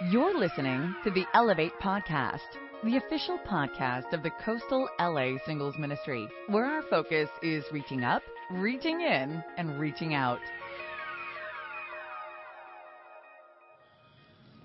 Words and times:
You're 0.00 0.36
listening 0.36 0.92
to 1.04 1.10
the 1.12 1.24
Elevate 1.34 1.78
Podcast, 1.80 2.40
the 2.82 2.96
official 2.96 3.38
podcast 3.48 4.12
of 4.12 4.24
the 4.24 4.30
Coastal 4.44 4.88
LA 4.98 5.36
Singles 5.46 5.76
Ministry, 5.78 6.26
where 6.48 6.64
our 6.64 6.82
focus 6.90 7.28
is 7.42 7.62
reaching 7.70 8.02
up, 8.02 8.20
reaching 8.50 9.02
in, 9.02 9.42
and 9.56 9.78
reaching 9.78 10.12
out. 10.12 10.40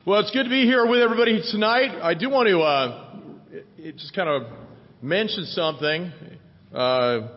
Well, 0.03 0.19
it's 0.19 0.31
good 0.31 0.45
to 0.45 0.49
be 0.49 0.63
here 0.63 0.87
with 0.87 0.99
everybody 0.99 1.43
tonight. 1.51 1.99
I 2.01 2.15
do 2.15 2.31
want 2.31 2.49
to 2.49 2.59
uh, 2.61 3.91
just 3.95 4.15
kind 4.15 4.29
of 4.29 4.51
mention 4.99 5.45
something. 5.45 6.11
Uh, 6.73 7.27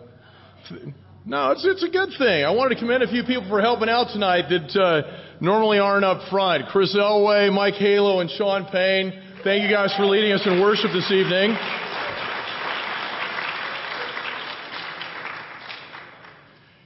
no, 1.26 1.50
it's 1.50 1.64
it's 1.66 1.84
a 1.84 1.90
good 1.90 2.08
thing. 2.16 2.44
I 2.44 2.52
wanted 2.52 2.74
to 2.74 2.80
commend 2.80 3.02
a 3.02 3.08
few 3.08 3.22
people 3.24 3.46
for 3.50 3.60
helping 3.60 3.90
out 3.90 4.08
tonight 4.14 4.48
that 4.48 4.80
uh, 4.80 5.22
normally 5.42 5.80
aren't 5.80 6.04
up 6.04 6.30
front. 6.30 6.68
Chris 6.68 6.96
Elway, 6.96 7.52
Mike 7.52 7.74
Halo, 7.74 8.20
and 8.20 8.30
Sean 8.30 8.64
Payne. 8.66 9.12
Thank 9.42 9.64
you 9.64 9.68
guys 9.68 9.92
for 9.96 10.04
leading 10.04 10.30
us 10.30 10.46
in 10.46 10.62
worship 10.62 10.92
this 10.92 11.10
evening. 11.10 11.56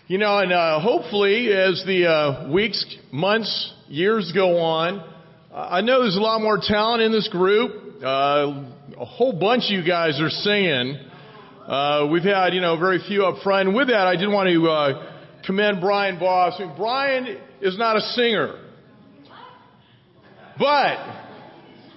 You 0.06 0.16
know, 0.16 0.38
and 0.38 0.52
uh, 0.52 0.80
hopefully, 0.80 1.52
as 1.52 1.84
the 1.84 2.06
uh, 2.06 2.50
weeks, 2.50 2.82
months, 3.12 3.74
years 3.88 4.32
go 4.34 4.56
on, 4.56 5.06
I 5.52 5.82
know 5.82 6.00
there's 6.00 6.16
a 6.16 6.20
lot 6.20 6.40
more 6.40 6.58
talent 6.58 7.02
in 7.02 7.12
this 7.12 7.28
group. 7.28 8.02
Uh, 8.02 8.64
a 8.98 9.04
whole 9.04 9.38
bunch 9.38 9.64
of 9.64 9.70
you 9.72 9.86
guys 9.86 10.18
are 10.18 10.30
singing. 10.30 10.98
Uh, 11.66 12.08
we've 12.10 12.22
had, 12.22 12.54
you 12.54 12.62
know, 12.62 12.78
very 12.78 13.00
few 13.06 13.26
up 13.26 13.42
front. 13.42 13.68
And 13.68 13.76
with 13.76 13.88
that, 13.88 14.06
I 14.06 14.16
did 14.16 14.28
want 14.28 14.48
to 14.48 14.66
uh, 14.66 15.15
commend 15.46 15.80
Brian 15.80 16.18
Boss. 16.18 16.54
I 16.58 16.64
mean, 16.64 16.76
Brian 16.76 17.38
is 17.60 17.78
not 17.78 17.96
a 17.96 18.00
singer. 18.00 18.62
But 20.58 20.96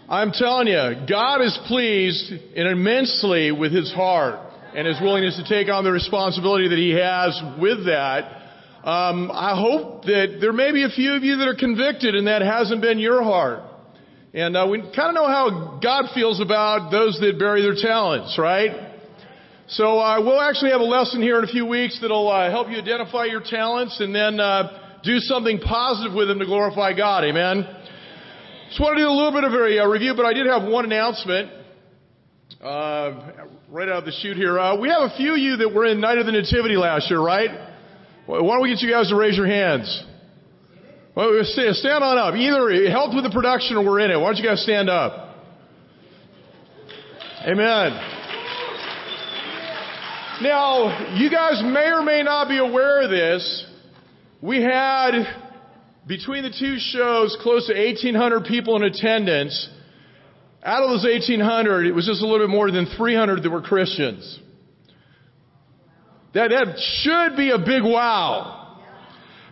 I'm 0.10 0.32
telling 0.32 0.68
you, 0.68 1.06
God 1.08 1.42
is 1.42 1.58
pleased 1.68 2.32
and 2.32 2.68
immensely 2.68 3.52
with 3.52 3.72
his 3.72 3.92
heart 3.94 4.40
and 4.76 4.88
his 4.88 5.00
willingness 5.02 5.38
to 5.38 5.48
take 5.48 5.70
on 5.70 5.84
the 5.84 5.92
responsibility 5.92 6.68
that 6.68 6.78
he 6.78 6.92
has 6.92 7.42
with 7.60 7.86
that. 7.86 8.38
Um, 8.84 9.32
I 9.34 9.60
hope 9.60 10.04
that 10.04 10.38
there 10.40 10.54
may 10.54 10.72
be 10.72 10.84
a 10.84 10.90
few 10.90 11.14
of 11.14 11.24
you 11.24 11.38
that 11.38 11.48
are 11.48 11.56
convicted 11.56 12.16
and 12.16 12.28
that 12.28 12.42
hasn't 12.42 12.82
been 12.82 13.00
your 13.00 13.24
heart. 13.24 13.64
And 14.34 14.56
uh, 14.56 14.68
we 14.70 14.80
kind 14.82 15.10
of 15.10 15.16
know 15.16 15.28
how 15.28 15.80
God 15.82 16.06
feels 16.14 16.40
about 16.40 16.92
those 16.92 17.20
that 17.20 17.40
bury 17.40 17.62
their 17.62 17.76
talents, 17.76 18.38
right? 18.38 18.89
So 19.70 20.00
uh, 20.00 20.20
we'll 20.26 20.42
actually 20.42 20.72
have 20.72 20.82
a 20.82 20.84
lesson 20.84 21.22
here 21.22 21.38
in 21.38 21.44
a 21.44 21.48
few 21.48 21.64
weeks 21.64 22.00
that'll 22.02 22.28
uh, 22.28 22.50
help 22.50 22.70
you 22.70 22.78
identify 22.78 23.26
your 23.26 23.42
talents 23.46 24.00
and 24.00 24.16
then 24.16 24.40
uh, 24.40 25.00
do 25.04 25.20
something 25.20 25.60
positive 25.60 26.12
with 26.16 26.28
them 26.28 26.40
to 26.40 26.46
glorify 26.46 26.98
God. 26.98 27.24
Amen. 27.24 27.68
Just 28.70 28.82
want 28.82 28.98
to 28.98 29.04
do 29.04 29.08
a 29.08 29.14
little 29.14 29.32
bit 29.32 29.44
of 29.44 29.54
a 29.54 29.84
uh, 29.84 29.88
review, 29.88 30.16
but 30.16 30.26
I 30.26 30.34
did 30.34 30.48
have 30.48 30.64
one 30.64 30.86
announcement 30.86 31.52
uh, 32.64 33.30
right 33.70 33.88
out 33.88 34.00
of 34.00 34.06
the 34.06 34.12
chute 34.12 34.38
here. 34.38 34.60
Uh, 34.60 34.76
we 34.80 34.90
have 34.90 35.04
a 35.04 35.16
few 35.16 35.34
of 35.34 35.38
you 35.38 35.58
that 35.58 35.72
were 35.72 35.86
in 35.86 36.02
Night 36.02 36.18
of 36.18 36.26
the 36.26 36.32
Nativity 36.32 36.76
last 36.76 37.08
year, 37.12 37.22
right? 37.22 37.52
Why 38.26 38.40
don't 38.40 38.64
we 38.64 38.70
get 38.70 38.82
you 38.82 38.90
guys 38.90 39.10
to 39.10 39.16
raise 39.16 39.38
your 39.38 39.46
hands? 39.46 40.04
Well, 41.16 41.30
stand 41.44 42.04
on 42.04 42.18
up. 42.18 42.34
Either 42.34 42.72
it 42.72 42.90
helped 42.90 43.14
with 43.14 43.24
the 43.24 43.32
production 43.32 43.78
or 43.78 43.86
we're 43.86 44.00
in 44.00 44.10
it. 44.10 44.18
Why 44.18 44.34
don't 44.34 44.38
you 44.38 44.50
guys 44.50 44.64
stand 44.64 44.90
up? 44.90 45.36
Amen. 47.46 48.19
Now, 50.42 51.16
you 51.18 51.30
guys 51.30 51.62
may 51.64 51.92
or 51.92 52.02
may 52.02 52.24
not 52.24 52.48
be 52.48 52.60
aware 52.60 53.02
of 53.02 53.10
this. 53.10 53.66
We 54.42 54.62
had, 54.62 55.12
between 56.08 56.44
the 56.44 56.50
two 56.50 56.78
shows, 56.80 57.38
close 57.42 57.68
to 57.68 57.74
1,800 57.74 58.46
people 58.46 58.78
in 58.78 58.84
attendance. 58.84 59.70
Out 60.64 60.84
of 60.84 60.92
those 60.92 61.04
1,800, 61.04 61.88
it 61.88 61.92
was 61.92 62.06
just 62.06 62.22
a 62.22 62.26
little 62.26 62.48
bit 62.48 62.50
more 62.50 62.72
than 62.72 62.86
300 62.86 63.44
that 63.44 63.50
were 63.50 63.62
Christians. 63.62 64.40
That, 66.34 66.52
that 66.52 66.80
should 67.02 67.36
be 67.36 67.52
a 67.52 67.58
big 67.58 67.84
wow. 67.84 68.80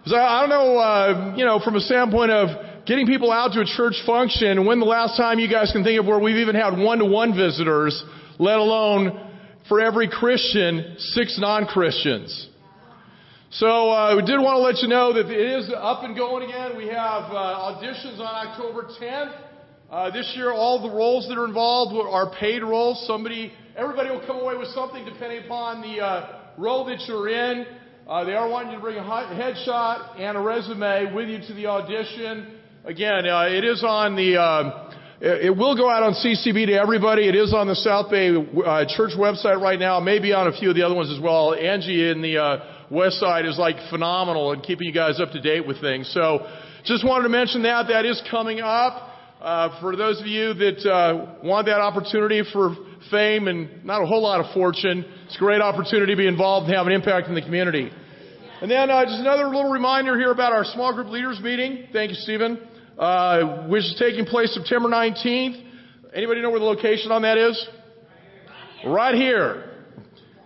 So 0.06 0.16
I 0.16 0.40
don't 0.40 0.50
know, 0.50 0.78
uh, 0.78 1.36
you 1.36 1.44
know, 1.44 1.60
from 1.60 1.76
a 1.76 1.82
standpoint 1.82 2.32
of 2.32 2.86
getting 2.86 3.08
people 3.08 3.30
out 3.30 3.52
to 3.54 3.60
a 3.60 3.66
church 3.66 3.96
function, 4.06 4.66
when 4.66 4.80
the 4.80 4.86
last 4.86 5.18
time 5.18 5.40
you 5.40 5.50
guys 5.50 5.70
can 5.74 5.84
think 5.84 6.00
of 6.00 6.06
where 6.06 6.20
we've 6.20 6.38
even 6.38 6.56
had 6.56 6.78
one-to-one 6.78 7.36
visitors, 7.36 8.02
let 8.40 8.58
alone 8.58 9.27
for 9.68 9.82
every 9.82 10.08
Christian, 10.08 10.96
six 10.98 11.38
non-Christians. 11.40 12.50
So 13.52 13.90
uh, 13.90 14.16
we 14.16 14.24
did 14.24 14.40
want 14.40 14.58
to 14.58 14.64
let 14.64 14.78
you 14.82 14.88
know 14.88 15.14
that 15.14 15.30
it 15.30 15.60
is 15.60 15.72
up 15.76 16.04
and 16.04 16.16
going 16.16 16.50
again. 16.50 16.76
We 16.78 16.88
have 16.88 17.32
uh, 17.32 17.72
auditions 17.72 18.20
on 18.20 18.48
October 18.48 18.90
10th. 19.00 19.34
Uh, 19.90 20.12
this 20.12 20.34
year, 20.36 20.52
all 20.52 20.82
the 20.82 20.94
roles 20.94 21.28
that 21.30 21.38
are 21.38 21.46
involved 21.46 21.96
are 21.96 22.30
paid 22.38 22.62
roles. 22.62 23.06
Somebody, 23.08 23.54
everybody 23.78 24.10
will 24.10 24.26
come 24.28 24.38
away 24.38 24.58
with 24.58 24.68
something 24.70 25.06
depending 25.06 25.46
upon 25.46 25.82
the 25.82 26.04
uh, 26.04 26.40
role 26.58 26.86
that 26.86 27.00
you're 27.08 27.30
in. 27.30 27.66
Uh, 28.08 28.26
they 28.26 28.34
are 28.34 28.50
wanting 28.50 28.72
you 28.72 28.78
to 28.78 28.82
bring 28.82 28.98
a 28.98 29.02
headshot 29.02 30.20
and 30.20 30.38
a 30.38 30.42
resume 30.42 31.14
with 31.14 31.30
you 31.30 31.40
to 31.48 31.54
the 31.54 31.68
audition. 31.68 32.60
Again, 32.84 33.28
uh, 33.28 33.48
it 33.50 33.64
is 33.64 33.84
on 33.84 34.16
the 34.16 34.38
it 35.20 35.58
will 35.58 35.76
go 35.76 35.90
out 35.90 36.04
on 36.04 36.14
CCB 36.14 36.68
to 36.68 36.74
everybody. 36.74 37.28
It 37.28 37.34
is 37.34 37.52
on 37.52 37.66
the 37.66 37.76
South 37.76 38.12
Bay 38.12 38.30
uh, 38.30 38.86
Church 38.88 39.14
website 39.18 39.60
right 39.60 39.80
now. 39.80 40.00
Maybe 40.00 40.32
on 40.32 40.48
a 40.48 40.52
few 40.52 40.70
of 40.70 40.76
the 40.76 40.84
other 40.84 40.94
ones 40.94 41.12
as 41.12 41.20
well. 41.20 41.56
Angie 41.56 42.12
in 42.12 42.22
the 42.22 42.38
uh, 42.38 42.86
West 42.92 43.20
Side 43.20 43.46
is 43.48 43.58
like 43.58 43.78
phenomenal 43.90 44.54
in 44.54 44.62
keeping 44.62 44.86
you 44.86 44.94
guys 44.94 45.20
up 45.20 45.32
to 45.32 45.42
date 45.42 45.66
with 45.66 45.82
things. 45.82 46.12
So, 46.14 46.46
just 46.86 47.04
wanted 47.04 47.24
to 47.24 47.30
mention 47.30 47.64
that 47.64 47.88
that 47.88 48.06
is 48.06 48.22
coming 48.30 48.60
up. 48.60 49.10
Uh, 49.42 49.82
for 49.82 49.96
those 49.96 50.20
of 50.22 50.28
you 50.28 50.54
that 50.54 50.86
uh, 50.86 51.36
want 51.44 51.66
that 51.66 51.80
opportunity 51.82 52.44
for 52.54 52.76
fame 53.10 53.48
and 53.48 53.84
not 53.84 54.02
a 54.04 54.06
whole 54.06 54.22
lot 54.22 54.40
of 54.40 54.54
fortune, 54.54 55.04
it's 55.26 55.36
a 55.36 55.40
great 55.40 55.62
opportunity 55.62 56.14
to 56.14 56.18
be 56.18 56.28
involved 56.28 56.68
and 56.68 56.76
have 56.76 56.86
an 56.86 56.94
impact 56.94 57.28
in 57.28 57.34
the 57.34 57.42
community. 57.42 57.90
And 58.62 58.70
then 58.70 58.90
uh, 58.90 59.06
just 59.06 59.20
another 59.20 59.46
little 59.46 59.72
reminder 59.72 60.18
here 60.18 60.32
about 60.32 60.54
our 60.54 60.64
small 60.64 60.94
group 60.94 61.08
leaders 61.08 61.40
meeting. 61.42 61.88
Thank 61.92 62.12
you, 62.12 62.18
Stephen 62.18 62.77
uh, 62.98 63.68
which 63.68 63.84
is 63.84 63.96
taking 64.00 64.26
place 64.26 64.54
September 64.54 64.90
19th. 64.90 65.64
Anybody 66.14 66.42
know 66.42 66.50
where 66.50 66.60
the 66.60 66.66
location 66.66 67.12
on 67.12 67.22
that 67.22 67.38
is? 67.38 67.68
Right 68.86 69.16
here. 69.16 69.64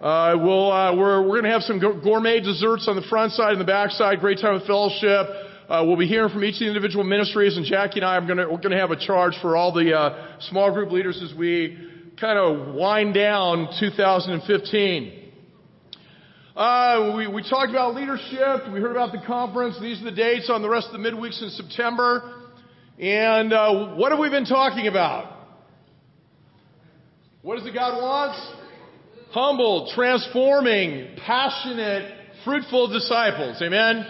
Uh, 0.02 0.36
we'll, 0.42 0.72
uh, 0.72 0.96
we're, 0.96 1.22
we're 1.22 1.42
going 1.42 1.44
to 1.44 1.52
have 1.52 1.62
some 1.62 1.80
gourmet 1.80 2.40
desserts 2.40 2.88
on 2.88 2.96
the 2.96 3.04
front 3.04 3.34
side 3.34 3.52
and 3.52 3.62
the 3.62 3.66
back 3.66 3.92
side. 3.92 4.20
Great 4.20 4.40
time 4.40 4.56
of 4.56 4.64
fellowship. 4.64 5.28
Uh, 5.70 5.84
we'll 5.86 5.96
be 5.96 6.08
hearing 6.08 6.30
from 6.30 6.44
each 6.44 6.56
of 6.56 6.62
the 6.62 6.68
individual 6.68 7.04
ministries, 7.04 7.56
and 7.56 7.66
Jackie 7.66 8.00
and 8.00 8.06
I 8.06 8.18
are 8.18 8.26
going 8.26 8.38
to, 8.38 8.46
we're 8.46 8.58
going 8.58 8.72
to 8.72 8.80
have 8.80 8.92
a 8.92 9.00
charge 9.00 9.34
for 9.42 9.56
all 9.56 9.72
the 9.72 9.96
uh, 9.96 10.40
small 10.50 10.74
group 10.74 10.92
leaders 10.92 11.22
as 11.24 11.38
we 11.38 11.78
kind 12.20 12.38
of 12.38 12.74
wind 12.74 13.14
down 13.14 13.70
2015. 13.80 15.32
Uh, 16.56 17.14
we, 17.16 17.28
we 17.28 17.48
talked 17.48 17.70
about 17.70 17.96
leadership. 17.96 18.74
We 18.74 18.82
heard 18.82 18.92
about 18.92 19.14
the 19.14 19.22
conference. 19.26 19.80
These 19.80 20.02
are 20.02 20.06
the 20.06 20.12
dates 20.12 20.50
on 20.50 20.62
the 20.62 20.70
rest 20.70 20.88
of 20.92 20.94
the 20.94 21.10
midweeks 21.10 21.42
in 21.42 21.50
September. 21.52 22.41
And 23.00 23.54
uh, 23.54 23.96
what 23.96 24.12
have 24.12 24.20
we 24.20 24.30
been 24.30 24.46
talking 24.46 24.88
about? 24.88 25.40
What 27.42 27.58
is 27.58 27.66
it 27.66 27.74
God 27.74 27.98
wants? 27.98 28.40
Humble, 29.32 29.92
transforming, 29.96 31.16
passionate, 31.26 32.14
fruitful 32.44 32.90
disciples. 32.90 33.62
Amen? 33.62 34.06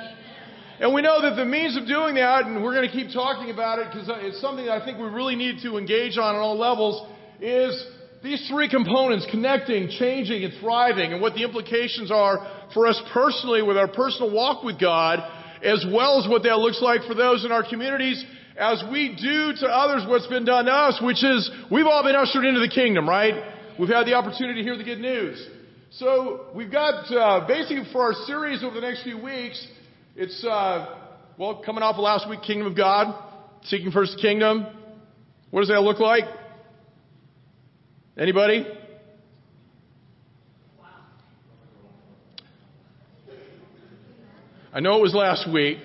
And 0.79 0.93
we 0.93 1.01
know 1.01 1.21
that 1.21 1.35
the 1.35 1.45
means 1.45 1.77
of 1.77 1.87
doing 1.87 2.15
that, 2.15 2.45
and 2.45 2.63
we're 2.63 2.73
going 2.73 2.89
to 2.89 2.93
keep 2.93 3.13
talking 3.13 3.51
about 3.51 3.79
it 3.79 3.87
because 3.91 4.09
it's 4.23 4.41
something 4.41 4.65
that 4.65 4.81
I 4.81 4.83
think 4.83 4.97
we 4.97 5.05
really 5.05 5.35
need 5.35 5.61
to 5.61 5.77
engage 5.77 6.17
on 6.17 6.35
at 6.35 6.39
all 6.39 6.57
levels, 6.57 7.07
is 7.39 7.85
these 8.23 8.45
three 8.49 8.67
components, 8.67 9.27
connecting, 9.29 9.89
changing, 9.99 10.43
and 10.43 10.53
thriving, 10.59 11.13
and 11.13 11.21
what 11.21 11.35
the 11.35 11.43
implications 11.43 12.11
are 12.11 12.67
for 12.73 12.87
us 12.87 12.99
personally 13.13 13.61
with 13.61 13.77
our 13.77 13.87
personal 13.87 14.33
walk 14.33 14.63
with 14.63 14.79
God, 14.79 15.19
as 15.63 15.85
well 15.93 16.19
as 16.19 16.27
what 16.27 16.43
that 16.43 16.57
looks 16.57 16.81
like 16.81 17.03
for 17.07 17.13
those 17.13 17.45
in 17.45 17.51
our 17.51 17.67
communities 17.67 18.25
as 18.57 18.83
we 18.91 19.09
do 19.09 19.53
to 19.59 19.67
others 19.67 20.03
what's 20.07 20.27
been 20.27 20.45
done 20.45 20.65
to 20.65 20.71
us, 20.71 20.99
which 21.01 21.23
is 21.23 21.49
we've 21.71 21.85
all 21.85 22.03
been 22.03 22.15
ushered 22.15 22.45
into 22.45 22.59
the 22.59 22.67
kingdom, 22.67 23.07
right? 23.07 23.33
We've 23.79 23.89
had 23.89 24.05
the 24.05 24.13
opportunity 24.13 24.61
to 24.61 24.63
hear 24.63 24.77
the 24.77 24.83
good 24.83 24.99
news. 24.99 25.47
So 25.91 26.47
we've 26.55 26.71
got 26.71 27.11
uh, 27.11 27.47
basically 27.47 27.83
for 27.91 28.03
our 28.03 28.13
series 28.25 28.63
over 28.63 28.75
the 28.75 28.81
next 28.81 29.03
few 29.03 29.21
weeks, 29.21 29.65
it's 30.15 30.43
uh, 30.43 30.97
well 31.37 31.61
coming 31.65 31.83
off 31.83 31.95
of 31.95 32.01
last 32.01 32.29
week, 32.29 32.41
Kingdom 32.43 32.67
of 32.67 32.77
God, 32.77 33.13
seeking 33.63 33.91
first 33.91 34.17
kingdom. 34.21 34.67
What 35.49 35.61
does 35.61 35.69
that 35.69 35.81
look 35.81 35.99
like? 35.99 36.23
Anybody? 38.17 38.65
I 44.73 44.79
know 44.79 44.97
it 44.97 45.01
was 45.01 45.13
last 45.13 45.51
week. 45.51 45.79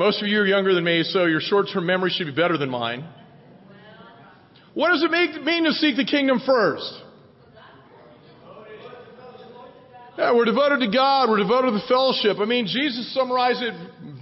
Most 0.00 0.22
of 0.22 0.28
you 0.28 0.40
are 0.40 0.46
younger 0.46 0.72
than 0.72 0.82
me, 0.82 1.02
so 1.02 1.26
your 1.26 1.42
short-term 1.42 1.84
memory 1.84 2.08
should 2.08 2.24
be 2.24 2.32
better 2.32 2.56
than 2.56 2.70
mine. 2.70 3.04
What 4.72 4.92
does 4.92 5.02
it 5.02 5.10
make, 5.10 5.44
mean 5.44 5.64
to 5.64 5.72
seek 5.72 5.96
the 5.96 6.06
kingdom 6.06 6.40
first? 6.46 6.90
Yeah, 10.16 10.34
we're 10.34 10.46
devoted 10.46 10.80
to 10.80 10.90
God. 10.90 11.28
We're 11.28 11.36
devoted 11.36 11.72
to 11.72 11.76
the 11.76 11.84
fellowship. 11.86 12.38
I 12.40 12.46
mean, 12.46 12.64
Jesus 12.64 13.12
summarized 13.12 13.60
it 13.60 13.74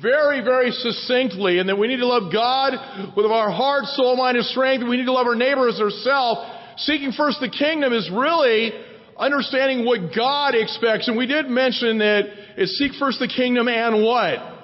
very, 0.02 0.42
very 0.42 0.72
succinctly, 0.72 1.60
and 1.60 1.68
that 1.68 1.78
we 1.78 1.86
need 1.86 1.98
to 1.98 2.06
love 2.06 2.32
God 2.32 3.14
with 3.16 3.26
our 3.26 3.52
heart, 3.52 3.84
soul, 3.94 4.16
mind, 4.16 4.36
and 4.36 4.46
strength. 4.46 4.82
We 4.82 4.96
need 4.96 5.06
to 5.06 5.12
love 5.12 5.28
our 5.28 5.36
neighbor 5.36 5.68
as 5.68 5.78
ourselves. 5.78 6.40
Seeking 6.78 7.12
first 7.12 7.38
the 7.38 7.50
kingdom 7.50 7.92
is 7.92 8.10
really 8.12 8.72
understanding 9.16 9.86
what 9.86 10.12
God 10.12 10.56
expects. 10.56 11.06
And 11.06 11.16
we 11.16 11.26
did 11.26 11.46
mention 11.46 11.98
that 11.98 12.24
it's 12.56 12.72
seek 12.78 12.94
first 12.98 13.20
the 13.20 13.28
kingdom 13.28 13.68
and 13.68 14.02
what? 14.02 14.57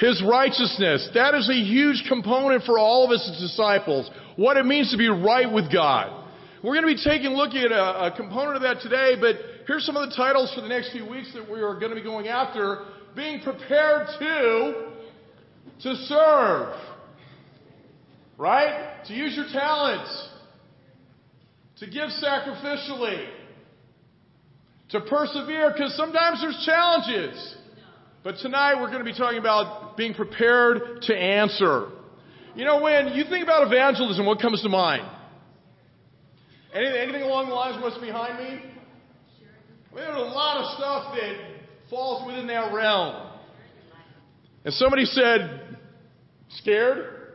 His 0.00 0.22
righteousness. 0.26 1.10
That 1.12 1.34
is 1.34 1.48
a 1.50 1.54
huge 1.54 2.04
component 2.08 2.64
for 2.64 2.78
all 2.78 3.04
of 3.04 3.10
us 3.10 3.28
as 3.30 3.38
disciples. 3.38 4.10
What 4.36 4.56
it 4.56 4.64
means 4.64 4.90
to 4.92 4.96
be 4.96 5.08
right 5.08 5.52
with 5.52 5.70
God. 5.70 6.24
We're 6.64 6.74
going 6.74 6.88
to 6.88 6.94
be 6.94 7.02
taking 7.02 7.32
a 7.32 7.36
look 7.36 7.54
at 7.54 7.70
a, 7.70 8.06
a 8.06 8.16
component 8.16 8.56
of 8.56 8.62
that 8.62 8.80
today, 8.80 9.14
but 9.20 9.36
here's 9.66 9.84
some 9.84 9.96
of 9.96 10.08
the 10.08 10.16
titles 10.16 10.52
for 10.54 10.62
the 10.62 10.68
next 10.68 10.92
few 10.92 11.08
weeks 11.08 11.32
that 11.34 11.50
we 11.50 11.60
are 11.60 11.78
going 11.78 11.90
to 11.90 11.96
be 11.96 12.02
going 12.02 12.28
after. 12.28 12.86
Being 13.14 13.40
prepared 13.40 14.08
to, 14.18 14.92
to 15.82 15.94
serve. 16.06 16.74
Right? 18.38 19.04
To 19.06 19.12
use 19.12 19.36
your 19.36 19.46
talents. 19.52 20.28
To 21.80 21.86
give 21.86 22.08
sacrificially. 22.22 23.26
To 24.90 25.00
persevere, 25.02 25.72
because 25.72 25.94
sometimes 25.96 26.40
there's 26.40 26.62
challenges. 26.64 27.56
But 28.22 28.36
tonight 28.42 28.74
we're 28.78 28.88
going 28.90 28.98
to 28.98 29.10
be 29.10 29.16
talking 29.16 29.38
about 29.38 29.89
being 30.00 30.14
prepared 30.14 31.02
to 31.02 31.14
answer. 31.14 31.90
You 32.54 32.64
know, 32.64 32.80
when 32.80 33.08
you 33.08 33.24
think 33.24 33.44
about 33.44 33.66
evangelism, 33.66 34.24
what 34.24 34.40
comes 34.40 34.62
to 34.62 34.70
mind? 34.70 35.06
Anything, 36.72 37.20
along 37.20 37.50
the 37.50 37.54
lines 37.54 37.76
of 37.76 37.82
what's 37.82 37.98
behind 37.98 38.38
me? 38.38 38.48
I 38.48 39.94
mean, 39.94 40.04
there's 40.04 40.16
a 40.16 40.20
lot 40.20 40.56
of 40.56 40.78
stuff 40.78 41.14
that 41.16 41.36
falls 41.90 42.26
within 42.26 42.46
that 42.46 42.72
realm. 42.72 43.30
And 44.64 44.72
somebody 44.72 45.04
said, 45.04 45.76
scared? 46.48 47.34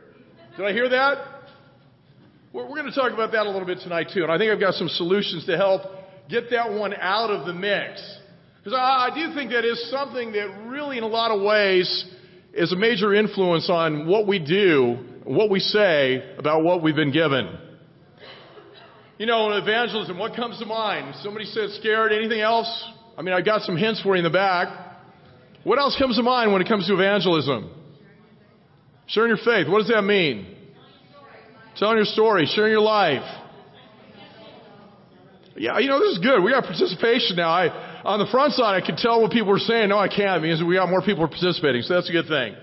Did 0.56 0.66
I 0.66 0.72
hear 0.72 0.88
that? 0.88 1.18
We're, 2.52 2.66
going 2.66 2.86
to 2.86 2.92
talk 2.92 3.12
about 3.12 3.30
that 3.30 3.46
a 3.46 3.50
little 3.50 3.66
bit 3.66 3.78
tonight 3.78 4.08
too. 4.12 4.24
And 4.24 4.32
I 4.32 4.38
think 4.38 4.50
I've 4.50 4.58
got 4.58 4.74
some 4.74 4.88
solutions 4.88 5.46
to 5.46 5.56
help 5.56 5.82
get 6.28 6.50
that 6.50 6.72
one 6.72 6.94
out 6.94 7.30
of 7.30 7.46
the 7.46 7.52
mix. 7.52 8.02
Because 8.58 8.76
I 8.76 9.10
do 9.14 9.32
think 9.34 9.52
that 9.52 9.64
is 9.64 9.88
something 9.88 10.32
that 10.32 10.64
really, 10.66 10.98
in 10.98 11.04
a 11.04 11.06
lot 11.06 11.30
of 11.30 11.40
ways, 11.42 12.04
is 12.56 12.72
a 12.72 12.76
major 12.76 13.14
influence 13.14 13.68
on 13.68 14.06
what 14.06 14.26
we 14.26 14.38
do, 14.38 14.98
what 15.24 15.50
we 15.50 15.60
say 15.60 16.34
about 16.38 16.62
what 16.64 16.82
we've 16.82 16.96
been 16.96 17.12
given. 17.12 17.58
You 19.18 19.26
know, 19.26 19.50
in 19.50 19.62
evangelism, 19.62 20.18
what 20.18 20.36
comes 20.36 20.58
to 20.58 20.66
mind? 20.66 21.14
Somebody 21.22 21.46
said 21.46 21.70
scared. 21.70 22.12
Anything 22.12 22.40
else? 22.40 22.68
I 23.16 23.22
mean, 23.22 23.34
I 23.34 23.40
got 23.40 23.62
some 23.62 23.76
hints 23.76 24.02
for 24.02 24.14
you 24.14 24.18
in 24.18 24.24
the 24.24 24.30
back. 24.30 24.68
What 25.64 25.78
else 25.78 25.96
comes 25.98 26.16
to 26.16 26.22
mind 26.22 26.52
when 26.52 26.62
it 26.62 26.68
comes 26.68 26.86
to 26.86 26.94
evangelism? 26.94 27.70
Sharing 29.06 29.28
your 29.28 29.38
faith. 29.38 29.68
What 29.68 29.78
does 29.78 29.88
that 29.88 30.02
mean? 30.02 30.54
Telling 31.76 31.96
your 31.96 32.06
story, 32.06 32.46
sharing 32.46 32.72
your 32.72 32.80
life. 32.80 33.24
Yeah, 35.56 35.78
you 35.78 35.88
know, 35.88 35.98
this 35.98 36.12
is 36.12 36.18
good. 36.18 36.42
We 36.42 36.50
got 36.50 36.64
participation 36.64 37.36
now. 37.36 37.48
I, 37.48 37.85
on 38.04 38.18
the 38.18 38.26
front 38.26 38.52
side, 38.54 38.80
I 38.80 38.84
could 38.84 38.96
tell 38.96 39.20
what 39.22 39.30
people 39.30 39.48
were 39.48 39.58
saying. 39.58 39.88
No, 39.88 39.98
I 39.98 40.08
can't. 40.08 40.42
It 40.42 40.46
means 40.46 40.62
we 40.62 40.74
got 40.74 40.88
more 40.88 41.02
people 41.02 41.26
participating, 41.26 41.82
so 41.82 41.94
that's 41.94 42.08
a 42.08 42.12
good 42.12 42.28
thing. 42.28 42.54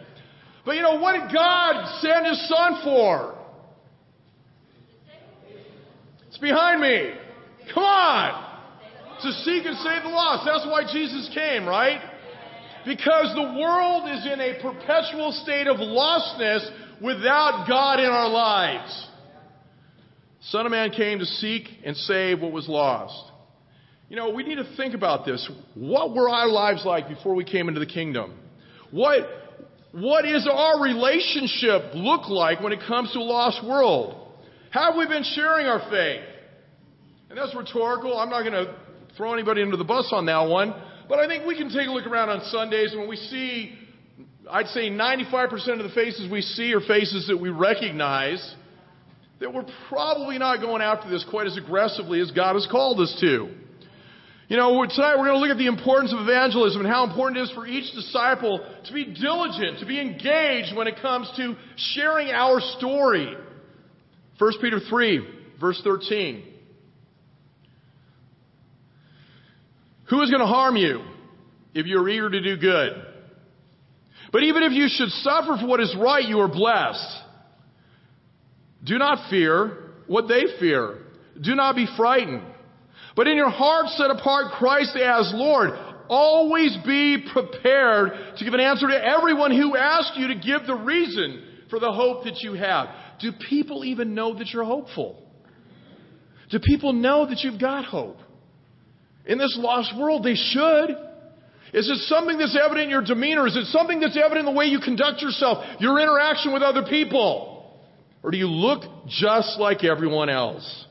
But 0.66 0.76
you 0.76 0.82
know, 0.82 1.00
what 1.00 1.14
did 1.14 1.34
God 1.34 2.00
send 2.02 2.26
His 2.26 2.48
Son 2.48 2.82
for? 2.84 3.36
It's 6.28 6.38
behind 6.38 6.82
me. 6.82 7.12
Come 7.74 7.84
on. 7.84 8.52
To 9.22 9.32
seek 9.32 9.66
and 9.66 9.78
save 9.78 10.04
the 10.04 10.10
lost. 10.10 10.46
That's 10.46 10.66
why 10.66 10.84
Jesus 10.92 11.30
came, 11.34 11.66
right? 11.66 12.02
Because 12.86 13.34
the 13.36 13.60
world 13.60 14.10
is 14.10 14.26
in 14.26 14.42
a 14.42 14.62
perpetual 14.62 15.32
state 15.32 15.68
of 15.68 15.78
lostness 15.78 16.70
without 17.02 17.66
God 17.68 18.00
in 18.00 18.08
our 18.08 18.30
lives. 18.30 19.08
Son 20.50 20.66
of 20.66 20.72
Man 20.72 20.92
came 20.92 21.20
to 21.20 21.26
seek 21.26 21.68
and 21.86 21.96
save 21.96 22.42
what 22.42 22.52
was 22.52 22.68
lost. 22.68 23.32
You 24.10 24.16
know, 24.18 24.30
we 24.30 24.44
need 24.44 24.56
to 24.56 24.76
think 24.76 24.94
about 24.94 25.26
this. 25.26 25.50
What 25.76 26.14
were 26.14 26.30
our 26.30 26.48
lives 26.48 26.84
like 26.86 27.08
before 27.08 27.34
we 27.36 27.44
came 27.44 27.68
into 27.68 27.80
the 27.80 27.86
kingdom? 27.86 28.38
What, 28.92 29.22
what 29.92 30.26
is 30.26 30.48
our 30.52 30.82
relationship 30.82 31.94
look 31.96 32.30
like 32.30 32.62
when 32.62 32.74
it 32.74 32.82
comes 32.88 33.12
to 33.14 33.20
a 33.20 33.22
lost 33.22 33.66
world? 33.66 34.20
Have 34.72 34.96
we 34.96 35.08
been 35.08 35.24
sharing 35.24 35.66
our 35.68 35.80
faith? 35.90 36.24
And 37.30 37.38
that's 37.38 37.56
rhetorical. 37.56 38.18
I'm 38.18 38.30
not 38.30 38.42
going 38.42 38.54
to 38.54 38.76
throw 39.18 39.34
anybody 39.34 39.62
under 39.62 39.78
the 39.78 39.84
bus 39.84 40.10
on 40.12 40.26
that 40.28 40.48
one. 40.48 40.74
But 41.08 41.20
I 41.20 41.28
think 41.28 41.46
we 41.46 41.58
can 41.58 41.70
take 41.70 41.88
a 41.88 41.92
look 41.92 42.06
around 42.06 42.30
on 42.30 42.42
Sundays 42.46 42.94
when 42.96 43.08
we 43.08 43.16
see, 43.16 43.78
I'd 44.50 44.68
say 44.68 44.90
95% 44.90 45.54
of 45.80 45.80
the 45.80 45.94
faces 45.94 46.32
we 46.32 46.42
see 46.42 46.74
are 46.74 46.82
faces 46.82 47.28
that 47.28 47.38
we 47.38 47.50
recognize 47.50 48.56
that 49.40 49.54
we're 49.54 49.66
probably 49.90 50.38
not 50.38 50.62
going 50.62 50.82
after 50.82 51.10
this 51.10 51.26
quite 51.30 51.48
as 51.48 51.58
aggressively 51.58 52.20
as 52.22 52.32
God 52.32 52.54
has 52.54 52.68
called 52.70 53.00
us 53.00 53.16
to. 53.22 53.50
You 54.54 54.60
know, 54.60 54.86
tonight 54.86 55.16
we're 55.18 55.26
going 55.26 55.34
to 55.34 55.40
look 55.40 55.50
at 55.50 55.58
the 55.58 55.66
importance 55.66 56.14
of 56.14 56.20
evangelism 56.20 56.82
and 56.82 56.88
how 56.88 57.06
important 57.06 57.40
it 57.40 57.46
is 57.46 57.52
for 57.56 57.66
each 57.66 57.92
disciple 57.96 58.64
to 58.86 58.94
be 58.94 59.04
diligent, 59.04 59.80
to 59.80 59.86
be 59.88 60.00
engaged 60.00 60.76
when 60.76 60.86
it 60.86 61.02
comes 61.02 61.28
to 61.38 61.56
sharing 61.76 62.28
our 62.28 62.60
story. 62.78 63.36
1 64.38 64.54
Peter 64.62 64.80
3, 64.88 65.28
verse 65.60 65.82
13. 65.84 66.44
Who 70.12 70.22
is 70.22 70.30
going 70.30 70.42
to 70.42 70.46
harm 70.46 70.76
you 70.76 71.02
if 71.74 71.88
you're 71.88 72.08
eager 72.08 72.30
to 72.30 72.40
do 72.40 72.56
good? 72.56 72.92
But 74.32 74.44
even 74.44 74.62
if 74.62 74.72
you 74.72 74.86
should 74.88 75.10
suffer 75.24 75.58
for 75.60 75.66
what 75.66 75.80
is 75.80 75.96
right, 76.00 76.28
you 76.28 76.42
are 76.42 76.48
blessed. 76.48 77.24
Do 78.84 79.00
not 79.00 79.32
fear 79.32 79.94
what 80.06 80.28
they 80.28 80.44
fear. 80.60 81.00
Do 81.42 81.56
not 81.56 81.76
be 81.76 81.88
frightened. 81.98 82.53
But 83.16 83.28
in 83.28 83.36
your 83.36 83.50
heart 83.50 83.88
set 83.90 84.10
apart 84.10 84.54
Christ 84.54 84.96
as 84.96 85.32
Lord. 85.36 85.72
Always 86.10 86.78
be 86.86 87.26
prepared 87.32 88.12
to 88.38 88.44
give 88.44 88.54
an 88.54 88.60
answer 88.60 88.88
to 88.88 89.06
everyone 89.06 89.52
who 89.52 89.78
asks 89.78 90.18
you 90.18 90.28
to 90.28 90.36
give 90.36 90.68
the 90.68 90.76
reason 90.76 91.44
for 91.70 91.80
the 91.80 91.92
hope 91.92 92.26
that 92.26 92.42
you 92.42 92.54
have. 92.54 92.90
Do 93.20 93.32
people 93.50 93.86
even 93.86 94.14
know 94.14 94.38
that 94.38 94.50
you're 94.50 94.66
hopeful? 94.66 95.22
Do 96.50 96.60
people 96.60 96.94
know 96.94 97.26
that 97.26 97.40
you've 97.40 97.60
got 97.60 97.86
hope? 97.86 98.18
In 99.26 99.38
this 99.38 99.58
lost 99.60 99.98
world, 99.98 100.24
they 100.24 100.36
should. 100.36 100.90
Is 101.74 101.90
it 101.90 101.98
something 102.08 102.38
that's 102.38 102.58
evident 102.62 102.86
in 102.86 102.90
your 102.90 103.04
demeanor? 103.04 103.48
Is 103.48 103.56
it 103.56 103.66
something 103.68 104.00
that's 104.00 104.18
evident 104.18 104.48
in 104.48 104.54
the 104.54 104.58
way 104.58 104.66
you 104.66 104.80
conduct 104.80 105.22
yourself, 105.22 105.66
your 105.80 106.00
interaction 106.00 106.54
with 106.54 106.62
other 106.62 106.84
people? 106.88 107.82
Or 108.22 108.30
do 108.30 108.38
you 108.38 108.48
look 108.48 108.84
just 109.08 109.60
like 109.60 109.84
everyone 109.84 110.30
else? 110.30 110.86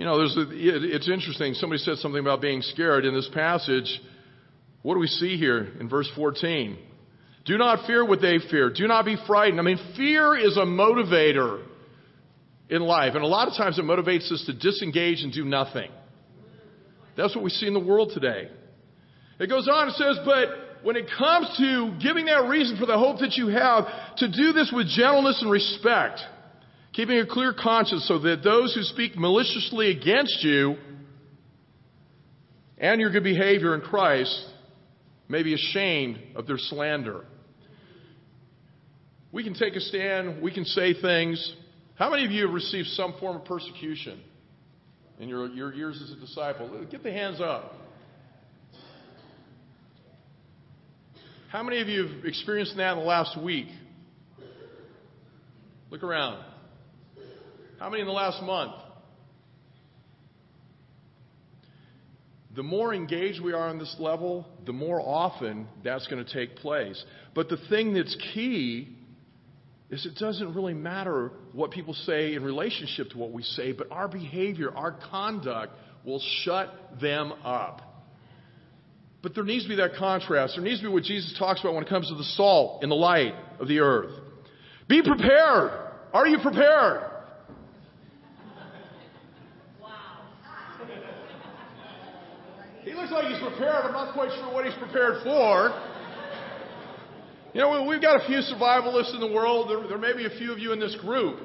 You 0.00 0.06
know, 0.06 0.16
there's 0.16 0.34
a, 0.34 0.46
it's 0.48 1.10
interesting. 1.10 1.52
Somebody 1.52 1.82
said 1.82 1.98
something 1.98 2.22
about 2.22 2.40
being 2.40 2.62
scared 2.62 3.04
in 3.04 3.12
this 3.12 3.28
passage. 3.34 4.00
What 4.80 4.94
do 4.94 4.98
we 4.98 5.06
see 5.06 5.36
here 5.36 5.74
in 5.78 5.90
verse 5.90 6.10
14? 6.16 6.78
Do 7.44 7.58
not 7.58 7.86
fear 7.86 8.02
what 8.06 8.22
they 8.22 8.38
fear. 8.50 8.70
Do 8.70 8.86
not 8.86 9.04
be 9.04 9.18
frightened. 9.26 9.60
I 9.60 9.62
mean, 9.62 9.78
fear 9.98 10.34
is 10.38 10.56
a 10.56 10.64
motivator 10.64 11.66
in 12.70 12.80
life. 12.80 13.14
And 13.14 13.22
a 13.22 13.26
lot 13.26 13.48
of 13.48 13.58
times 13.58 13.78
it 13.78 13.84
motivates 13.84 14.32
us 14.32 14.42
to 14.46 14.54
disengage 14.54 15.22
and 15.22 15.34
do 15.34 15.44
nothing. 15.44 15.90
That's 17.18 17.34
what 17.34 17.44
we 17.44 17.50
see 17.50 17.66
in 17.66 17.74
the 17.74 17.78
world 17.78 18.12
today. 18.14 18.48
It 19.38 19.50
goes 19.50 19.68
on, 19.68 19.88
it 19.88 19.96
says, 19.96 20.18
but 20.24 20.82
when 20.82 20.96
it 20.96 21.10
comes 21.18 21.54
to 21.58 21.94
giving 22.02 22.24
that 22.24 22.48
reason 22.48 22.78
for 22.78 22.86
the 22.86 22.96
hope 22.96 23.18
that 23.18 23.34
you 23.34 23.48
have, 23.48 23.84
to 24.16 24.28
do 24.28 24.54
this 24.54 24.72
with 24.74 24.88
gentleness 24.88 25.42
and 25.42 25.50
respect, 25.50 26.20
keeping 26.92 27.18
a 27.18 27.26
clear 27.26 27.52
conscience 27.52 28.06
so 28.08 28.18
that 28.18 28.42
those 28.42 28.74
who 28.74 28.82
speak 28.82 29.16
maliciously 29.16 29.90
against 29.90 30.42
you 30.42 30.76
and 32.78 33.00
your 33.00 33.10
good 33.10 33.24
behavior 33.24 33.74
in 33.74 33.80
Christ 33.80 34.46
may 35.28 35.42
be 35.42 35.54
ashamed 35.54 36.18
of 36.34 36.46
their 36.46 36.58
slander. 36.58 37.24
We 39.32 39.44
can 39.44 39.54
take 39.54 39.76
a 39.76 39.80
stand, 39.80 40.42
we 40.42 40.52
can 40.52 40.64
say 40.64 41.00
things. 41.00 41.54
How 41.94 42.10
many 42.10 42.24
of 42.24 42.32
you 42.32 42.46
have 42.46 42.54
received 42.54 42.88
some 42.88 43.14
form 43.20 43.36
of 43.36 43.44
persecution 43.44 44.20
in 45.20 45.28
your, 45.28 45.46
your 45.48 45.72
years 45.72 46.02
as 46.02 46.10
a 46.10 46.18
disciple? 46.18 46.84
Get 46.90 47.02
the 47.04 47.12
hands 47.12 47.40
up. 47.40 47.74
How 51.50 51.62
many 51.62 51.80
of 51.80 51.88
you 51.88 52.06
have 52.06 52.24
experienced 52.24 52.76
that 52.76 52.92
in 52.92 52.98
the 53.00 53.04
last 53.04 53.40
week? 53.40 53.66
Look 55.90 56.02
around. 56.02 56.49
How 57.80 57.88
many 57.88 58.02
in 58.02 58.06
the 58.06 58.12
last 58.12 58.42
month? 58.42 58.74
The 62.54 62.62
more 62.62 62.92
engaged 62.92 63.42
we 63.42 63.54
are 63.54 63.68
on 63.68 63.78
this 63.78 63.96
level, 63.98 64.46
the 64.66 64.72
more 64.74 65.00
often 65.00 65.66
that's 65.82 66.06
going 66.06 66.22
to 66.22 66.30
take 66.30 66.56
place. 66.56 67.02
But 67.34 67.48
the 67.48 67.56
thing 67.70 67.94
that's 67.94 68.14
key 68.34 68.94
is 69.88 70.04
it 70.04 70.16
doesn't 70.16 70.54
really 70.54 70.74
matter 70.74 71.32
what 71.54 71.70
people 71.70 71.94
say 71.94 72.34
in 72.34 72.44
relationship 72.44 73.08
to 73.12 73.18
what 73.18 73.32
we 73.32 73.42
say, 73.42 73.72
but 73.72 73.90
our 73.90 74.08
behavior, 74.08 74.70
our 74.76 74.98
conduct 75.10 75.72
will 76.04 76.20
shut 76.42 76.68
them 77.00 77.32
up. 77.42 77.80
But 79.22 79.34
there 79.34 79.44
needs 79.44 79.62
to 79.64 79.70
be 79.70 79.76
that 79.76 79.94
contrast. 79.98 80.52
There 80.56 80.64
needs 80.64 80.80
to 80.80 80.88
be 80.88 80.92
what 80.92 81.04
Jesus 81.04 81.34
talks 81.38 81.60
about 81.60 81.72
when 81.72 81.84
it 81.84 81.88
comes 81.88 82.08
to 82.08 82.14
the 82.14 82.24
salt 82.24 82.82
and 82.82 82.90
the 82.90 82.96
light 82.96 83.32
of 83.58 83.68
the 83.68 83.78
earth. 83.78 84.12
Be 84.86 85.00
prepared. 85.02 85.70
Are 86.12 86.26
you 86.26 86.40
prepared? 86.40 87.10
He 92.82 92.88
looks 93.00 93.12
like 93.12 93.32
he's 93.32 93.40
prepared. 93.40 93.86
I'm 93.86 93.92
not 93.92 94.12
quite 94.12 94.30
sure 94.36 94.52
what 94.52 94.66
he's 94.66 94.74
prepared 94.74 95.22
for. 95.24 95.72
You 97.54 97.60
know, 97.62 97.84
we've 97.84 98.02
got 98.02 98.22
a 98.22 98.26
few 98.26 98.38
survivalists 98.38 99.14
in 99.14 99.20
the 99.20 99.32
world. 99.32 99.70
There, 99.70 99.88
there 99.88 99.98
may 99.98 100.16
be 100.16 100.26
a 100.26 100.38
few 100.38 100.52
of 100.52 100.58
you 100.58 100.72
in 100.72 100.78
this 100.78 100.94
group, 100.96 101.40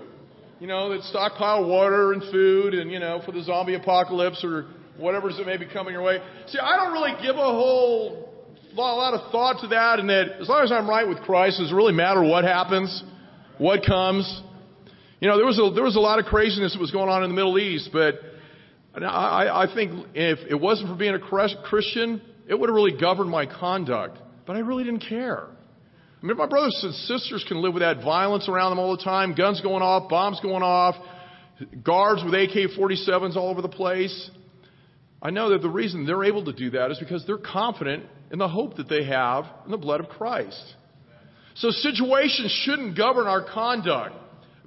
you 0.59 0.67
know, 0.67 0.89
that 0.89 1.01
stockpile 1.03 1.65
water 1.67 2.11
and 2.13 2.21
food 2.29 2.73
and, 2.73 2.91
you 2.91 2.99
know, 2.99 3.21
for 3.25 3.31
the 3.31 3.41
zombie 3.41 3.75
apocalypse 3.75 4.43
or 4.43 4.67
whatever's 4.97 5.37
that 5.37 5.45
may 5.45 5.57
be 5.57 5.65
coming 5.65 5.93
your 5.93 6.03
way. 6.03 6.19
See, 6.47 6.59
I 6.59 6.75
don't 6.75 6.91
really 6.91 7.13
give 7.23 7.37
a 7.37 7.39
whole 7.39 8.33
lot 8.75 9.13
of 9.13 9.31
thought 9.31 9.61
to 9.61 9.67
that 9.67 9.99
and 9.99 10.09
that 10.09 10.41
as 10.41 10.49
long 10.49 10.61
as 10.63 10.71
I'm 10.71 10.89
right 10.89 11.07
with 11.07 11.21
Christ, 11.21 11.59
it 11.59 11.63
does 11.63 11.71
it 11.71 11.75
really 11.75 11.93
matter 11.93 12.21
what 12.21 12.43
happens, 12.43 13.03
what 13.57 13.85
comes. 13.85 14.41
You 15.21 15.29
know, 15.29 15.37
there 15.37 15.45
was 15.45 15.57
a, 15.57 15.73
there 15.73 15.83
was 15.83 15.95
a 15.95 16.01
lot 16.01 16.19
of 16.19 16.25
craziness 16.25 16.73
that 16.73 16.79
was 16.79 16.91
going 16.91 17.09
on 17.09 17.23
in 17.23 17.29
the 17.29 17.35
Middle 17.35 17.57
East, 17.57 17.89
but 17.93 18.15
I, 19.03 19.63
I 19.63 19.73
think 19.73 20.07
if 20.13 20.39
it 20.49 20.55
wasn't 20.55 20.89
for 20.89 20.95
being 20.95 21.15
a 21.15 21.19
Christian, 21.19 22.21
it 22.47 22.57
would 22.57 22.69
have 22.69 22.75
really 22.75 22.97
governed 22.99 23.29
my 23.29 23.45
conduct. 23.45 24.17
But 24.45 24.55
I 24.55 24.59
really 24.59 24.83
didn't 24.83 25.05
care. 25.07 25.47
I 26.21 26.25
mean, 26.25 26.37
my 26.37 26.47
brothers 26.47 26.79
and 26.83 26.93
sisters 26.93 27.43
can 27.47 27.61
live 27.61 27.73
with 27.73 27.81
that 27.81 28.03
violence 28.03 28.47
around 28.47 28.71
them 28.71 28.79
all 28.79 28.95
the 28.95 29.03
time, 29.03 29.35
guns 29.35 29.61
going 29.61 29.83
off, 29.83 30.09
bombs 30.09 30.39
going 30.41 30.63
off, 30.63 30.95
guards 31.83 32.23
with 32.23 32.33
AK-47s 32.33 33.35
all 33.35 33.49
over 33.49 33.61
the 33.61 33.69
place. 33.69 34.29
I 35.21 35.29
know 35.31 35.49
that 35.49 35.61
the 35.61 35.69
reason 35.69 36.05
they're 36.05 36.23
able 36.23 36.45
to 36.45 36.53
do 36.53 36.71
that 36.71 36.91
is 36.91 36.99
because 36.99 37.25
they're 37.25 37.37
confident 37.37 38.05
in 38.31 38.39
the 38.39 38.47
hope 38.47 38.77
that 38.77 38.89
they 38.89 39.05
have 39.05 39.45
in 39.65 39.71
the 39.71 39.77
blood 39.77 39.99
of 39.99 40.09
Christ. 40.09 40.75
So 41.55 41.69
situations 41.69 42.51
shouldn't 42.63 42.97
govern 42.97 43.27
our 43.27 43.43
conduct. 43.43 44.15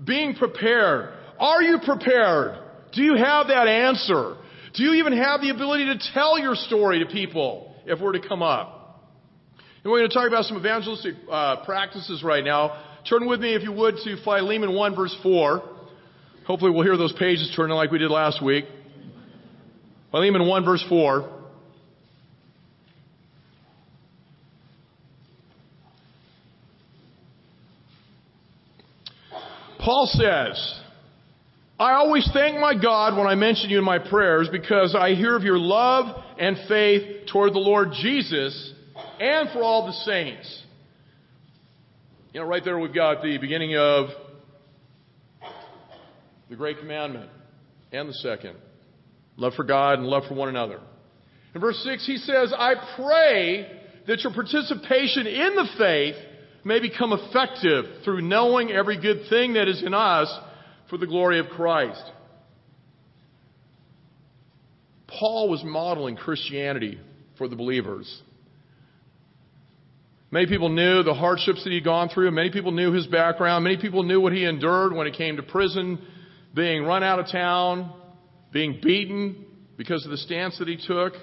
Being 0.05 0.35
prepared. 0.35 1.13
Are 1.39 1.63
you 1.63 1.79
prepared? 1.85 2.59
Do 2.93 3.03
you 3.03 3.17
have 3.17 3.49
that 3.49 3.69
answer? 3.69 4.37
Do 4.75 4.83
you 4.83 4.95
even 4.95 5.13
have 5.17 5.41
the 5.41 5.51
ability 5.51 5.87
to 5.87 6.13
tell 6.13 6.39
your 6.39 6.55
story 6.55 7.01
to 7.01 7.07
people 7.07 7.75
if 7.87 8.01
we're 8.01 8.13
to 8.13 8.27
come 8.27 8.43
up? 8.43 9.05
And 9.83 9.93
we're 9.93 10.01
going 10.01 10.11
to 10.11 10.15
talk 10.15 10.29
about 10.29 10.45
some 10.45 10.57
evangelistic 10.57 11.15
uh, 11.31 11.65
practices 11.65 12.23
right 12.23 12.45
now. 12.45 12.85
Turn 13.09 13.27
with 13.27 13.41
me, 13.41 13.55
if 13.55 13.63
you 13.63 13.73
would, 13.73 13.97
to 14.05 14.17
Philemon 14.23 14.75
1, 14.75 14.97
verse 14.97 15.17
4. 15.23 15.63
Hopefully, 16.47 16.71
we'll 16.71 16.85
hear 16.85 16.97
those 16.97 17.13
pages 17.13 17.53
turning 17.55 17.77
like 17.77 17.91
we 17.91 17.99
did 17.99 18.11
last 18.11 18.43
week. 18.43 18.65
Philemon 20.11 20.47
1, 20.47 20.65
verse 20.65 20.85
4. 20.89 21.39
Paul 29.79 30.07
says, 30.07 30.81
I 31.81 31.93
always 31.93 32.29
thank 32.33 32.59
my 32.59 32.75
God 32.75 33.17
when 33.17 33.29
I 33.29 33.37
mention 33.37 33.71
you 33.71 33.79
in 33.79 33.85
my 33.85 34.01
prayers 34.01 34.49
because 34.51 34.97
I 34.99 35.15
hear 35.15 35.37
of 35.37 35.45
your 35.45 35.59
love 35.59 36.25
and 36.37 36.57
faith 36.67 37.29
toward 37.31 37.55
the 37.55 37.61
Lord 37.61 37.91
Jesus 37.93 38.73
and 39.21 39.49
for 39.51 39.63
all 39.63 39.87
the 39.87 39.93
saints. 39.93 40.65
You 42.33 42.41
know, 42.41 42.47
right 42.49 42.65
there 42.65 42.81
we've 42.81 42.93
got 42.93 43.23
the 43.23 43.39
beginning 43.39 43.77
of 43.77 44.09
the 46.51 46.57
Great 46.57 46.81
Commandment 46.81 47.31
and 47.93 48.09
the 48.09 48.15
second 48.15 48.57
love 49.37 49.55
for 49.55 49.63
God 49.63 50.01
and 50.01 50.09
love 50.09 50.25
for 50.27 50.35
one 50.35 50.49
another. 50.49 50.81
In 51.55 51.61
verse 51.61 51.81
6, 51.85 52.05
he 52.05 52.17
says, 52.17 52.53
I 52.59 52.75
pray 52.97 53.81
that 54.09 54.23
your 54.25 54.33
participation 54.33 55.29
in 55.29 55.55
the 55.55 55.69
faith 55.79 56.17
may 56.65 56.81
become 56.81 57.13
effective 57.13 58.03
through 58.05 58.23
knowing 58.23 58.73
every 58.73 59.01
good 59.01 59.29
thing 59.31 59.53
that 59.53 59.69
is 59.69 59.81
in 59.81 59.95
us 59.95 60.29
for 60.89 60.99
the 60.99 61.07
glory 61.07 61.39
of 61.39 61.47
Christ. 61.49 62.03
Paul 65.07 65.49
was 65.49 65.63
modeling 65.65 66.17
Christianity 66.17 66.99
for 67.39 67.49
the 67.49 67.57
believers. 67.57 68.23
Many 70.31 70.47
people 70.47 70.69
knew 70.69 71.03
the 71.03 71.15
hardships 71.15 71.65
that 71.65 71.71
he'd 71.71 71.85
gone 71.85 72.11
through. 72.11 72.31
Many 72.31 72.51
people 72.51 72.73
knew 72.73 72.93
his 72.93 73.07
background. 73.07 73.65
Many 73.65 73.79
people 73.79 74.03
knew 74.03 74.21
what 74.21 74.35
he 74.35 74.45
endured 74.45 74.93
when 74.93 75.07
he 75.07 75.13
came 75.13 75.37
to 75.37 75.43
prison, 75.43 75.99
being 76.55 76.85
run 76.85 77.03
out 77.03 77.19
of 77.19 77.31
town, 77.31 77.93
being 78.53 78.81
beaten 78.83 79.47
because 79.79 80.05
of 80.05 80.11
the 80.11 80.19
stance 80.19 80.59
that 80.59 80.69
he 80.69 80.77
took. 80.87 81.15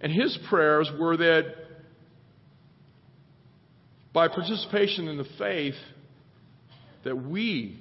And 0.00 0.12
his 0.12 0.38
prayers 0.48 0.88
were 0.98 1.16
that 1.16 1.54
by 4.12 4.28
participation 4.28 5.08
in 5.08 5.16
the 5.16 5.26
faith, 5.38 5.74
that 7.04 7.16
we 7.16 7.78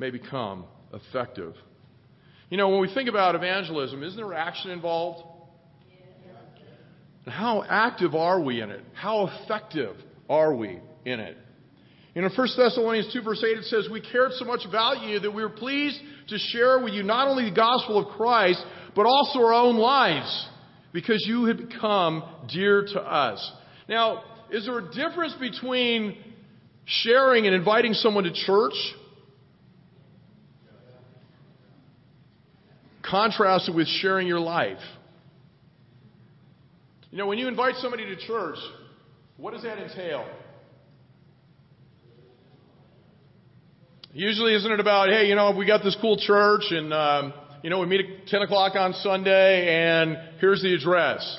may 0.00 0.10
become 0.10 0.64
effective. 0.94 1.54
You 2.48 2.56
know, 2.56 2.70
when 2.70 2.80
we 2.80 2.92
think 2.92 3.08
about 3.08 3.34
evangelism, 3.34 4.02
isn't 4.02 4.16
there 4.16 4.32
action 4.32 4.70
involved? 4.70 5.22
How 7.26 7.62
active 7.68 8.14
are 8.14 8.40
we 8.40 8.62
in 8.62 8.70
it? 8.70 8.82
How 8.94 9.26
effective 9.28 9.94
are 10.28 10.54
we 10.54 10.80
in 11.04 11.20
it? 11.20 11.36
In 12.14 12.24
1 12.24 12.32
Thessalonians 12.56 13.12
2 13.12 13.22
verse 13.22 13.44
8 13.46 13.58
it 13.58 13.64
says, 13.64 13.88
We 13.92 14.00
cared 14.00 14.32
so 14.32 14.46
much 14.46 14.62
about 14.66 15.02
you 15.02 15.20
that 15.20 15.30
we 15.30 15.42
were 15.42 15.50
pleased 15.50 16.00
to 16.28 16.38
share 16.38 16.82
with 16.82 16.94
you 16.94 17.02
not 17.02 17.28
only 17.28 17.50
the 17.50 17.54
gospel 17.54 17.98
of 17.98 18.16
Christ, 18.16 18.64
but 18.96 19.04
also 19.04 19.40
our 19.40 19.52
own 19.52 19.76
lives, 19.76 20.48
because 20.92 21.22
you 21.28 21.44
had 21.44 21.68
become 21.68 22.24
dear 22.48 22.84
to 22.94 23.00
us. 23.00 23.52
Now, 23.86 24.24
is 24.50 24.64
there 24.64 24.78
a 24.78 24.90
difference 24.92 25.34
between 25.38 26.16
sharing 26.86 27.46
and 27.46 27.54
inviting 27.54 27.92
someone 27.92 28.24
to 28.24 28.32
church? 28.32 28.74
Contrasted 33.10 33.74
with 33.74 33.88
sharing 33.88 34.26
your 34.26 34.40
life. 34.40 34.78
You 37.10 37.18
know, 37.18 37.26
when 37.26 37.38
you 37.38 37.48
invite 37.48 37.74
somebody 37.76 38.04
to 38.06 38.16
church, 38.16 38.58
what 39.36 39.52
does 39.52 39.64
that 39.64 39.78
entail? 39.78 40.28
Usually, 44.12 44.54
isn't 44.54 44.70
it 44.70 44.80
about, 44.80 45.08
hey, 45.08 45.26
you 45.26 45.34
know, 45.34 45.50
we 45.56 45.66
got 45.66 45.82
this 45.82 45.96
cool 46.00 46.16
church 46.16 46.64
and, 46.70 46.92
um, 46.92 47.32
you 47.62 47.70
know, 47.70 47.78
we 47.80 47.86
meet 47.86 48.00
at 48.00 48.26
10 48.28 48.42
o'clock 48.42 48.74
on 48.76 48.92
Sunday 48.94 49.68
and 49.68 50.16
here's 50.40 50.62
the 50.62 50.74
address. 50.74 51.38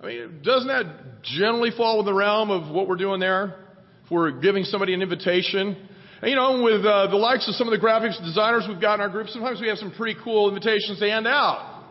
I 0.00 0.06
mean, 0.06 0.40
doesn't 0.42 0.68
that 0.68 1.22
generally 1.22 1.72
fall 1.76 1.98
in 2.00 2.06
the 2.06 2.14
realm 2.14 2.50
of 2.50 2.72
what 2.72 2.88
we're 2.88 2.96
doing 2.96 3.18
there? 3.18 3.56
If 4.04 4.10
we're 4.10 4.40
giving 4.40 4.64
somebody 4.64 4.94
an 4.94 5.02
invitation. 5.02 5.88
And, 6.20 6.30
you 6.30 6.36
know, 6.36 6.62
with 6.62 6.84
uh, 6.84 7.06
the 7.08 7.16
likes 7.16 7.46
of 7.48 7.54
some 7.54 7.68
of 7.68 7.78
the 7.78 7.84
graphics 7.84 8.20
designers 8.24 8.66
we've 8.68 8.80
got 8.80 8.94
in 8.94 9.00
our 9.00 9.08
group, 9.08 9.28
sometimes 9.28 9.60
we 9.60 9.68
have 9.68 9.78
some 9.78 9.92
pretty 9.92 10.18
cool 10.24 10.48
invitations 10.48 10.98
to 10.98 11.08
hand 11.08 11.26
out. 11.28 11.84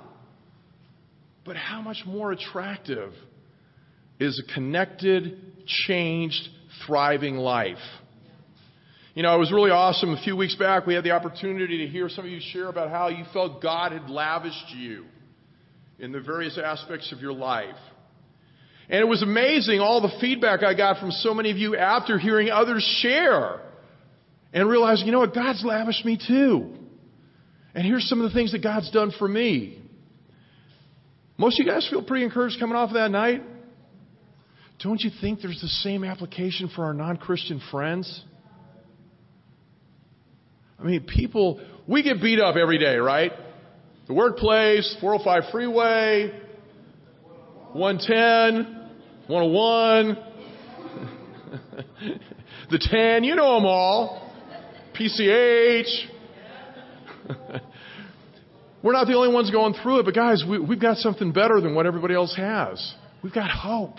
But 1.45 1.55
how 1.55 1.81
much 1.81 2.03
more 2.05 2.33
attractive 2.33 3.13
is 4.19 4.43
a 4.45 4.53
connected, 4.53 5.65
changed, 5.87 6.49
thriving 6.85 7.37
life? 7.37 7.77
You 9.15 9.23
know, 9.23 9.33
it 9.33 9.39
was 9.39 9.51
really 9.51 9.71
awesome. 9.71 10.09
A 10.13 10.21
few 10.21 10.35
weeks 10.35 10.55
back, 10.55 10.85
we 10.85 10.93
had 10.93 11.05
the 11.05 11.11
opportunity 11.11 11.85
to 11.85 11.87
hear 11.87 12.09
some 12.09 12.25
of 12.25 12.31
you 12.31 12.41
share 12.51 12.67
about 12.67 12.89
how 12.89 13.07
you 13.07 13.23
felt 13.31 13.61
God 13.61 13.93
had 13.93 14.09
lavished 14.09 14.75
you 14.75 15.05
in 15.99 16.11
the 16.11 16.19
various 16.19 16.59
aspects 16.63 17.13
of 17.13 17.19
your 17.19 17.33
life. 17.33 17.75
And 18.89 18.99
it 18.99 19.07
was 19.07 19.23
amazing 19.23 19.79
all 19.79 20.01
the 20.01 20.15
feedback 20.19 20.63
I 20.63 20.73
got 20.73 20.99
from 20.99 21.11
so 21.11 21.33
many 21.33 21.49
of 21.49 21.57
you 21.57 21.77
after 21.77 22.19
hearing 22.19 22.49
others 22.49 22.83
share 23.01 23.61
and 24.57 24.67
realizing, 24.67 25.05
you 25.05 25.11
know 25.11 25.19
what, 25.19 25.35
God's 25.35 25.63
lavished 25.63 26.03
me 26.03 26.17
too. 26.17 26.73
And 27.75 27.85
here's 27.85 28.09
some 28.09 28.19
of 28.19 28.27
the 28.27 28.33
things 28.33 28.53
that 28.53 28.63
God's 28.63 28.89
done 28.89 29.11
for 29.19 29.27
me. 29.27 29.79
Most 31.37 31.59
of 31.59 31.65
you 31.65 31.71
guys 31.71 31.87
feel 31.87 32.01
pretty 32.01 32.25
encouraged 32.25 32.59
coming 32.59 32.75
off 32.75 32.89
of 32.89 32.95
that 32.95 33.11
night? 33.11 33.43
Don't 34.83 34.99
you 34.99 35.11
think 35.21 35.41
there's 35.41 35.61
the 35.61 35.67
same 35.67 36.03
application 36.03 36.71
for 36.75 36.85
our 36.85 36.95
non 36.95 37.17
Christian 37.17 37.61
friends? 37.69 38.23
I 40.79 40.83
mean, 40.83 41.03
people, 41.03 41.61
we 41.87 42.01
get 42.01 42.19
beat 42.19 42.39
up 42.39 42.55
every 42.55 42.79
day, 42.79 42.95
right? 42.95 43.33
The 44.07 44.15
workplace, 44.15 44.97
405 44.99 45.51
freeway, 45.51 46.31
110, 47.73 48.89
101, 49.27 50.17
the 52.71 52.79
10, 52.79 53.23
you 53.23 53.35
know 53.35 53.53
them 53.55 53.65
all, 53.65 54.26
PCH. 54.99 56.07
We're 58.83 58.93
not 58.93 59.07
the 59.07 59.15
only 59.15 59.33
ones 59.33 59.51
going 59.51 59.73
through 59.81 59.99
it, 59.99 60.03
but 60.03 60.13
guys, 60.15 60.43
we, 60.47 60.59
have 60.59 60.79
got 60.79 60.97
something 60.97 61.31
better 61.31 61.59
than 61.59 61.75
what 61.75 61.85
everybody 61.85 62.13
else 62.13 62.35
has. 62.35 62.95
We've 63.23 63.33
got 63.33 63.49
hope. 63.49 63.97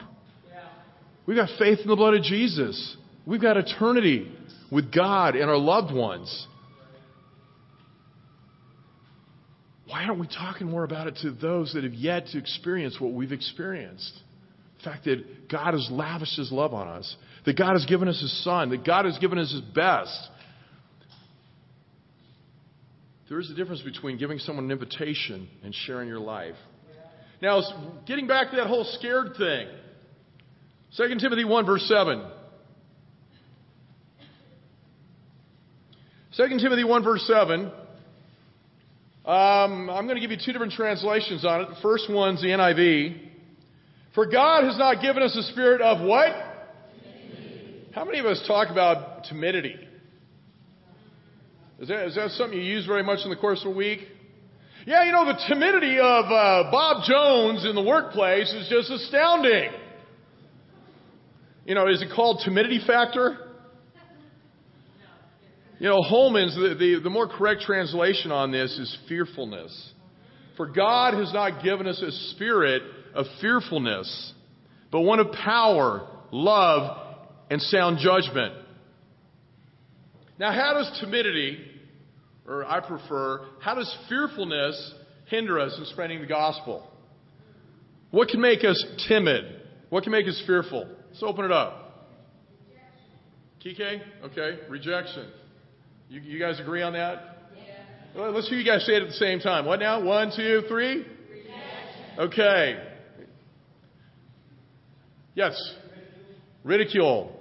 We've 1.26 1.36
got 1.36 1.50
faith 1.58 1.80
in 1.80 1.88
the 1.88 1.96
blood 1.96 2.14
of 2.14 2.22
Jesus. 2.22 2.96
We've 3.26 3.40
got 3.40 3.58
eternity 3.58 4.32
with 4.70 4.90
God 4.90 5.36
and 5.36 5.50
our 5.50 5.58
loved 5.58 5.94
ones. 5.94 6.46
Why 9.86 10.04
aren't 10.04 10.20
we 10.20 10.26
talking 10.26 10.68
more 10.68 10.84
about 10.84 11.06
it 11.06 11.16
to 11.22 11.32
those 11.32 11.72
that 11.74 11.84
have 11.84 11.94
yet 11.94 12.28
to 12.28 12.38
experience 12.38 12.98
what 13.00 13.12
we've 13.12 13.32
experienced? 13.32 14.12
The 14.78 14.84
fact 14.84 15.04
that 15.04 15.50
God 15.50 15.74
has 15.74 15.88
lavished 15.90 16.36
His 16.36 16.52
love 16.52 16.72
on 16.72 16.88
us, 16.88 17.16
that 17.44 17.58
God 17.58 17.72
has 17.72 17.84
given 17.86 18.08
us 18.08 18.20
His 18.20 18.44
Son, 18.44 18.70
that 18.70 18.84
God 18.84 19.06
has 19.06 19.18
given 19.18 19.38
us 19.38 19.50
His 19.50 19.60
best. 19.60 20.28
There 23.28 23.38
is 23.38 23.50
a 23.50 23.54
difference 23.54 23.82
between 23.82 24.16
giving 24.16 24.38
someone 24.38 24.64
an 24.66 24.70
invitation 24.70 25.48
and 25.62 25.74
sharing 25.74 26.08
your 26.08 26.18
life. 26.18 26.54
Now, 27.42 27.60
getting 28.06 28.26
back 28.26 28.50
to 28.50 28.56
that 28.56 28.66
whole 28.66 28.84
scared 28.84 29.36
thing, 29.36 29.68
2 30.96 31.08
Timothy 31.20 31.44
1, 31.44 31.66
verse 31.66 31.86
7. 31.86 32.24
2 36.36 36.48
Timothy 36.58 36.84
1, 36.84 37.04
verse 37.04 37.26
7. 37.26 37.70
Um, 39.26 39.90
I'm 39.90 40.06
going 40.06 40.14
to 40.14 40.20
give 40.20 40.30
you 40.30 40.38
two 40.42 40.52
different 40.52 40.72
translations 40.72 41.44
on 41.44 41.60
it. 41.60 41.68
The 41.68 41.80
first 41.82 42.10
one's 42.10 42.40
the 42.40 42.48
NIV. 42.48 43.28
For 44.14 44.24
God 44.24 44.64
has 44.64 44.78
not 44.78 45.02
given 45.02 45.22
us 45.22 45.36
a 45.36 45.42
spirit 45.52 45.82
of 45.82 46.00
what? 46.00 46.32
Timidity. 47.02 47.90
How 47.94 48.06
many 48.06 48.20
of 48.20 48.26
us 48.26 48.42
talk 48.46 48.70
about 48.70 49.24
timidity? 49.24 49.76
Is 51.78 51.88
that, 51.88 52.06
is 52.08 52.14
that 52.16 52.30
something 52.32 52.58
you 52.58 52.64
use 52.64 52.86
very 52.86 53.02
much 53.02 53.20
in 53.24 53.30
the 53.30 53.36
course 53.36 53.60
of 53.64 53.72
a 53.72 53.74
week? 53.74 54.00
Yeah, 54.86 55.04
you 55.04 55.12
know, 55.12 55.26
the 55.26 55.38
timidity 55.48 55.98
of 55.98 56.24
uh, 56.24 56.70
Bob 56.70 57.04
Jones 57.06 57.64
in 57.64 57.74
the 57.74 57.82
workplace 57.82 58.52
is 58.52 58.68
just 58.68 58.90
astounding. 58.90 59.70
You 61.66 61.74
know, 61.74 61.88
is 61.88 62.00
it 62.00 62.08
called 62.14 62.40
timidity 62.44 62.80
factor? 62.86 63.36
You 65.78 65.88
know, 65.88 66.02
Holman's, 66.02 66.56
the, 66.56 66.74
the, 66.76 67.00
the, 67.04 67.10
more 67.10 67.28
correct 67.28 67.62
translation 67.62 68.32
on 68.32 68.50
this 68.50 68.76
is 68.78 68.98
fearfulness. 69.08 69.92
For 70.56 70.66
God 70.66 71.14
has 71.14 71.32
not 71.32 71.62
given 71.62 71.86
us 71.86 72.02
a 72.02 72.10
spirit 72.34 72.82
of 73.14 73.26
fearfulness, 73.40 74.32
but 74.90 75.02
one 75.02 75.20
of 75.20 75.30
power, 75.30 76.08
love, 76.32 76.96
and 77.48 77.62
sound 77.62 77.98
judgment. 77.98 78.54
Now, 80.38 80.52
how 80.52 80.74
does 80.74 80.98
timidity, 81.00 81.58
or 82.48 82.64
I 82.64 82.80
prefer, 82.80 83.46
how 83.60 83.74
does 83.74 83.94
fearfulness 84.08 84.94
hinder 85.26 85.60
us 85.60 85.76
in 85.78 85.84
spreading 85.86 86.20
the 86.20 86.26
gospel? 86.26 86.88
What 88.10 88.28
can 88.28 88.40
make 88.40 88.64
us 88.64 88.82
timid? 89.06 89.44
What 89.90 90.02
can 90.02 90.12
make 90.12 90.26
us 90.26 90.42
fearful? 90.46 90.88
Let's 91.08 91.22
open 91.22 91.44
it 91.44 91.52
up. 91.52 91.84
Kike? 93.64 94.00
Okay. 94.24 94.58
Rejection. 94.68 95.30
You, 96.08 96.20
you 96.20 96.38
guys 96.38 96.58
agree 96.58 96.80
on 96.80 96.94
that? 96.94 97.36
Yeah. 97.54 97.74
Well, 98.16 98.30
let's 98.30 98.48
hear 98.48 98.58
you 98.58 98.64
guys 98.64 98.86
say 98.86 98.94
it 98.94 99.02
at 99.02 99.08
the 99.08 99.14
same 99.14 99.40
time. 99.40 99.66
What 99.66 99.80
now? 99.80 100.02
One, 100.02 100.32
two, 100.34 100.62
three? 100.68 101.04
Rejection. 101.30 102.18
Okay. 102.18 102.82
Yes. 105.34 105.54
Ridicule. 106.64 107.34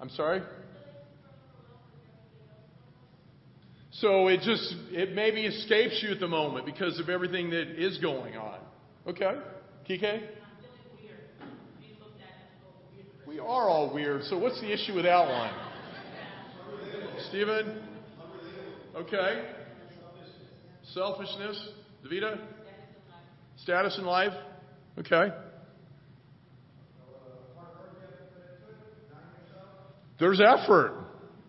I'm 0.00 0.10
sorry? 0.10 0.42
So 4.02 4.26
it 4.26 4.40
just, 4.40 4.74
it 4.90 5.14
maybe 5.14 5.42
escapes 5.46 6.00
you 6.02 6.10
at 6.10 6.18
the 6.18 6.26
moment 6.26 6.66
because 6.66 6.98
of 6.98 7.08
everything 7.08 7.50
that 7.50 7.80
is 7.80 7.98
going 7.98 8.36
on. 8.36 8.58
Okay. 9.06 9.36
Kike? 9.88 10.22
We 13.28 13.38
are 13.38 13.68
all 13.68 13.94
weird, 13.94 14.24
so 14.24 14.36
what's 14.36 14.60
the 14.60 14.72
issue 14.72 14.94
with 14.94 15.04
that 15.04 15.24
one? 15.28 15.54
Stephen? 17.28 17.80
Okay. 18.96 19.44
Selfishness. 20.92 21.68
Davida? 22.04 22.40
Status 23.58 23.96
in 23.98 24.04
life? 24.04 24.32
Okay. 24.98 25.28
There's 30.18 30.40
effort. 30.40 31.01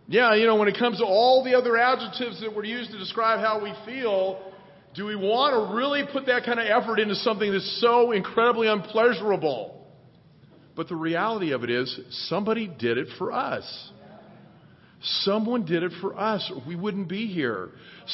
Yeah, 0.08 0.36
you 0.36 0.46
know, 0.46 0.56
when 0.56 0.68
it 0.68 0.78
comes 0.78 0.98
to 1.00 1.06
all 1.06 1.44
the 1.44 1.56
other 1.56 1.78
adjectives 1.78 2.42
that 2.42 2.54
were 2.54 2.66
used 2.66 2.92
to 2.92 3.00
describe 3.00 3.40
how 3.40 3.64
we 3.64 3.74
feel, 3.86 4.52
do 4.96 5.06
we 5.06 5.16
want 5.16 5.54
to 5.54 5.76
really 5.76 6.04
put 6.12 6.26
that 6.26 6.44
kind 6.46 6.60
of 6.60 6.68
effort 6.68 7.00
into 7.00 7.16
something 7.16 7.52
that's 7.52 7.80
so 7.82 8.12
incredibly 8.12 8.68
unpleasurable? 8.68 9.88
But 10.76 10.90
the 10.90 10.96
reality 10.96 11.52
of 11.52 11.64
it 11.64 11.70
is, 11.70 12.00
somebody 12.28 12.68
did 12.68 12.98
it 12.98 13.08
for 13.18 13.32
us. 13.32 13.92
Someone 15.02 15.66
did 15.66 15.84
it 15.84 15.92
for 16.00 16.18
us, 16.18 16.50
or 16.54 16.64
we 16.68 16.76
wouldn't 16.76 17.10
be 17.10 17.28
here. 17.28 17.70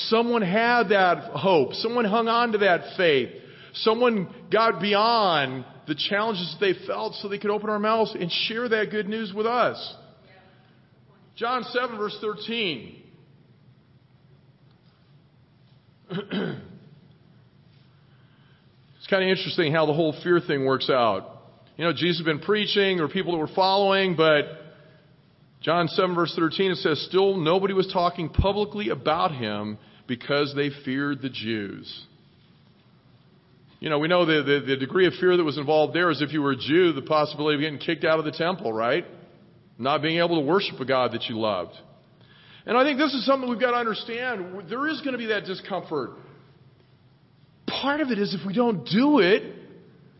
Someone 0.07 0.41
had 0.41 0.89
that 0.89 1.31
hope. 1.33 1.73
Someone 1.73 2.05
hung 2.05 2.27
on 2.27 2.53
to 2.53 2.57
that 2.59 2.97
faith. 2.97 3.29
Someone 3.73 4.33
got 4.51 4.81
beyond 4.81 5.65
the 5.87 5.95
challenges 5.95 6.55
they 6.59 6.73
felt 6.87 7.13
so 7.15 7.27
they 7.27 7.37
could 7.37 7.51
open 7.51 7.69
our 7.69 7.79
mouths 7.79 8.15
and 8.19 8.31
share 8.31 8.67
that 8.69 8.89
good 8.89 9.07
news 9.07 9.31
with 9.33 9.45
us. 9.45 9.95
John 11.39 11.63
7, 11.63 11.97
verse 11.97 12.17
13. 12.19 13.01
it's 16.11 16.27
kind 19.09 19.23
of 19.23 19.29
interesting 19.29 19.71
how 19.71 19.85
the 19.85 19.93
whole 19.93 20.13
fear 20.21 20.41
thing 20.41 20.65
works 20.65 20.89
out. 20.89 21.37
You 21.77 21.85
know, 21.85 21.93
Jesus 21.93 22.17
had 22.17 22.25
been 22.25 22.41
preaching, 22.41 22.97
there 22.97 23.05
were 23.07 23.13
people 23.13 23.31
that 23.31 23.37
were 23.37 23.47
following, 23.55 24.17
but 24.17 24.47
John 25.61 25.87
7 25.87 26.13
verse 26.13 26.33
13 26.35 26.71
it 26.71 26.75
says, 26.79 27.05
still 27.07 27.37
nobody 27.37 27.73
was 27.73 27.87
talking 27.87 28.27
publicly 28.27 28.89
about 28.89 29.33
him 29.33 29.77
because 30.09 30.53
they 30.53 30.71
feared 30.83 31.21
the 31.21 31.29
Jews. 31.29 32.05
You 33.79 33.89
know, 33.89 33.99
we 33.99 34.09
know 34.09 34.25
the, 34.25 34.43
the, 34.43 34.65
the, 34.71 34.75
degree 34.75 35.07
of 35.07 35.13
fear 35.21 35.37
that 35.37 35.43
was 35.45 35.57
involved 35.57 35.95
there 35.95 36.11
is 36.11 36.21
if 36.21 36.33
you 36.33 36.41
were 36.41 36.51
a 36.51 36.57
Jew, 36.57 36.91
the 36.91 37.01
possibility 37.01 37.55
of 37.55 37.61
getting 37.61 37.79
kicked 37.79 38.03
out 38.03 38.19
of 38.19 38.25
the 38.25 38.33
temple, 38.33 38.73
right? 38.73 39.05
Not 39.79 40.01
being 40.01 40.19
able 40.19 40.41
to 40.41 40.45
worship 40.45 40.79
a 40.79 40.85
God 40.85 41.13
that 41.13 41.23
you 41.23 41.39
loved. 41.39 41.71
And 42.65 42.77
I 42.77 42.83
think 42.83 42.99
this 42.99 43.13
is 43.13 43.25
something 43.25 43.49
we've 43.49 43.59
got 43.59 43.71
to 43.71 43.77
understand. 43.77 44.69
There 44.69 44.87
is 44.87 44.99
going 44.99 45.13
to 45.13 45.17
be 45.17 45.27
that 45.27 45.45
discomfort. 45.45 46.11
Part 47.65 48.01
of 48.01 48.09
it 48.09 48.19
is 48.19 48.35
if 48.35 48.45
we 48.45 48.53
don't 48.53 48.85
do 48.85 49.19
it, 49.19 49.41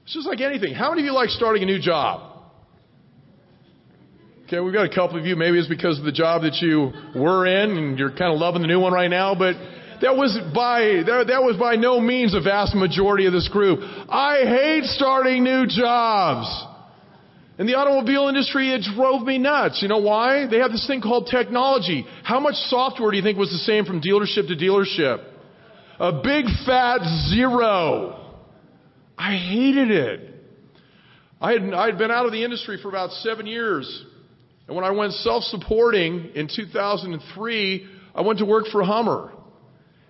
it's 0.03 0.13
just 0.13 0.25
like 0.25 0.39
anything. 0.39 0.73
How 0.73 0.89
many 0.89 1.01
of 1.01 1.05
you 1.05 1.13
like 1.13 1.29
starting 1.29 1.61
a 1.61 1.65
new 1.65 1.79
job? 1.79 2.37
Okay, 4.45 4.61
we've 4.61 4.73
got 4.73 4.89
a 4.89 4.95
couple 4.95 5.19
of 5.19 5.25
you. 5.25 5.35
Maybe 5.35 5.59
it's 5.59 5.67
because 5.67 5.99
of 5.99 6.05
the 6.05 6.11
job 6.11 6.43
that 6.43 6.55
you 6.61 6.91
were 7.19 7.45
in 7.45 7.77
and 7.77 7.99
you're 7.99 8.09
kind 8.09 8.33
of 8.33 8.39
loving 8.39 8.61
the 8.61 8.67
new 8.67 8.79
one 8.79 8.93
right 8.93 9.09
now, 9.09 9.35
but 9.35 9.55
that 10.01 10.15
was 10.15 10.39
by, 10.55 11.03
that, 11.05 11.25
that 11.27 11.43
was 11.43 11.57
by 11.57 11.75
no 11.75 11.99
means 11.99 12.33
a 12.33 12.41
vast 12.41 12.73
majority 12.73 13.25
of 13.25 13.33
this 13.33 13.49
group. 13.49 13.79
I 14.09 14.37
hate 14.45 14.85
starting 14.85 15.43
new 15.43 15.67
jobs. 15.67 16.47
In 17.59 17.67
the 17.67 17.75
automobile 17.75 18.29
industry, 18.29 18.73
it 18.73 18.83
drove 18.95 19.23
me 19.23 19.37
nuts. 19.37 19.81
You 19.81 19.89
know 19.89 19.97
why? 19.97 20.47
They 20.49 20.59
have 20.59 20.71
this 20.71 20.87
thing 20.87 21.01
called 21.01 21.27
technology. 21.29 22.05
How 22.23 22.39
much 22.39 22.55
software 22.55 23.11
do 23.11 23.17
you 23.17 23.23
think 23.23 23.37
was 23.37 23.49
the 23.49 23.57
same 23.57 23.83
from 23.83 23.99
dealership 24.01 24.47
to 24.47 24.55
dealership? 24.55 25.25
A 25.99 26.13
big 26.23 26.45
fat 26.65 27.01
zero. 27.29 28.37
I 29.17 29.35
hated 29.35 29.91
it. 29.91 30.35
I 31.41 31.51
had, 31.51 31.73
I 31.73 31.87
had 31.87 31.97
been 31.97 32.11
out 32.11 32.25
of 32.25 32.31
the 32.31 32.45
industry 32.45 32.79
for 32.81 32.87
about 32.87 33.11
seven 33.11 33.45
years. 33.45 34.05
And 34.67 34.75
when 34.75 34.85
I 34.85 34.91
went 34.91 35.11
self-supporting 35.11 36.31
in 36.35 36.47
2003, 36.47 37.87
I 38.15 38.21
went 38.21 38.39
to 38.39 38.45
work 38.45 38.67
for 38.71 38.83
Hummer. 38.83 39.33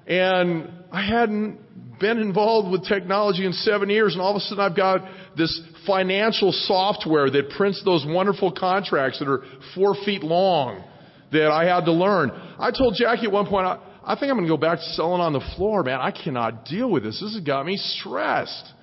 And 0.06 0.70
I 0.92 1.04
hadn't 1.04 2.00
been 2.00 2.20
involved 2.20 2.72
with 2.72 2.88
technology 2.88 3.46
in 3.46 3.54
seven 3.54 3.90
years, 3.90 4.14
and 4.14 4.22
all 4.22 4.32
of 4.32 4.38
a 4.38 4.40
sudden 4.40 4.64
I've 4.64 4.76
got 4.76 5.02
this 5.36 5.62
financial 5.86 6.52
software 6.52 7.30
that 7.30 7.52
prints 7.52 7.82
those 7.84 8.06
wonderful 8.08 8.52
contracts 8.52 9.20
that 9.20 9.28
are 9.28 9.44
four 9.76 9.96
feet 10.06 10.24
long 10.24 10.84
that 11.32 11.52
I 11.52 11.66
had 11.66 11.86
to 11.86 11.92
learn. 11.92 12.32
I 12.32 12.72
told 12.72 12.96
Jackie 12.96 13.26
at 13.26 13.32
one 13.32 13.48
point, 13.48 13.66
I, 13.66 13.80
I 14.04 14.16
think 14.16 14.32
I'm 14.32 14.38
going 14.38 14.48
to 14.48 14.50
go 14.50 14.58
back 14.58 14.80
to 14.80 14.86
selling 14.94 15.22
on 15.22 15.34
the 15.34 15.44
floor, 15.56 15.84
man. 15.84 16.00
I 16.00 16.12
cannot 16.12 16.66
deal 16.66 16.90
with 16.90 17.04
this. 17.04 17.20
This 17.22 17.34
has 17.36 17.44
got 17.44 17.66
me 17.66 17.78
stressed. 17.78 18.74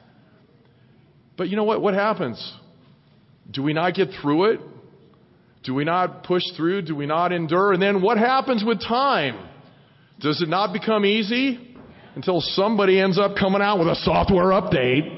But 1.37 1.49
you 1.49 1.57
know 1.57 1.65
what? 1.65 1.83
What 1.83 1.95
happens? 1.95 2.55
Do 3.51 3.63
we 3.63 3.73
not 3.73 3.95
get 3.95 4.09
through 4.21 4.53
it? 4.53 4.61
Do 5.65 5.75
we 5.75 5.85
not 5.85 6.23
push 6.25 6.43
through? 6.57 6.83
Do 6.83 6.95
we 6.95 7.07
not 7.07 7.33
endure? 7.33 7.73
And 7.73 7.83
then 7.83 8.01
what 8.01 8.19
happens 8.19 8.65
with 8.65 8.81
time? 8.81 9.49
Does 10.21 10.41
it 10.41 10.49
not 10.49 10.73
become 10.73 11.05
easy 11.05 11.77
until 12.15 12.41
somebody 12.41 13.01
ends 13.01 13.19
up 13.19 13.37
coming 13.39 13.61
out 13.61 13.79
with 13.79 13.89
a 13.89 13.97
software 13.97 14.47
update? 14.47 15.16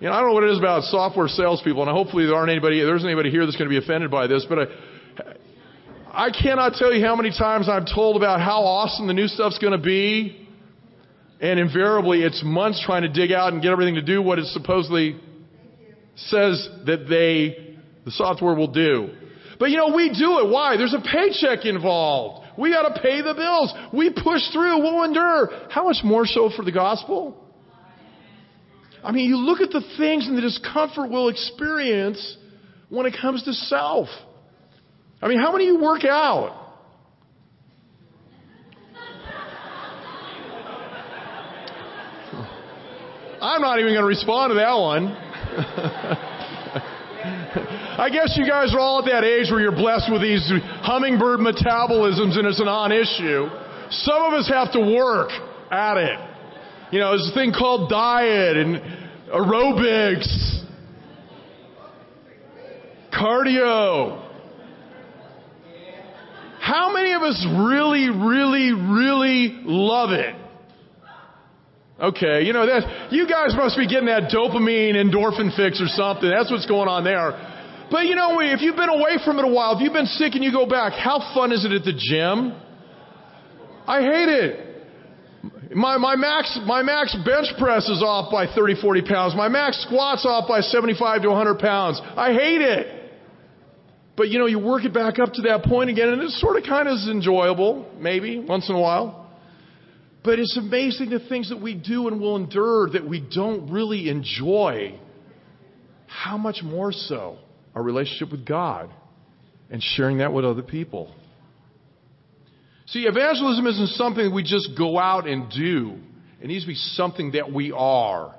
You 0.00 0.08
know, 0.08 0.14
I 0.14 0.20
don't 0.20 0.30
know 0.30 0.34
what 0.34 0.44
it 0.44 0.52
is 0.52 0.58
about 0.58 0.84
software 0.84 1.28
salespeople, 1.28 1.82
and 1.82 1.90
hopefully 1.90 2.24
there 2.24 2.34
aren't 2.34 2.50
anybody, 2.50 2.80
there's 2.80 3.04
anybody 3.04 3.30
here 3.30 3.44
that's 3.44 3.58
going 3.58 3.68
to 3.68 3.80
be 3.80 3.84
offended 3.84 4.10
by 4.10 4.26
this, 4.26 4.46
but 4.48 4.58
I, 4.58 6.26
I 6.26 6.30
cannot 6.30 6.72
tell 6.74 6.90
you 6.94 7.04
how 7.04 7.14
many 7.16 7.30
times 7.30 7.68
I'm 7.68 7.84
told 7.84 8.16
about 8.16 8.40
how 8.40 8.62
awesome 8.62 9.08
the 9.08 9.12
new 9.12 9.28
stuff's 9.28 9.58
going 9.58 9.78
to 9.78 9.84
be. 9.84 10.48
And 11.42 11.60
invariably, 11.60 12.22
it's 12.22 12.42
months 12.42 12.82
trying 12.84 13.02
to 13.02 13.08
dig 13.08 13.30
out 13.30 13.52
and 13.52 13.60
get 13.60 13.72
everything 13.72 13.96
to 13.96 14.02
do 14.02 14.22
what 14.22 14.38
it 14.38 14.46
supposedly 14.46 15.20
says 16.16 16.66
that 16.86 17.06
they, 17.08 17.76
the 18.06 18.10
software 18.10 18.54
will 18.54 18.72
do. 18.72 19.10
But 19.58 19.68
you 19.68 19.76
know, 19.76 19.94
we 19.94 20.08
do 20.08 20.38
it. 20.38 20.50
Why? 20.50 20.78
There's 20.78 20.94
a 20.94 21.00
paycheck 21.00 21.66
involved. 21.66 22.46
We 22.58 22.72
gotta 22.72 22.98
pay 23.00 23.20
the 23.20 23.34
bills. 23.34 23.74
We 23.92 24.10
push 24.10 24.40
through. 24.52 24.78
We'll 24.80 25.04
endure. 25.04 25.50
How 25.70 25.84
much 25.84 25.98
more 26.02 26.24
so 26.26 26.50
for 26.54 26.64
the 26.64 26.72
gospel? 26.72 27.36
I 29.02 29.12
mean, 29.12 29.28
you 29.28 29.36
look 29.36 29.60
at 29.60 29.70
the 29.70 29.82
things 29.96 30.26
and 30.26 30.36
the 30.36 30.42
discomfort 30.42 31.10
we'll 31.10 31.28
experience 31.28 32.36
when 32.88 33.06
it 33.06 33.14
comes 33.20 33.42
to 33.44 33.52
self. 33.52 34.08
I 35.22 35.28
mean, 35.28 35.38
how 35.38 35.52
many 35.52 35.68
of 35.68 35.74
you 35.74 35.82
work 35.82 36.04
out? 36.04 36.56
I'm 43.42 43.62
not 43.62 43.78
even 43.78 43.92
going 43.94 44.02
to 44.02 44.06
respond 44.06 44.50
to 44.50 44.54
that 44.56 44.74
one. 44.74 45.06
I 48.00 48.08
guess 48.12 48.36
you 48.36 48.46
guys 48.46 48.74
are 48.74 48.80
all 48.80 49.00
at 49.00 49.06
that 49.06 49.24
age 49.24 49.50
where 49.50 49.60
you're 49.60 49.72
blessed 49.72 50.12
with 50.12 50.20
these 50.22 50.46
hummingbird 50.82 51.40
metabolisms 51.40 52.38
and 52.38 52.46
it's 52.46 52.60
a 52.60 52.64
non-issue. 52.64 53.48
Some 53.90 54.22
of 54.22 54.34
us 54.34 54.48
have 54.48 54.72
to 54.72 54.80
work 54.80 55.30
at 55.70 55.96
it. 55.96 56.29
You 56.92 56.98
know, 56.98 57.10
there's 57.10 57.30
a 57.30 57.34
thing 57.34 57.52
called 57.56 57.88
diet 57.88 58.56
and 58.56 58.76
aerobics, 59.32 60.64
cardio. 63.12 64.26
How 66.58 66.92
many 66.92 67.12
of 67.12 67.22
us 67.22 67.46
really, 67.48 68.10
really, 68.10 68.72
really 68.72 69.62
love 69.64 70.10
it? 70.10 70.34
Okay, 72.00 72.42
you 72.42 72.52
know 72.52 72.66
that 72.66 73.12
you 73.12 73.28
guys 73.28 73.54
must 73.54 73.76
be 73.76 73.86
getting 73.86 74.06
that 74.06 74.32
dopamine 74.32 74.94
endorphin 74.94 75.54
fix 75.54 75.80
or 75.80 75.86
something. 75.86 76.28
That's 76.28 76.50
what's 76.50 76.66
going 76.66 76.88
on 76.88 77.04
there. 77.04 77.32
But 77.90 78.06
you 78.06 78.16
know, 78.16 78.40
if 78.40 78.62
you've 78.62 78.76
been 78.76 78.88
away 78.88 79.18
from 79.24 79.38
it 79.38 79.44
a 79.44 79.48
while, 79.48 79.76
if 79.76 79.82
you've 79.82 79.92
been 79.92 80.06
sick 80.06 80.34
and 80.34 80.42
you 80.42 80.50
go 80.50 80.66
back, 80.66 80.94
how 80.94 81.20
fun 81.34 81.52
is 81.52 81.64
it 81.64 81.72
at 81.72 81.84
the 81.84 81.92
gym? 81.92 82.54
I 83.86 84.00
hate 84.00 84.28
it. 84.28 84.69
My, 85.74 85.96
my 85.96 86.16
max, 86.16 86.58
my 86.66 86.82
max 86.82 87.16
bench 87.24 87.46
press 87.58 87.88
is 87.88 88.02
off 88.02 88.30
by 88.30 88.46
30, 88.52 88.80
40 88.80 89.02
pounds. 89.02 89.34
My 89.34 89.48
max 89.48 89.82
squat's 89.86 90.26
off 90.26 90.48
by 90.48 90.60
75 90.60 91.22
to 91.22 91.28
100 91.28 91.58
pounds. 91.58 92.00
I 92.04 92.32
hate 92.32 92.60
it. 92.60 93.00
But 94.16 94.28
you 94.28 94.38
know, 94.38 94.46
you 94.46 94.58
work 94.58 94.84
it 94.84 94.92
back 94.92 95.18
up 95.18 95.32
to 95.34 95.42
that 95.42 95.64
point 95.64 95.88
again 95.88 96.08
and 96.08 96.22
it 96.22 96.30
sort 96.32 96.56
of 96.56 96.64
kind 96.64 96.88
of 96.88 96.98
enjoyable, 97.08 97.90
maybe, 97.98 98.38
once 98.38 98.68
in 98.68 98.74
a 98.74 98.80
while. 98.80 99.30
But 100.22 100.38
it's 100.38 100.58
amazing 100.58 101.08
the 101.08 101.20
things 101.20 101.48
that 101.48 101.62
we 101.62 101.74
do 101.74 102.08
and 102.08 102.20
will 102.20 102.36
endure 102.36 102.90
that 102.90 103.08
we 103.08 103.20
don't 103.20 103.70
really 103.70 104.10
enjoy. 104.10 105.00
How 106.06 106.36
much 106.36 106.62
more 106.62 106.92
so 106.92 107.38
our 107.74 107.82
relationship 107.82 108.30
with 108.30 108.44
God 108.44 108.90
and 109.70 109.82
sharing 109.82 110.18
that 110.18 110.32
with 110.32 110.44
other 110.44 110.62
people. 110.62 111.14
See, 112.90 113.06
evangelism 113.06 113.66
isn't 113.68 113.88
something 113.90 114.34
we 114.34 114.42
just 114.42 114.70
go 114.76 114.98
out 114.98 115.28
and 115.28 115.48
do. 115.48 115.96
It 116.40 116.48
needs 116.48 116.64
to 116.64 116.68
be 116.68 116.74
something 116.74 117.32
that 117.32 117.52
we 117.52 117.70
are. 117.70 118.34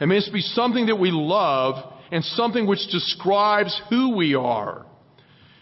It 0.00 0.06
needs 0.06 0.26
to 0.26 0.32
be 0.32 0.42
something 0.42 0.86
that 0.86 0.96
we 0.96 1.10
love 1.10 1.92
and 2.12 2.24
something 2.24 2.68
which 2.68 2.86
describes 2.90 3.80
who 3.90 4.16
we 4.16 4.36
are. 4.36 4.86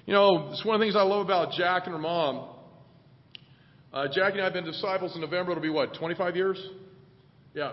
You 0.04 0.12
know, 0.12 0.50
it's 0.52 0.62
one 0.62 0.74
of 0.74 0.80
the 0.80 0.84
things 0.84 0.96
I 0.96 1.02
love 1.02 1.24
about 1.24 1.52
Jack 1.52 1.84
and 1.86 1.94
her 1.94 1.98
mom. 1.98 2.50
Uh, 3.92 4.08
Jackie 4.08 4.32
and 4.32 4.42
I 4.42 4.44
have 4.44 4.52
been 4.52 4.64
disciples 4.64 5.14
in 5.14 5.22
November. 5.22 5.52
It'll 5.52 5.62
be 5.62 5.70
what, 5.70 5.94
25 5.94 6.36
years? 6.36 6.62
Yeah, 7.54 7.72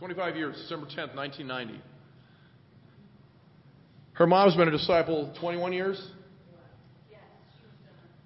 25 0.00 0.36
years, 0.36 0.56
December 0.56 0.86
10th, 0.86 1.14
1990. 1.14 1.80
Her 4.14 4.26
mom's 4.26 4.56
been 4.56 4.68
a 4.68 4.72
disciple 4.72 5.32
21 5.40 5.72
years? 5.72 6.04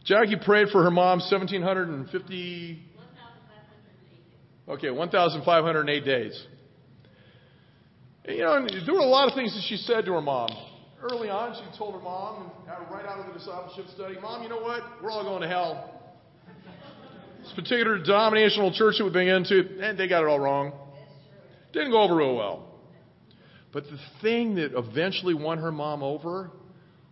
Jackie 0.08 0.36
prayed 0.42 0.68
for 0.70 0.82
her 0.82 0.90
mom 0.90 1.18
1,750. 1.18 2.82
Okay, 4.66 4.90
1,508 4.90 6.04
days. 6.04 6.46
You 8.26 8.38
know, 8.38 8.66
there 8.86 8.94
were 8.94 9.00
a 9.00 9.04
lot 9.04 9.28
of 9.28 9.34
things 9.34 9.52
that 9.54 9.62
she 9.68 9.76
said 9.76 10.06
to 10.06 10.14
her 10.14 10.22
mom. 10.22 10.48
Early 11.02 11.28
on, 11.28 11.54
she 11.54 11.78
told 11.78 11.94
her 11.94 12.00
mom, 12.00 12.50
right 12.90 13.04
out 13.04 13.20
of 13.20 13.26
the 13.26 13.38
discipleship 13.38 13.84
study, 13.94 14.16
Mom, 14.20 14.42
you 14.42 14.48
know 14.48 14.60
what? 14.60 14.82
We're 15.02 15.10
all 15.10 15.24
going 15.24 15.42
to 15.42 15.48
hell. 15.48 16.00
This 17.42 17.52
particular 17.54 17.98
denominational 17.98 18.72
church 18.72 18.94
that 18.98 19.04
we've 19.04 19.12
been 19.12 19.28
into, 19.28 19.78
and 19.82 19.98
they 19.98 20.08
got 20.08 20.22
it 20.22 20.26
all 20.26 20.40
wrong. 20.40 20.72
Didn't 21.74 21.90
go 21.90 22.02
over 22.02 22.16
real 22.16 22.34
well. 22.34 22.80
But 23.72 23.84
the 23.84 23.98
thing 24.22 24.54
that 24.54 24.72
eventually 24.74 25.34
won 25.34 25.58
her 25.58 25.70
mom 25.70 26.02
over 26.02 26.50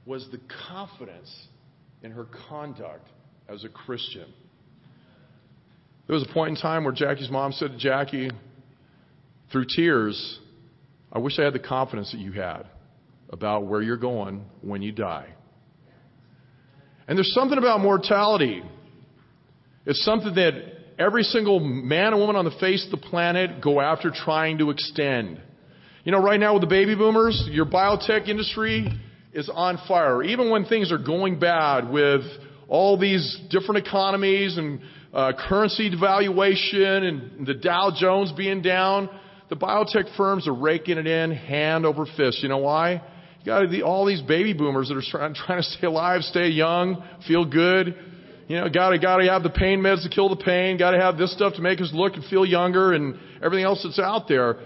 was 0.07 0.27
the 0.31 0.41
confidence 0.67 1.31
in 2.03 2.13
her 2.13 2.27
conduct 2.49 3.09
as 3.49 3.65
a 3.65 3.69
Christian. 3.69 4.27
There 6.07 6.15
was 6.15 6.27
a 6.29 6.33
point 6.33 6.51
in 6.51 6.57
time 6.57 6.85
where 6.85 6.93
Jackie's 6.93 7.31
mom 7.31 7.53
said 7.53 7.73
to 7.73 7.79
Jackie, 7.79 8.31
through 9.51 9.67
tears, 9.75 10.39
I 11.13 11.19
wish 11.19 11.39
I 11.39 11.43
had 11.43 11.53
the 11.53 11.59
confidence 11.59 12.13
that 12.13 12.21
you 12.21 12.33
had 12.33 12.65
about 13.31 13.67
where 13.67 13.83
you're 13.83 13.97
going 13.97 14.45
when 14.63 14.83
you 14.83 14.93
die. 14.93 15.29
And 17.09 17.17
there's 17.17 17.33
something 17.35 17.59
about 17.59 17.81
mortality 17.81 18.63
it's 19.87 20.05
something 20.05 20.35
that 20.35 20.53
every 20.99 21.23
single 21.23 21.61
man 21.61 22.09
and 22.13 22.19
woman 22.19 22.35
on 22.35 22.45
the 22.45 22.57
face 22.61 22.85
of 22.85 22.91
the 22.91 23.07
planet 23.07 23.63
go 23.63 23.81
after 23.81 24.11
trying 24.11 24.59
to 24.59 24.71
extend. 24.71 25.41
You 26.05 26.13
know, 26.13 26.21
right 26.21 26.41
now 26.41 26.55
with 26.55 26.63
the 26.63 26.69
baby 26.69 26.97
boomers, 26.97 27.49
your 27.53 27.67
biotech 27.67 28.29
industry 28.29 28.89
is 29.37 29.51
on 29.53 29.79
fire. 29.87 30.23
Even 30.23 30.51
when 30.51 30.65
things 30.65 30.91
are 30.91 30.99
going 30.99 31.39
bad 31.39 31.91
with 31.91 32.23
all 32.69 32.99
these 32.99 33.39
different 33.51 33.87
economies 33.87 34.57
and 34.57 34.81
uh, 35.13 35.33
currency 35.49 35.91
devaluation 35.91 37.05
and 37.05 37.47
the 37.47 37.53
Dow 37.53 37.93
Jones 37.95 38.33
being 38.33 38.63
down, 38.63 39.11
the 39.51 39.57
biotech 39.57 40.17
firms 40.17 40.49
are 40.49 40.55
raking 40.55 40.97
it 40.97 41.07
in 41.07 41.31
hand 41.31 41.85
over 41.85 42.07
fist. 42.17 42.43
You 42.43 42.49
know 42.49 42.59
why? 42.59 43.03
You 43.41 43.45
got 43.45 43.83
all 43.83 44.07
these 44.07 44.23
baby 44.23 44.55
boomers 44.55 44.89
that 44.89 44.97
are 44.97 45.03
trying, 45.03 45.35
trying 45.47 45.63
to 45.63 45.69
stay 45.69 45.87
alive, 45.87 46.23
stay 46.23 46.49
young, 46.49 47.05
feel 47.29 47.45
good. 47.45 47.95
You 48.49 48.61
know, 48.61 48.69
gotta, 48.71 48.99
gotta 48.99 49.31
have 49.31 49.43
the 49.43 49.51
pain 49.51 49.81
meds 49.81 50.03
to 50.05 50.09
kill 50.09 50.31
the 50.31 50.43
pain, 50.43 50.79
gotta 50.79 50.99
have 50.99 51.19
this 51.19 51.33
stuff 51.35 51.55
to 51.55 51.61
make 51.61 51.81
us 51.83 51.91
look 51.93 52.15
and 52.15 52.25
feel 52.25 52.47
younger 52.47 52.95
and 52.95 53.19
everything 53.43 53.65
else 53.65 53.83
that's 53.83 53.99
out 53.99 54.29
there. 54.29 54.61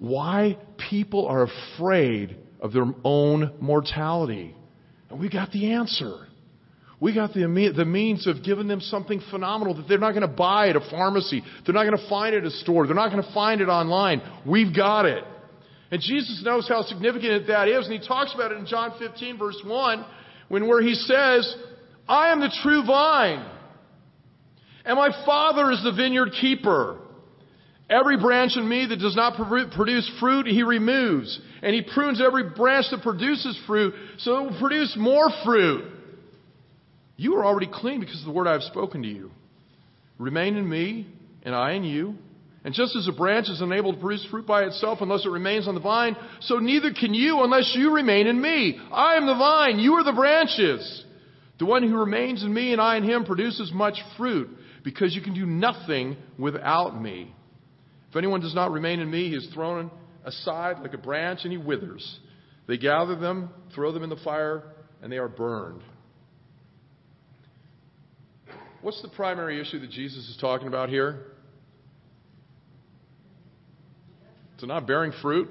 Why 0.00 0.58
people 0.90 1.26
are 1.28 1.46
afraid 1.76 2.36
of 2.60 2.72
their 2.72 2.86
own 3.04 3.54
mortality. 3.60 4.54
And 5.08 5.18
we 5.18 5.28
got 5.28 5.50
the 5.50 5.72
answer. 5.72 6.26
We 7.00 7.14
got 7.14 7.32
the, 7.32 7.72
the 7.74 7.84
means 7.86 8.26
of 8.26 8.44
giving 8.44 8.68
them 8.68 8.80
something 8.80 9.22
phenomenal 9.30 9.74
that 9.76 9.88
they're 9.88 9.98
not 9.98 10.12
going 10.12 10.28
to 10.28 10.28
buy 10.28 10.68
at 10.68 10.76
a 10.76 10.80
pharmacy. 10.80 11.42
They're 11.64 11.74
not 11.74 11.84
going 11.84 11.96
to 11.96 12.08
find 12.10 12.34
it 12.34 12.44
at 12.44 12.44
a 12.44 12.50
store. 12.50 12.86
They're 12.86 12.94
not 12.94 13.10
going 13.10 13.22
to 13.22 13.32
find 13.32 13.62
it 13.62 13.68
online. 13.68 14.20
We've 14.46 14.74
got 14.74 15.06
it. 15.06 15.24
And 15.90 16.00
Jesus 16.00 16.42
knows 16.44 16.68
how 16.68 16.82
significant 16.82 17.48
that 17.48 17.68
is, 17.68 17.86
and 17.86 18.00
he 18.00 18.06
talks 18.06 18.32
about 18.34 18.52
it 18.52 18.58
in 18.58 18.66
John 18.66 18.92
15 18.98 19.38
verse 19.38 19.60
1, 19.64 20.04
when 20.48 20.68
where 20.68 20.82
he 20.82 20.94
says, 20.94 21.52
I 22.08 22.30
am 22.32 22.40
the 22.40 22.54
true 22.62 22.84
vine. 22.86 23.44
And 24.84 24.96
my 24.96 25.10
Father 25.26 25.72
is 25.72 25.82
the 25.82 25.92
vineyard 25.92 26.30
keeper. 26.40 26.98
Every 27.88 28.18
branch 28.18 28.52
in 28.56 28.68
me 28.68 28.86
that 28.86 28.98
does 28.98 29.16
not 29.16 29.36
produce 29.72 30.10
fruit, 30.20 30.46
he 30.46 30.62
removes. 30.62 31.40
And 31.62 31.74
he 31.74 31.82
prunes 31.82 32.22
every 32.22 32.50
branch 32.50 32.86
that 32.90 33.02
produces 33.02 33.58
fruit 33.66 33.94
so 34.18 34.36
it 34.38 34.50
will 34.50 34.58
produce 34.58 34.96
more 34.98 35.28
fruit. 35.44 35.84
You 37.16 37.36
are 37.36 37.44
already 37.44 37.68
clean 37.70 38.00
because 38.00 38.18
of 38.20 38.24
the 38.24 38.32
word 38.32 38.46
I 38.46 38.52
have 38.52 38.62
spoken 38.62 39.02
to 39.02 39.08
you. 39.08 39.30
Remain 40.18 40.56
in 40.56 40.68
me, 40.68 41.06
and 41.42 41.54
I 41.54 41.72
in 41.72 41.84
you. 41.84 42.14
And 42.64 42.74
just 42.74 42.94
as 42.94 43.08
a 43.08 43.12
branch 43.12 43.48
is 43.48 43.60
unable 43.60 43.94
to 43.94 44.00
produce 44.00 44.26
fruit 44.30 44.46
by 44.46 44.64
itself 44.64 44.98
unless 45.00 45.24
it 45.24 45.30
remains 45.30 45.66
on 45.66 45.74
the 45.74 45.80
vine, 45.80 46.16
so 46.40 46.56
neither 46.56 46.92
can 46.92 47.14
you 47.14 47.42
unless 47.42 47.74
you 47.74 47.94
remain 47.94 48.26
in 48.26 48.40
me. 48.40 48.78
I 48.92 49.16
am 49.16 49.26
the 49.26 49.34
vine, 49.34 49.78
you 49.78 49.94
are 49.94 50.04
the 50.04 50.12
branches. 50.12 51.04
The 51.58 51.64
one 51.66 51.82
who 51.82 51.96
remains 51.96 52.42
in 52.42 52.52
me 52.52 52.72
and 52.72 52.80
I 52.80 52.96
in 52.96 53.04
him 53.04 53.24
produces 53.24 53.70
much 53.72 53.98
fruit, 54.18 54.50
because 54.84 55.14
you 55.14 55.22
can 55.22 55.34
do 55.34 55.46
nothing 55.46 56.16
without 56.38 57.00
me. 57.00 57.34
If 58.10 58.16
anyone 58.16 58.40
does 58.40 58.54
not 58.54 58.72
remain 58.72 59.00
in 59.00 59.10
me, 59.10 59.28
he 59.28 59.36
is 59.36 59.48
thrown 59.54 59.90
aside 60.24 60.80
like 60.80 60.94
a 60.94 60.98
branch 60.98 61.40
and 61.44 61.52
he 61.52 61.58
withers. 61.58 62.18
They 62.66 62.76
gather 62.76 63.16
them, 63.16 63.50
throw 63.74 63.92
them 63.92 64.02
in 64.02 64.10
the 64.10 64.16
fire, 64.16 64.62
and 65.02 65.10
they 65.10 65.18
are 65.18 65.28
burned. 65.28 65.82
What's 68.82 69.02
the 69.02 69.08
primary 69.08 69.60
issue 69.60 69.78
that 69.80 69.90
Jesus 69.90 70.28
is 70.28 70.38
talking 70.40 70.68
about 70.68 70.88
here? 70.88 71.26
To 74.58 74.66
not 74.66 74.86
bearing 74.86 75.12
fruit. 75.20 75.48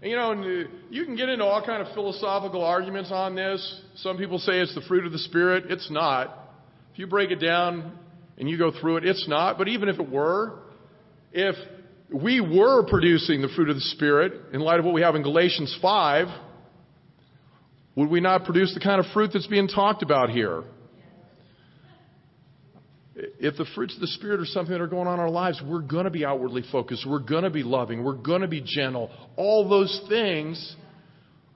And, 0.00 0.10
you 0.10 0.16
know, 0.16 0.32
uh, 0.32 0.68
you 0.90 1.04
can 1.04 1.16
get 1.16 1.28
into 1.28 1.44
all 1.44 1.64
kind 1.64 1.86
of 1.86 1.92
philosophical 1.94 2.64
arguments 2.64 3.10
on 3.12 3.34
this. 3.34 3.82
Some 3.96 4.18
people 4.18 4.38
say 4.38 4.58
it's 4.58 4.74
the 4.74 4.82
fruit 4.82 5.06
of 5.06 5.12
the 5.12 5.18
Spirit. 5.18 5.64
It's 5.68 5.90
not. 5.90 6.52
If 6.92 6.98
you 6.98 7.06
break 7.06 7.30
it 7.30 7.36
down 7.36 7.96
and 8.38 8.48
you 8.48 8.58
go 8.58 8.72
through 8.80 8.98
it, 8.98 9.04
it's 9.04 9.26
not. 9.28 9.58
But 9.58 9.68
even 9.68 9.88
if 9.88 9.98
it 9.98 10.10
were, 10.10 10.60
if 11.32 11.56
we 12.12 12.40
were 12.40 12.84
producing 12.86 13.42
the 13.42 13.48
fruit 13.48 13.68
of 13.68 13.76
the 13.76 13.82
Spirit 13.82 14.32
in 14.52 14.60
light 14.60 14.78
of 14.78 14.84
what 14.84 14.94
we 14.94 15.02
have 15.02 15.14
in 15.14 15.22
Galatians 15.22 15.76
5, 15.82 16.28
would 17.96 18.10
we 18.10 18.20
not 18.20 18.44
produce 18.44 18.74
the 18.74 18.80
kind 18.80 19.00
of 19.00 19.06
fruit 19.12 19.30
that's 19.32 19.46
being 19.46 19.68
talked 19.68 20.02
about 20.02 20.30
here? 20.30 20.62
If 23.16 23.56
the 23.56 23.64
fruits 23.74 23.94
of 23.94 24.00
the 24.00 24.08
Spirit 24.08 24.40
are 24.40 24.44
something 24.44 24.72
that 24.72 24.80
are 24.80 24.86
going 24.86 25.08
on 25.08 25.14
in 25.14 25.20
our 25.20 25.30
lives, 25.30 25.60
we're 25.66 25.80
going 25.80 26.04
to 26.04 26.10
be 26.10 26.24
outwardly 26.24 26.62
focused. 26.70 27.06
We're 27.08 27.18
going 27.18 27.44
to 27.44 27.50
be 27.50 27.62
loving. 27.62 28.04
We're 28.04 28.12
going 28.12 28.42
to 28.42 28.48
be 28.48 28.62
gentle. 28.64 29.10
All 29.36 29.68
those 29.68 30.02
things 30.08 30.76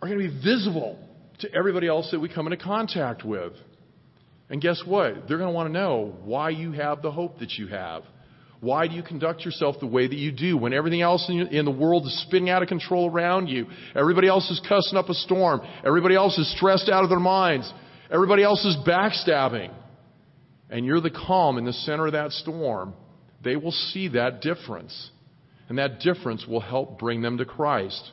are 0.00 0.08
going 0.08 0.20
to 0.20 0.28
be 0.28 0.42
visible 0.42 0.98
to 1.40 1.54
everybody 1.54 1.86
else 1.86 2.10
that 2.12 2.20
we 2.20 2.28
come 2.28 2.46
into 2.46 2.62
contact 2.62 3.24
with. 3.24 3.52
And 4.48 4.60
guess 4.60 4.82
what? 4.86 5.28
They're 5.28 5.38
going 5.38 5.50
to 5.50 5.54
want 5.54 5.68
to 5.68 5.72
know 5.72 6.16
why 6.24 6.50
you 6.50 6.72
have 6.72 7.02
the 7.02 7.12
hope 7.12 7.38
that 7.40 7.52
you 7.52 7.66
have. 7.68 8.02
Why 8.60 8.86
do 8.88 8.94
you 8.94 9.02
conduct 9.02 9.44
yourself 9.44 9.76
the 9.80 9.86
way 9.86 10.06
that 10.06 10.16
you 10.16 10.32
do 10.32 10.56
when 10.56 10.74
everything 10.74 11.00
else 11.00 11.26
in 11.30 11.64
the 11.64 11.70
world 11.70 12.04
is 12.04 12.22
spinning 12.26 12.50
out 12.50 12.62
of 12.62 12.68
control 12.68 13.10
around 13.10 13.48
you? 13.48 13.66
Everybody 13.96 14.28
else 14.28 14.50
is 14.50 14.60
cussing 14.68 14.98
up 14.98 15.08
a 15.08 15.14
storm. 15.14 15.62
Everybody 15.84 16.14
else 16.14 16.36
is 16.38 16.54
stressed 16.56 16.90
out 16.90 17.02
of 17.02 17.08
their 17.08 17.18
minds. 17.20 17.72
Everybody 18.12 18.42
else 18.42 18.62
is 18.66 18.76
backstabbing. 18.86 19.72
And 20.68 20.84
you're 20.84 21.00
the 21.00 21.10
calm 21.10 21.56
in 21.56 21.64
the 21.64 21.72
center 21.72 22.06
of 22.06 22.12
that 22.12 22.32
storm. 22.32 22.92
They 23.42 23.56
will 23.56 23.72
see 23.72 24.08
that 24.08 24.42
difference. 24.42 25.10
And 25.70 25.78
that 25.78 26.00
difference 26.00 26.46
will 26.46 26.60
help 26.60 26.98
bring 26.98 27.22
them 27.22 27.38
to 27.38 27.46
Christ. 27.46 28.10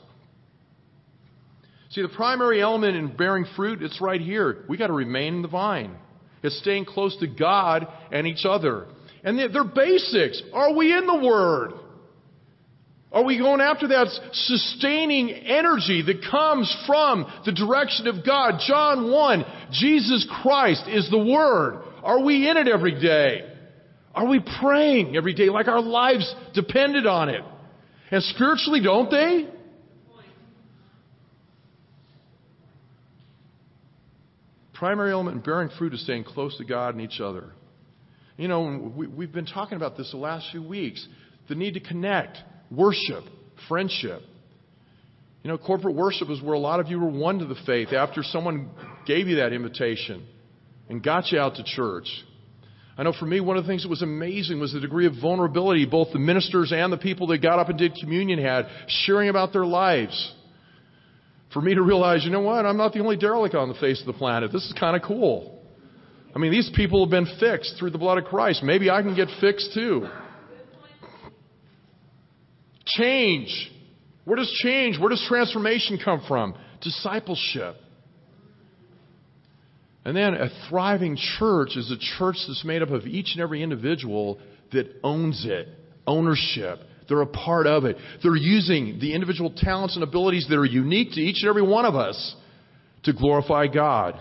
See, 1.90 2.02
the 2.02 2.10
primary 2.10 2.62
element 2.62 2.96
in 2.96 3.18
bearing 3.18 3.46
fruit, 3.56 3.82
it's 3.82 4.00
right 4.00 4.22
here. 4.22 4.64
We 4.70 4.78
got 4.78 4.88
to 4.88 4.94
remain 4.94 5.36
in 5.36 5.42
the 5.42 5.48
vine. 5.50 5.96
It's 6.42 6.58
staying 6.60 6.86
close 6.86 7.18
to 7.20 7.28
God 7.28 7.88
and 8.12 8.28
each 8.28 8.46
other. 8.46 8.88
And 9.28 9.38
they're 9.54 9.66
basics. 9.66 10.42
Are 10.54 10.74
we 10.74 10.98
in 10.98 11.06
the 11.06 11.18
Word? 11.18 11.74
Are 13.12 13.26
we 13.26 13.38
going 13.38 13.60
after 13.60 13.90
that 13.90 14.08
sustaining 14.32 15.32
energy 15.32 16.02
that 16.02 16.22
comes 16.32 16.74
from 16.88 17.30
the 17.46 17.52
direction 17.52 18.08
of 18.08 18.26
God? 18.26 18.62
John 18.66 19.12
1, 19.12 19.46
Jesus 19.74 20.26
Christ 20.42 20.84
is 20.88 21.10
the 21.12 21.18
Word. 21.18 21.84
Are 22.04 22.24
we 22.24 22.50
in 22.50 22.56
it 22.56 22.70
every 22.70 23.02
day? 23.02 23.42
Are 24.16 24.26
we 24.26 24.40
praying 24.62 25.18
every 25.18 25.34
day 25.34 25.50
like 25.50 25.68
our 25.68 25.82
lives 25.82 26.34
depended 26.54 27.06
on 27.06 27.28
it? 27.28 27.42
And 28.12 28.24
spiritually, 28.24 28.80
don't 28.82 29.12
they? 29.12 29.50
Primary 34.74 35.12
element 35.12 35.36
in 35.36 35.42
bearing 35.44 35.70
fruit 35.78 35.94
is 35.94 36.02
staying 36.02 36.24
close 36.24 36.58
to 36.60 36.64
God 36.64 36.96
and 36.96 37.02
each 37.02 37.20
other. 37.20 37.52
You 38.38 38.48
know, 38.48 38.92
we, 38.96 39.08
we've 39.08 39.32
been 39.32 39.48
talking 39.48 39.76
about 39.76 39.98
this 39.98 40.12
the 40.12 40.18
last 40.18 40.48
few 40.52 40.64
weeks 40.64 41.06
the 41.50 41.56
need 41.56 41.74
to 41.74 41.80
connect, 41.80 42.38
worship, 42.70 43.24
friendship. 43.68 44.22
You 45.44 45.52
know, 45.52 45.58
corporate 45.58 45.96
worship 45.96 46.30
is 46.30 46.42
where 46.42 46.54
a 46.54 46.60
lot 46.60 46.80
of 46.80 46.88
you 46.88 47.00
were 47.00 47.10
won 47.10 47.40
to 47.40 47.46
the 47.46 47.56
faith 47.66 47.94
after 47.94 48.22
someone 48.22 48.70
gave 49.06 49.28
you 49.28 49.38
that 49.38 49.54
invitation 49.54 50.26
and 50.90 51.02
got 51.02 51.32
you 51.32 51.40
out 51.40 51.56
to 51.56 51.64
church. 51.64 52.08
I 52.98 53.04
know 53.04 53.14
for 53.14 53.26
me, 53.26 53.40
one 53.40 53.58
of 53.58 53.64
the 53.64 53.68
things 53.68 53.84
that 53.84 53.90
was 53.90 54.02
amazing 54.02 54.60
was 54.60 54.74
the 54.74 54.80
degree 54.80 55.06
of 55.06 55.14
vulnerability 55.22 55.86
both 55.86 56.12
the 56.12 56.20
ministers 56.20 56.74
and 56.76 56.92
the 56.92 56.98
people 56.98 57.28
that 57.28 57.42
got 57.42 57.60
up 57.60 57.70
and 57.70 57.78
did 57.78 57.94
communion 57.96 58.40
had, 58.40 58.66
sharing 58.88 59.30
about 59.30 59.54
their 59.54 59.66
lives. 59.66 60.34
For 61.54 61.62
me 61.62 61.76
to 61.76 61.82
realize, 61.82 62.26
you 62.26 62.32
know 62.32 62.42
what, 62.42 62.66
I'm 62.66 62.78
not 62.78 62.94
the 62.94 63.00
only 63.00 63.18
derelict 63.18 63.56
on 63.56 63.70
the 63.70 63.76
face 63.76 64.00
of 64.02 64.08
the 64.08 64.14
planet. 64.14 64.52
This 64.52 64.66
is 64.66 64.74
kind 64.78 64.96
of 64.96 65.08
cool. 65.08 65.57
I 66.38 66.40
mean, 66.40 66.52
these 66.52 66.70
people 66.76 67.04
have 67.04 67.10
been 67.10 67.26
fixed 67.40 67.78
through 67.80 67.90
the 67.90 67.98
blood 67.98 68.20
of 68.20 68.26
Christ. 68.26 68.62
Maybe 68.62 68.92
I 68.92 69.02
can 69.02 69.16
get 69.16 69.28
fixed 69.42 69.74
too. 69.74 70.08
Change. 72.86 73.72
Where 74.24 74.38
does 74.38 74.52
change, 74.62 75.00
where 75.00 75.10
does 75.10 75.26
transformation 75.28 75.98
come 75.98 76.22
from? 76.28 76.54
Discipleship. 76.82 77.78
And 80.06 80.16
then 80.16 80.36
a 80.36 80.50
thriving 80.70 81.18
church 81.40 81.76
is 81.76 81.90
a 81.90 81.98
church 82.20 82.36
that's 82.48 82.64
made 82.64 82.84
up 82.84 82.92
of 82.92 83.08
each 83.08 83.32
and 83.34 83.42
every 83.42 83.64
individual 83.64 84.38
that 84.74 84.94
owns 85.04 85.44
it. 85.44 85.68
Ownership. 86.06 86.78
They're 87.10 87.22
a 87.22 87.26
part 87.26 87.66
of 87.66 87.86
it. 87.86 87.98
They're 88.22 88.36
using 88.36 89.00
the 89.00 89.16
individual 89.16 89.52
talents 89.58 89.96
and 89.96 90.04
abilities 90.04 90.46
that 90.50 90.56
are 90.58 90.66
unique 90.66 91.14
to 91.14 91.20
each 91.20 91.38
and 91.42 91.50
every 91.50 91.64
one 91.64 91.86
of 91.86 91.96
us 91.96 92.36
to 93.06 93.14
glorify 93.14 93.66
God. 93.66 94.20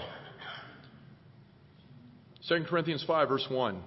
2 2.48 2.64
Corinthians 2.68 3.04
5, 3.06 3.28
verse 3.28 3.46
1. 3.50 3.82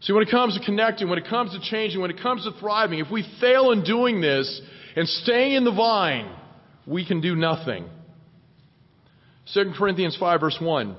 See, 0.00 0.12
when 0.12 0.22
it 0.22 0.30
comes 0.30 0.58
to 0.58 0.64
connecting, 0.64 1.08
when 1.08 1.18
it 1.18 1.26
comes 1.28 1.52
to 1.52 1.60
changing, 1.60 2.00
when 2.00 2.10
it 2.10 2.20
comes 2.20 2.44
to 2.44 2.52
thriving, 2.58 2.98
if 2.98 3.10
we 3.10 3.26
fail 3.40 3.70
in 3.70 3.84
doing 3.84 4.20
this 4.20 4.60
and 4.96 5.08
staying 5.08 5.52
in 5.52 5.64
the 5.64 5.72
vine, 5.72 6.30
we 6.86 7.06
can 7.06 7.20
do 7.20 7.34
nothing. 7.36 7.88
2 9.54 9.72
Corinthians 9.78 10.16
5, 10.18 10.40
verse 10.40 10.58
1. 10.60 10.96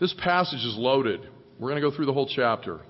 This 0.00 0.14
passage 0.18 0.64
is 0.64 0.74
loaded. 0.78 1.20
We're 1.58 1.70
going 1.70 1.82
to 1.82 1.88
go 1.88 1.94
through 1.94 2.06
the 2.06 2.12
whole 2.12 2.28
chapter. 2.34 2.76
It 2.76 2.80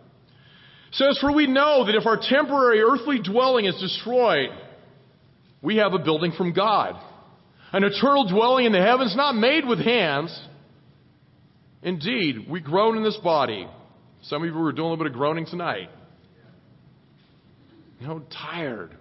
says, 0.92 1.18
For 1.20 1.32
we 1.32 1.46
know 1.46 1.86
that 1.86 1.94
if 1.96 2.06
our 2.06 2.18
temporary 2.22 2.80
earthly 2.80 3.20
dwelling 3.20 3.64
is 3.64 3.78
destroyed, 3.80 4.50
we 5.60 5.76
have 5.76 5.92
a 5.92 5.98
building 5.98 6.32
from 6.36 6.52
God 6.52 6.96
an 7.72 7.84
eternal 7.84 8.26
dwelling 8.28 8.66
in 8.66 8.72
the 8.72 8.82
heavens, 8.82 9.14
not 9.16 9.34
made 9.34 9.66
with 9.66 9.78
hands. 9.78 10.38
Indeed, 11.82 12.46
we 12.50 12.60
groan 12.60 12.96
in 12.96 13.04
this 13.04 13.16
body. 13.22 13.68
Some 14.22 14.42
of 14.42 14.48
you 14.48 14.62
are 14.62 14.72
doing 14.72 14.88
a 14.88 14.90
little 14.90 15.04
bit 15.04 15.06
of 15.06 15.12
groaning 15.12 15.46
tonight. 15.46 15.88
You 18.00 18.06
know, 18.06 18.22
tired, 18.30 18.96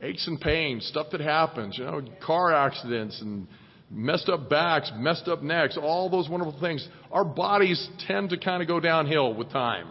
aches 0.00 0.26
and 0.26 0.40
pains, 0.40 0.86
stuff 0.86 1.08
that 1.12 1.20
happens, 1.20 1.76
you 1.76 1.84
know, 1.84 2.00
car 2.24 2.54
accidents 2.54 3.20
and 3.20 3.46
messed 3.90 4.28
up 4.28 4.48
backs, 4.48 4.90
messed 4.96 5.28
up 5.28 5.42
necks, 5.42 5.76
all 5.80 6.08
those 6.08 6.28
wonderful 6.28 6.58
things. 6.60 6.86
Our 7.10 7.24
bodies 7.24 7.88
tend 8.06 8.30
to 8.30 8.38
kind 8.38 8.62
of 8.62 8.68
go 8.68 8.80
downhill 8.80 9.34
with 9.34 9.50
time. 9.50 9.88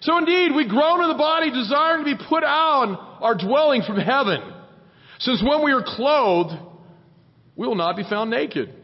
So 0.00 0.18
indeed, 0.18 0.50
we 0.54 0.68
groan 0.68 1.02
in 1.02 1.08
the 1.08 1.14
body, 1.14 1.50
desiring 1.50 2.04
to 2.04 2.16
be 2.16 2.24
put 2.28 2.42
on 2.42 2.96
our 3.20 3.36
dwelling 3.36 3.82
from 3.82 3.96
heaven. 3.96 4.51
Since 5.22 5.42
when 5.42 5.64
we 5.64 5.72
are 5.72 5.82
clothed, 5.84 6.54
we 7.56 7.66
will 7.66 7.76
not 7.76 7.96
be 7.96 8.02
found 8.02 8.30
naked. 8.30 8.74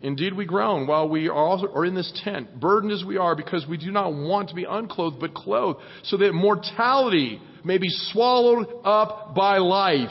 Indeed, 0.00 0.34
we 0.34 0.44
groan 0.44 0.86
while 0.86 1.08
we 1.08 1.28
are 1.28 1.84
in 1.84 1.94
this 1.94 2.12
tent, 2.24 2.60
burdened 2.60 2.92
as 2.92 3.04
we 3.04 3.16
are, 3.16 3.34
because 3.34 3.66
we 3.66 3.78
do 3.78 3.90
not 3.90 4.12
want 4.12 4.50
to 4.50 4.54
be 4.54 4.66
unclothed, 4.68 5.18
but 5.20 5.32
clothed, 5.32 5.80
so 6.02 6.16
that 6.18 6.32
mortality 6.32 7.40
may 7.64 7.78
be 7.78 7.88
swallowed 7.88 8.66
up 8.84 9.34
by 9.34 9.58
life. 9.58 10.10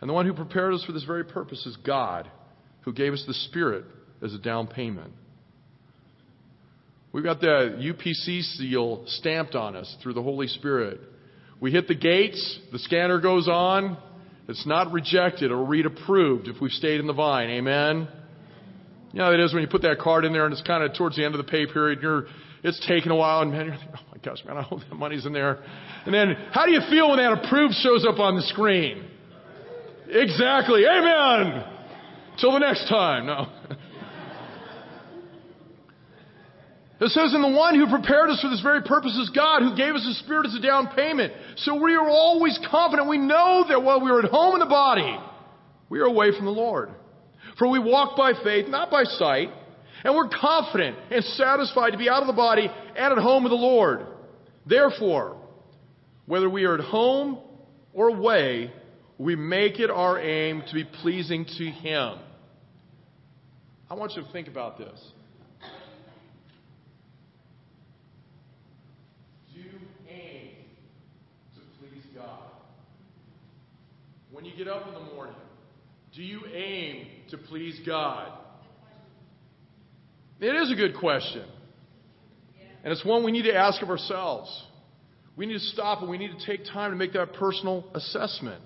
And 0.00 0.10
the 0.10 0.12
one 0.12 0.26
who 0.26 0.34
prepared 0.34 0.74
us 0.74 0.84
for 0.84 0.92
this 0.92 1.04
very 1.04 1.24
purpose 1.24 1.64
is 1.64 1.76
God, 1.86 2.28
who 2.82 2.92
gave 2.92 3.12
us 3.12 3.24
the 3.26 3.32
Spirit 3.32 3.84
as 4.22 4.34
a 4.34 4.38
down 4.38 4.66
payment. 4.66 5.12
We've 7.12 7.24
got 7.24 7.40
the 7.40 7.78
UPC 7.80 8.42
seal 8.42 9.04
stamped 9.06 9.54
on 9.54 9.76
us 9.76 9.96
through 10.02 10.14
the 10.14 10.22
Holy 10.22 10.48
Spirit. 10.48 11.00
We 11.64 11.70
hit 11.70 11.88
the 11.88 11.94
gates, 11.94 12.58
the 12.72 12.78
scanner 12.78 13.18
goes 13.18 13.48
on. 13.48 13.96
It's 14.50 14.66
not 14.66 14.92
rejected 14.92 15.50
or 15.50 15.64
read 15.64 15.86
approved 15.86 16.46
if 16.46 16.60
we've 16.60 16.70
stayed 16.70 17.00
in 17.00 17.06
the 17.06 17.14
vine. 17.14 17.48
Amen? 17.48 18.06
You 19.14 19.18
know, 19.20 19.32
it 19.32 19.40
is 19.40 19.54
when 19.54 19.62
you 19.62 19.68
put 19.70 19.80
that 19.80 19.98
card 19.98 20.26
in 20.26 20.34
there 20.34 20.44
and 20.44 20.52
it's 20.52 20.60
kind 20.60 20.84
of 20.84 20.94
towards 20.94 21.16
the 21.16 21.24
end 21.24 21.34
of 21.34 21.38
the 21.38 21.50
pay 21.50 21.64
period. 21.64 22.00
You're, 22.02 22.26
it's 22.62 22.86
taking 22.86 23.10
a 23.10 23.16
while, 23.16 23.40
and 23.40 23.50
man, 23.50 23.64
you're 23.64 23.76
thinking, 23.76 23.94
oh 23.96 24.04
my 24.12 24.18
gosh, 24.22 24.44
man, 24.44 24.58
I 24.58 24.62
hope 24.62 24.80
that 24.80 24.94
money's 24.94 25.24
in 25.24 25.32
there. 25.32 25.64
And 26.04 26.12
then, 26.12 26.36
how 26.52 26.66
do 26.66 26.72
you 26.72 26.82
feel 26.90 27.08
when 27.08 27.16
that 27.16 27.32
approved 27.32 27.72
shows 27.76 28.04
up 28.06 28.18
on 28.18 28.36
the 28.36 28.42
screen? 28.42 29.02
Exactly. 30.10 30.84
Amen. 30.84 31.64
Till 32.42 32.52
the 32.52 32.58
next 32.58 32.90
time. 32.90 33.24
No. 33.24 33.46
It 37.00 37.10
says, 37.10 37.34
and 37.34 37.42
the 37.42 37.48
one 37.48 37.74
who 37.74 37.88
prepared 37.88 38.30
us 38.30 38.40
for 38.40 38.48
this 38.48 38.62
very 38.62 38.82
purpose 38.82 39.16
is 39.16 39.28
God, 39.30 39.62
who 39.62 39.76
gave 39.76 39.94
us 39.94 40.04
the 40.04 40.14
Spirit 40.24 40.46
as 40.46 40.54
a 40.54 40.60
down 40.60 40.88
payment. 40.94 41.32
So 41.56 41.82
we 41.82 41.94
are 41.94 42.08
always 42.08 42.58
confident. 42.70 43.08
We 43.08 43.18
know 43.18 43.64
that 43.68 43.82
while 43.82 44.00
we 44.00 44.10
are 44.10 44.20
at 44.20 44.30
home 44.30 44.54
in 44.54 44.60
the 44.60 44.66
body, 44.66 45.18
we 45.88 45.98
are 45.98 46.06
away 46.06 46.30
from 46.36 46.44
the 46.44 46.52
Lord. 46.52 46.90
For 47.58 47.68
we 47.68 47.80
walk 47.80 48.16
by 48.16 48.32
faith, 48.44 48.68
not 48.68 48.90
by 48.90 49.04
sight. 49.04 49.48
And 50.04 50.14
we're 50.14 50.28
confident 50.28 50.98
and 51.10 51.24
satisfied 51.24 51.90
to 51.90 51.98
be 51.98 52.08
out 52.08 52.22
of 52.22 52.26
the 52.26 52.34
body 52.34 52.68
and 52.68 53.12
at 53.12 53.18
home 53.18 53.42
with 53.42 53.50
the 53.50 53.56
Lord. 53.56 54.06
Therefore, 54.66 55.36
whether 56.26 56.48
we 56.48 56.64
are 56.64 56.74
at 56.74 56.84
home 56.84 57.38
or 57.92 58.08
away, 58.08 58.72
we 59.18 59.34
make 59.34 59.80
it 59.80 59.90
our 59.90 60.20
aim 60.20 60.62
to 60.68 60.74
be 60.74 60.84
pleasing 60.84 61.46
to 61.58 61.64
Him. 61.64 62.18
I 63.90 63.94
want 63.94 64.12
you 64.14 64.22
to 64.22 64.32
think 64.32 64.48
about 64.48 64.78
this. 64.78 65.00
When 74.34 74.44
you 74.44 74.52
get 74.56 74.66
up 74.66 74.88
in 74.88 74.94
the 74.94 75.14
morning, 75.14 75.36
do 76.12 76.20
you 76.20 76.40
aim 76.52 77.06
to 77.30 77.38
please 77.38 77.78
God? 77.86 78.32
It 80.40 80.56
is 80.56 80.72
a 80.72 80.74
good 80.74 80.96
question. 80.98 81.44
And 82.82 82.92
it's 82.92 83.04
one 83.04 83.22
we 83.22 83.30
need 83.30 83.44
to 83.44 83.54
ask 83.54 83.80
of 83.80 83.90
ourselves. 83.90 84.50
We 85.36 85.46
need 85.46 85.52
to 85.54 85.60
stop 85.60 86.00
and 86.00 86.10
we 86.10 86.18
need 86.18 86.32
to 86.36 86.46
take 86.46 86.64
time 86.66 86.90
to 86.90 86.96
make 86.96 87.12
that 87.12 87.34
personal 87.34 87.84
assessment. 87.94 88.60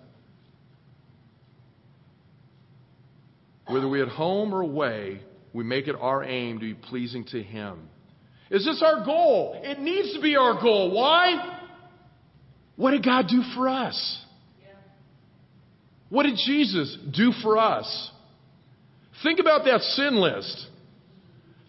Whether 3.66 3.90
we're 3.90 4.06
at 4.06 4.12
home 4.12 4.54
or 4.54 4.62
away, 4.62 5.20
we 5.52 5.64
make 5.64 5.86
it 5.86 5.96
our 6.00 6.24
aim 6.24 6.60
to 6.60 6.64
be 6.64 6.74
pleasing 6.74 7.26
to 7.26 7.42
Him. 7.42 7.90
Is 8.50 8.64
this 8.64 8.82
our 8.82 9.04
goal? 9.04 9.60
It 9.62 9.78
needs 9.80 10.14
to 10.14 10.22
be 10.22 10.34
our 10.34 10.58
goal. 10.62 10.92
Why? 10.92 11.60
What 12.76 12.92
did 12.92 13.04
God 13.04 13.26
do 13.28 13.42
for 13.54 13.68
us? 13.68 14.24
What 16.08 16.24
did 16.24 16.36
Jesus 16.46 16.96
do 17.12 17.32
for 17.42 17.58
us? 17.58 18.10
Think 19.22 19.40
about 19.40 19.64
that 19.64 19.80
sin 19.80 20.16
list. 20.16 20.66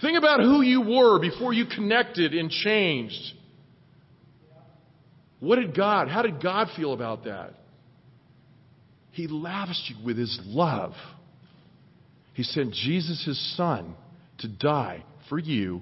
Think 0.02 0.18
about 0.18 0.40
who 0.40 0.62
you 0.62 0.82
were 0.82 1.20
before 1.20 1.52
you 1.52 1.66
connected 1.66 2.34
and 2.34 2.50
changed. 2.50 3.34
What 5.40 5.58
did 5.58 5.76
God, 5.76 6.10
how 6.10 6.22
did 6.22 6.42
God 6.42 6.68
feel 6.76 6.94
about 6.94 7.26
that? 7.26 7.54
He 9.12 9.28
lavished 9.28 9.90
you 9.90 10.06
with 10.06 10.18
His 10.18 10.40
love. 10.46 10.94
He 12.34 12.44
sent 12.44 12.74
Jesus, 12.74 13.24
His 13.26 13.58
Son, 13.58 13.96
to 14.40 14.48
die 14.48 15.04
for 15.28 15.40
you 15.40 15.82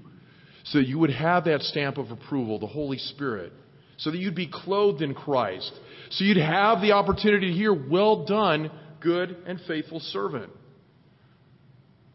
so 0.63 0.79
that 0.79 0.87
you 0.87 0.99
would 0.99 1.11
have 1.11 1.45
that 1.45 1.61
stamp 1.61 1.97
of 1.97 2.11
approval, 2.11 2.59
the 2.59 2.67
Holy 2.67 2.97
Spirit, 2.97 3.53
so 3.97 4.11
that 4.11 4.17
you'd 4.17 4.35
be 4.35 4.49
clothed 4.51 5.01
in 5.01 5.13
Christ, 5.13 5.71
so 6.11 6.23
you'd 6.23 6.37
have 6.37 6.81
the 6.81 6.93
opportunity 6.93 7.47
to 7.47 7.53
hear, 7.53 7.73
Well 7.73 8.25
done, 8.25 8.71
good 9.01 9.35
and 9.45 9.59
faithful 9.67 9.99
servant. 9.99 10.51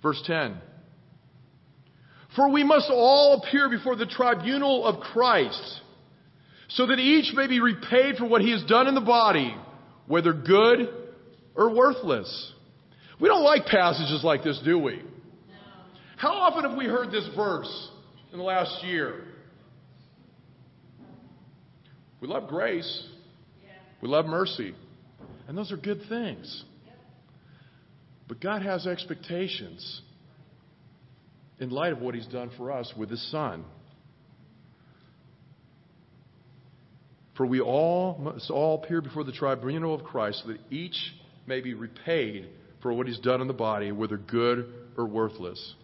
Verse 0.02 0.22
10. 0.26 0.56
For 2.34 2.50
we 2.50 2.64
must 2.64 2.90
all 2.90 3.42
appear 3.42 3.68
before 3.68 3.94
the 3.96 4.06
tribunal 4.06 4.86
of 4.86 5.00
Christ, 5.00 5.80
so 6.68 6.86
that 6.86 6.98
each 6.98 7.34
may 7.34 7.46
be 7.46 7.60
repaid 7.60 8.16
for 8.16 8.26
what 8.26 8.40
he 8.40 8.50
has 8.52 8.64
done 8.64 8.86
in 8.86 8.94
the 8.94 9.00
body, 9.02 9.54
whether 10.06 10.32
good 10.32 10.88
or 11.54 11.74
worthless. 11.74 12.52
We 13.20 13.28
don't 13.28 13.44
like 13.44 13.66
passages 13.66 14.22
like 14.24 14.42
this, 14.42 14.60
do 14.64 14.78
we? 14.78 15.02
How 16.16 16.32
often 16.32 16.68
have 16.68 16.78
we 16.78 16.86
heard 16.86 17.10
this 17.10 17.28
verse 17.36 17.90
in 18.32 18.38
the 18.38 18.44
last 18.44 18.84
year? 18.84 19.24
We 22.20 22.28
love 22.28 22.48
grace. 22.48 23.08
We 24.02 24.08
love 24.08 24.26
mercy. 24.26 24.74
And 25.48 25.56
those 25.56 25.72
are 25.72 25.76
good 25.76 26.02
things. 26.08 26.64
But 28.28 28.40
God 28.40 28.62
has 28.62 28.86
expectations 28.86 30.02
in 31.58 31.70
light 31.70 31.92
of 31.92 32.00
what 32.00 32.14
He's 32.14 32.26
done 32.26 32.50
for 32.56 32.72
us 32.72 32.92
with 32.96 33.10
His 33.10 33.30
Son. 33.30 33.64
For 37.36 37.46
we 37.46 37.60
all 37.60 38.18
must 38.18 38.50
all 38.50 38.82
appear 38.82 39.00
before 39.00 39.24
the 39.24 39.32
tribunal 39.32 39.94
of 39.94 40.04
Christ 40.04 40.42
so 40.42 40.52
that 40.52 40.60
each 40.70 40.96
may 41.46 41.60
be 41.60 41.74
repaid 41.74 42.48
for 42.82 42.92
what 42.92 43.06
He's 43.06 43.18
done 43.18 43.40
in 43.40 43.46
the 43.46 43.54
body, 43.54 43.92
whether 43.92 44.16
good 44.16 44.72
or 44.98 45.06
worthless. 45.06 45.74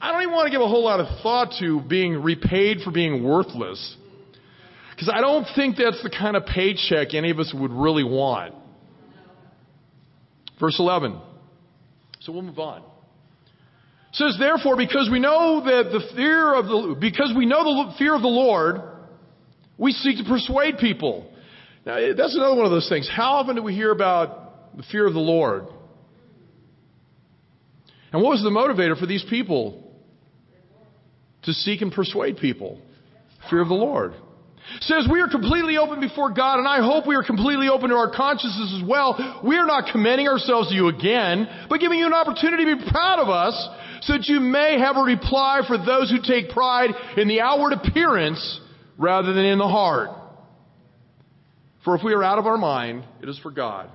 I 0.00 0.12
don't 0.12 0.22
even 0.22 0.34
want 0.34 0.46
to 0.46 0.50
give 0.50 0.60
a 0.60 0.68
whole 0.68 0.84
lot 0.84 1.00
of 1.00 1.06
thought 1.22 1.54
to 1.60 1.80
being 1.80 2.22
repaid 2.22 2.78
for 2.80 2.90
being 2.90 3.22
worthless. 3.22 3.96
Because 4.94 5.10
I 5.12 5.20
don't 5.20 5.46
think 5.56 5.76
that's 5.76 6.02
the 6.02 6.10
kind 6.10 6.36
of 6.36 6.46
paycheck 6.46 7.14
any 7.14 7.30
of 7.30 7.40
us 7.40 7.52
would 7.52 7.72
really 7.72 8.04
want. 8.04 8.54
Verse 10.60 10.76
11. 10.78 11.20
So 12.20 12.32
we'll 12.32 12.42
move 12.42 12.60
on. 12.60 12.78
It 12.78 14.16
says, 14.16 14.36
therefore, 14.38 14.76
because 14.76 15.08
we 15.10 15.18
know 15.18 15.62
that 15.64 15.90
the 15.90 16.14
fear 16.14 16.54
of 16.54 16.66
the, 16.66 16.96
because 17.00 17.32
we 17.36 17.44
know 17.44 17.64
the 17.64 17.94
fear 17.98 18.14
of 18.14 18.22
the 18.22 18.28
Lord, 18.28 18.76
we 19.76 19.90
seek 19.90 20.18
to 20.18 20.24
persuade 20.24 20.78
people. 20.78 21.28
Now, 21.84 21.96
eh, 21.96 22.12
that's 22.16 22.36
another 22.36 22.54
one 22.54 22.64
of 22.64 22.70
those 22.70 22.88
things. 22.88 23.10
How 23.12 23.34
often 23.34 23.56
do 23.56 23.62
we 23.62 23.74
hear 23.74 23.90
about 23.90 24.76
the 24.76 24.84
fear 24.92 25.06
of 25.06 25.12
the 25.12 25.20
Lord? 25.20 25.64
And 28.12 28.22
what 28.22 28.30
was 28.30 28.42
the 28.44 28.50
motivator 28.50 28.96
for 28.96 29.06
these 29.06 29.24
people 29.28 29.92
to 31.42 31.52
seek 31.52 31.82
and 31.82 31.90
persuade 31.90 32.36
people? 32.36 32.80
Fear 33.50 33.62
of 33.62 33.68
the 33.68 33.74
Lord 33.74 34.14
says 34.80 35.06
we 35.10 35.20
are 35.20 35.28
completely 35.28 35.76
open 35.76 36.00
before 36.00 36.30
God, 36.30 36.58
and 36.58 36.68
I 36.68 36.78
hope 36.78 37.06
we 37.06 37.16
are 37.16 37.22
completely 37.22 37.68
open 37.68 37.90
to 37.90 37.96
our 37.96 38.10
consciences 38.10 38.80
as 38.80 38.88
well. 38.88 39.40
We 39.44 39.56
are 39.56 39.66
not 39.66 39.92
commending 39.92 40.28
ourselves 40.28 40.68
to 40.68 40.74
you 40.74 40.88
again, 40.88 41.48
but 41.68 41.80
giving 41.80 41.98
you 41.98 42.06
an 42.06 42.14
opportunity 42.14 42.64
to 42.64 42.76
be 42.76 42.90
proud 42.90 43.20
of 43.20 43.28
us 43.28 43.54
so 44.02 44.14
that 44.14 44.26
you 44.26 44.40
may 44.40 44.78
have 44.78 44.96
a 44.96 45.02
reply 45.02 45.62
for 45.66 45.78
those 45.78 46.10
who 46.10 46.18
take 46.22 46.50
pride 46.50 46.90
in 47.16 47.28
the 47.28 47.40
outward 47.40 47.72
appearance 47.72 48.60
rather 48.98 49.32
than 49.32 49.44
in 49.44 49.58
the 49.58 49.68
heart. 49.68 50.10
For 51.84 51.94
if 51.94 52.02
we 52.02 52.14
are 52.14 52.22
out 52.22 52.38
of 52.38 52.46
our 52.46 52.58
mind, 52.58 53.04
it 53.22 53.28
is 53.28 53.38
for 53.38 53.50
God. 53.50 53.90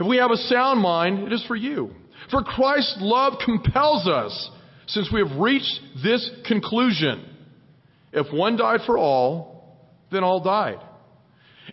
If 0.00 0.06
we 0.06 0.16
have 0.16 0.30
a 0.30 0.36
sound 0.36 0.80
mind, 0.80 1.20
it 1.20 1.32
is 1.32 1.44
for 1.46 1.56
you. 1.56 1.90
For 2.30 2.42
Christ's 2.42 2.98
love 3.00 3.34
compels 3.44 4.08
us, 4.08 4.50
since 4.86 5.10
we 5.12 5.20
have 5.20 5.38
reached 5.38 5.80
this 6.02 6.28
conclusion. 6.46 7.24
If 8.12 8.32
one 8.32 8.56
died 8.56 8.80
for 8.86 8.98
all, 8.98 9.51
then 10.12 10.24
all 10.24 10.40
died. 10.40 10.78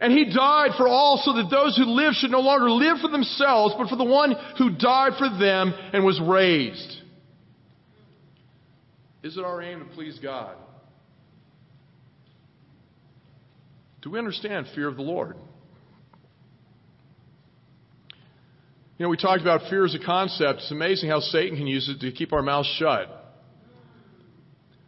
And 0.02 0.14
he 0.14 0.26
died 0.26 0.72
for 0.78 0.88
all 0.88 1.22
so 1.24 1.34
that 1.34 1.50
those 1.50 1.76
who 1.76 1.86
live 1.86 2.14
should 2.14 2.32
no 2.32 2.40
longer 2.40 2.70
live 2.72 3.00
for 3.02 3.10
themselves, 3.10 3.76
but 3.78 3.90
for 3.90 3.96
the 3.96 4.06
one 4.06 4.34
who 4.58 4.70
died 4.70 5.14
for 5.18 5.30
them 5.30 5.74
and 5.94 6.06
was 6.06 6.20
raised. 6.22 6.98
Is 9.24 9.38
it 9.38 9.44
our 9.44 9.62
aim 9.62 9.80
to 9.80 9.86
please 9.86 10.18
God? 10.22 10.56
Do 14.02 14.12
we 14.12 14.20
understand 14.20 14.68
fear 14.74 14.88
of 14.88 14.96
the 14.96 15.02
Lord? 15.02 15.36
You 18.98 19.06
know, 19.06 19.10
we 19.10 19.18
talked 19.18 19.42
about 19.42 19.70
fear 19.70 19.84
as 19.86 19.96
a 19.96 20.00
concept. 20.00 20.60
It's 20.60 20.72
amazing 20.72 21.10
how 21.10 21.20
Satan 21.20 21.58
can 21.58 21.68
use 21.68 21.90
it 21.90 22.00
to 22.06 22.12
keep 22.12 22.32
our 22.32 22.42
mouths 22.42 22.74
shut. 22.78 23.19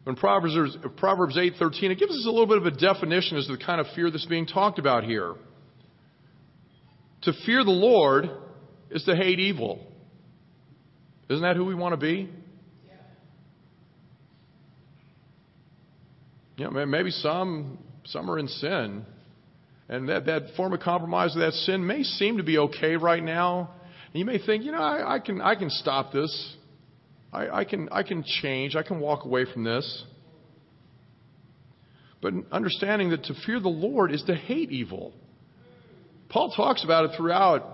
In 0.08 0.16
Proverbs, 0.16 0.78
Proverbs 0.98 1.38
8:13, 1.38 1.92
it 1.92 2.00
gives 2.00 2.12
us 2.12 2.26
a 2.26 2.30
little 2.32 2.48
bit 2.48 2.58
of 2.58 2.66
a 2.66 2.72
definition 2.72 3.38
as 3.38 3.46
to 3.46 3.52
the 3.56 3.64
kind 3.64 3.80
of 3.80 3.88
fear 3.96 4.10
that's 4.10 4.26
being 4.26 4.48
talked 4.48 4.80
about 4.80 5.04
here. 5.04 5.36
To 7.24 7.34
fear 7.46 7.64
the 7.64 7.70
Lord 7.70 8.30
is 8.90 9.04
to 9.04 9.16
hate 9.16 9.40
evil. 9.40 9.86
Isn't 11.30 11.44
that 11.44 11.56
who 11.56 11.66
we 11.66 11.76
want 11.76 11.94
to 11.94 11.98
be? 11.98 12.30
Yeah, 12.88 12.94
You 16.58 16.72
know, 16.72 16.86
maybe 16.88 17.12
some 17.12 17.78
some 18.06 18.30
are 18.30 18.40
in 18.40 18.48
sin, 18.48 19.06
and 19.88 20.10
that, 20.10 20.26
that 20.26 20.56
form 20.58 20.74
of 20.74 20.80
compromise 20.80 21.36
of 21.36 21.42
that 21.42 21.54
sin 21.54 21.86
may 21.86 22.02
seem 22.02 22.38
to 22.38 22.44
be 22.44 22.58
okay 22.58 22.96
right 22.96 23.24
now. 23.24 23.70
And 24.12 24.20
you 24.20 24.26
may 24.26 24.44
think, 24.44 24.64
you 24.64 24.72
know, 24.72 24.82
I, 24.82 25.16
I 25.16 25.20
can 25.20 25.42
I 25.42 25.54
can 25.54 25.70
stop 25.70 26.12
this. 26.12 26.56
I, 27.34 27.60
I, 27.60 27.64
can, 27.64 27.90
I 27.92 28.04
can 28.04 28.24
change. 28.24 28.76
I 28.76 28.84
can 28.84 29.00
walk 29.00 29.26
away 29.26 29.46
from 29.52 29.64
this. 29.64 30.04
But 32.22 32.34
understanding 32.52 33.10
that 33.10 33.24
to 33.26 33.34
fear 33.46 33.60
the 33.60 33.70
Lord 33.70 34.12
is 34.12 34.22
to 34.24 34.36
hate 34.36 34.72
evil. 34.72 35.14
Paul 36.30 36.52
talks 36.52 36.84
about 36.84 37.06
it 37.06 37.12
throughout 37.18 37.66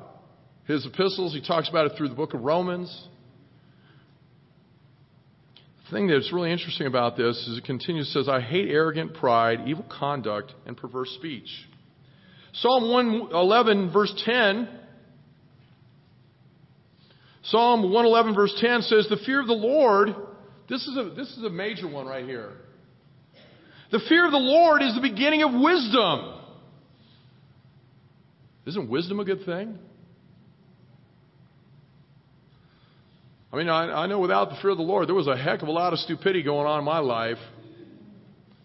his 0.66 0.86
epistles. 0.86 1.34
He 1.34 1.46
talks 1.46 1.70
about 1.70 1.86
it 1.88 1.94
through 1.98 2.10
the 2.10 2.16
book 2.16 2.34
of 2.34 2.42
Romans. 2.42 3.08
The 5.86 5.96
thing 5.96 6.08
that's 6.08 6.32
really 6.34 6.52
interesting 6.52 6.88
about 6.88 7.18
this 7.18 7.36
is 7.48 7.58
it 7.58 7.64
continues, 7.64 8.12
says, 8.14 8.28
I 8.28 8.42
hate 8.42 8.70
arrogant 8.70 9.14
pride, 9.14 9.68
evil 9.68 9.86
conduct, 9.90 10.54
and 10.66 10.76
perverse 10.76 11.10
speech. 11.12 11.50
Psalm 12.54 12.90
111, 12.90 13.92
verse 13.92 14.14
10 14.26 14.68
Psalm 17.48 17.84
111 17.84 18.36
verse 18.36 18.54
10 18.60 18.82
says, 18.84 19.08
the 19.10 19.18
fear 19.26 19.40
of 19.40 19.48
the 19.48 19.54
Lord, 19.54 20.10
this 20.70 20.86
is 20.86 20.98
a, 20.98 21.12
this 21.16 21.30
is 21.38 21.44
a 21.44 21.50
major 21.50 21.88
one 21.88 22.06
right 22.06 22.26
here. 22.26 22.52
The 23.92 24.00
fear 24.10 24.26
of 24.26 24.32
the 24.32 24.38
Lord 24.38 24.82
is 24.82 24.96
the 24.96 25.02
beginning 25.02 25.44
of 25.44 25.54
wisdom. 25.54 26.34
Isn't 28.66 28.90
wisdom 28.90 29.22
a 29.22 29.26
good 29.26 29.46
thing? 29.46 29.80
I 33.52 33.56
mean, 33.56 33.70
I, 33.70 34.04
I, 34.04 34.08
know 34.08 34.20
without 34.20 34.50
the 34.50 34.58
fear 34.62 34.72
of 34.72 34.78
the 34.78 34.84
Lord, 34.84 35.08
there 35.08 35.16
was 35.16 35.28
a 35.28 35.38
heck 35.38 35.62
of 35.62 35.70
a 35.70 35.72
lot 35.72 35.94
of 35.94 36.00
stupidity 36.00 36.44
going 36.44 36.68
on 36.68 36.80
in 36.80 36.86
my 36.86 37.00
life. 37.00 37.38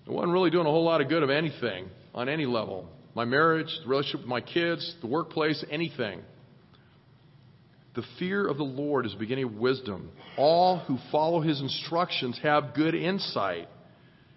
It 0.05 0.11
wasn't 0.11 0.33
really 0.33 0.51
doing 0.51 0.67
a 0.67 0.71
whole 0.71 0.85
lot 0.85 1.01
of 1.01 1.09
good 1.09 1.23
of 1.23 1.31
anything 1.31 1.87
on 2.13 2.29
any 2.29 2.47
level. 2.47 2.89
My 3.15 3.25
marriage, 3.25 3.69
the 3.85 3.89
relationship 3.89 4.23
with 4.23 4.29
my 4.29 4.41
kids, 4.41 4.97
the 5.01 5.07
workplace, 5.07 5.65
anything. 5.71 6.23
The 7.95 8.05
fear 8.19 8.47
of 8.47 8.57
the 8.57 8.65
Lord 8.65 9.05
is 9.05 9.13
the 9.13 9.19
beginning 9.19 9.45
of 9.45 9.55
wisdom. 9.55 10.11
All 10.39 10.79
who 10.79 10.99
follow 11.11 11.41
his 11.41 11.61
instructions 11.61 12.39
have 12.43 12.75
good 12.75 12.95
insight. 12.95 13.69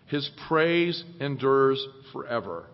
His 0.08 0.30
praise 0.47 1.03
endures 1.20 1.84
forever. 2.12 2.66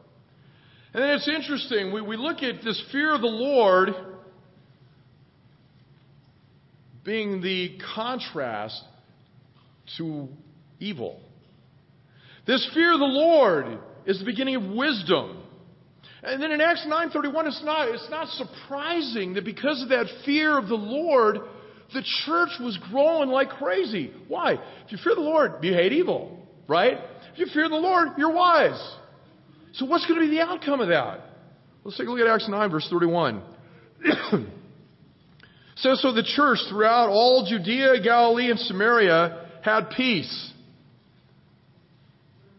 And 0.93 1.03
then 1.03 1.11
it's 1.11 1.27
interesting. 1.27 1.93
We, 1.93 2.01
we 2.01 2.17
look 2.17 2.41
at 2.43 2.63
this 2.63 2.83
fear 2.91 3.13
of 3.13 3.21
the 3.21 3.27
Lord 3.27 3.89
being 7.05 7.41
the 7.41 7.77
contrast 7.95 8.81
to 9.97 10.27
evil. 10.79 11.19
This 12.47 12.67
fear 12.73 12.93
of 12.93 12.99
the 12.99 13.05
Lord 13.05 13.79
is 14.05 14.19
the 14.19 14.25
beginning 14.25 14.55
of 14.55 14.63
wisdom. 14.63 15.40
And 16.23 16.41
then 16.41 16.51
in 16.51 16.61
Acts 16.61 16.85
9:31 16.87 17.47
it's 17.47 17.63
not 17.63 17.87
it's 17.89 18.09
not 18.09 18.27
surprising 18.29 19.33
that 19.33 19.45
because 19.45 19.81
of 19.81 19.89
that 19.89 20.07
fear 20.25 20.57
of 20.57 20.67
the 20.67 20.75
Lord 20.75 21.41
the 21.93 22.03
church 22.25 22.51
was 22.59 22.77
growing 22.89 23.29
like 23.29 23.49
crazy. 23.49 24.13
Why? 24.27 24.53
If 24.85 24.91
you 24.91 24.97
fear 25.03 25.15
the 25.15 25.21
Lord, 25.21 25.61
you 25.61 25.73
hate 25.73 25.91
evil, 25.91 26.47
right? 26.67 26.97
If 27.33 27.39
you 27.39 27.47
fear 27.53 27.67
the 27.67 27.75
Lord, 27.75 28.09
you're 28.17 28.31
wise. 28.31 28.79
So 29.73 29.85
what's 29.85 30.05
going 30.05 30.19
to 30.19 30.25
be 30.25 30.37
the 30.37 30.41
outcome 30.41 30.79
of 30.79 30.87
that? 30.87 31.19
Let's 31.83 31.97
take 31.97 32.07
a 32.07 32.11
look 32.11 32.19
at 32.19 32.27
Acts 32.27 32.47
9 32.47 32.71
verse 32.71 32.87
31. 32.89 33.41
says 35.75 36.01
so 36.01 36.13
the 36.13 36.23
church 36.23 36.59
throughout 36.69 37.09
all 37.09 37.45
Judea, 37.49 38.01
Galilee 38.03 38.49
and 38.51 38.59
Samaria 38.59 39.47
had 39.63 39.89
peace. 39.89 40.51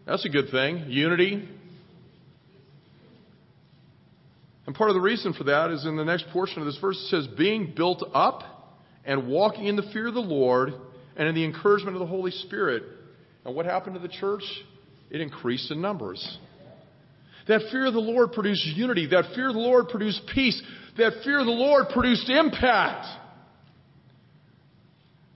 That's 0.06 0.24
a 0.24 0.28
good 0.28 0.50
thing. 0.50 0.86
Unity, 0.88 1.48
And 4.66 4.74
part 4.74 4.90
of 4.90 4.94
the 4.94 5.00
reason 5.00 5.32
for 5.32 5.44
that 5.44 5.70
is 5.70 5.84
in 5.84 5.96
the 5.96 6.04
next 6.04 6.26
portion 6.32 6.60
of 6.60 6.66
this 6.66 6.78
verse, 6.80 6.96
it 6.96 7.08
says, 7.08 7.26
being 7.36 7.72
built 7.76 8.04
up 8.14 8.42
and 9.04 9.28
walking 9.28 9.66
in 9.66 9.76
the 9.76 9.90
fear 9.92 10.08
of 10.08 10.14
the 10.14 10.20
Lord 10.20 10.72
and 11.16 11.28
in 11.28 11.34
the 11.34 11.44
encouragement 11.44 11.96
of 11.96 12.00
the 12.00 12.06
Holy 12.06 12.30
Spirit. 12.30 12.84
And 13.44 13.54
what 13.56 13.66
happened 13.66 13.94
to 13.94 14.00
the 14.00 14.08
church? 14.08 14.44
It 15.10 15.20
increased 15.20 15.70
in 15.70 15.80
numbers. 15.80 16.38
That 17.48 17.62
fear 17.72 17.86
of 17.86 17.92
the 17.92 18.00
Lord 18.00 18.32
produced 18.32 18.64
unity. 18.66 19.08
That 19.08 19.32
fear 19.34 19.48
of 19.48 19.54
the 19.54 19.60
Lord 19.60 19.88
produced 19.88 20.22
peace. 20.32 20.62
That 20.96 21.12
fear 21.24 21.40
of 21.40 21.46
the 21.46 21.52
Lord 21.52 21.86
produced 21.92 22.30
impact. 22.30 23.06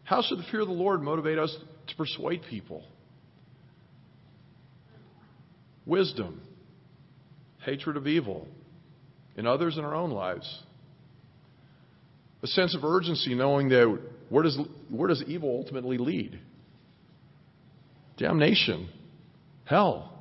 How 0.04 0.22
should 0.22 0.38
the 0.38 0.44
fear 0.52 0.60
of 0.60 0.68
the 0.68 0.72
Lord 0.72 1.02
motivate 1.02 1.36
us 1.36 1.54
to 1.88 1.96
persuade 1.96 2.42
people? 2.48 2.84
Wisdom, 5.84 6.40
hatred 7.64 7.96
of 7.96 8.06
evil, 8.06 8.46
in 9.36 9.46
others 9.46 9.78
in 9.78 9.84
our 9.84 9.94
own 9.94 10.10
lives. 10.10 10.62
A 12.42 12.46
sense 12.46 12.74
of 12.74 12.84
urgency 12.84 13.34
knowing 13.34 13.68
that 13.68 13.98
where 14.28 14.42
does, 14.42 14.58
where 14.90 15.08
does 15.08 15.22
evil 15.26 15.56
ultimately 15.58 15.98
lead? 15.98 16.38
Damnation. 18.16 18.88
Hell. 19.64 20.12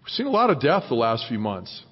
We've 0.00 0.10
seen 0.10 0.26
a 0.26 0.30
lot 0.30 0.50
of 0.50 0.60
death 0.60 0.84
the 0.88 0.94
last 0.94 1.26
few 1.28 1.38
months. 1.38 1.84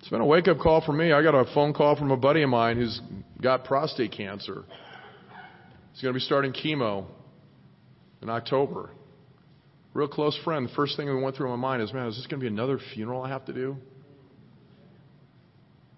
It's 0.00 0.08
been 0.08 0.20
a 0.20 0.26
wake 0.26 0.46
up 0.46 0.58
call 0.58 0.82
for 0.82 0.92
me. 0.92 1.12
I 1.12 1.22
got 1.22 1.34
a 1.34 1.52
phone 1.52 1.72
call 1.72 1.96
from 1.96 2.10
a 2.10 2.16
buddy 2.16 2.42
of 2.42 2.50
mine 2.50 2.76
who's 2.76 3.00
got 3.42 3.64
prostate 3.64 4.12
cancer. 4.12 4.64
He's 5.92 6.02
going 6.02 6.12
to 6.12 6.18
be 6.18 6.24
starting 6.24 6.52
chemo 6.52 7.06
in 8.22 8.30
October 8.30 8.90
real 9.96 10.08
close 10.08 10.38
friend, 10.44 10.68
the 10.68 10.74
first 10.74 10.96
thing 10.96 11.06
that 11.06 11.16
went 11.16 11.36
through 11.36 11.48
my 11.48 11.56
mind 11.56 11.82
is, 11.82 11.92
man, 11.92 12.06
is 12.06 12.16
this 12.16 12.26
going 12.26 12.40
to 12.40 12.44
be 12.44 12.52
another 12.52 12.78
funeral 12.94 13.22
I 13.22 13.28
have 13.30 13.46
to 13.46 13.52
do? 13.52 13.76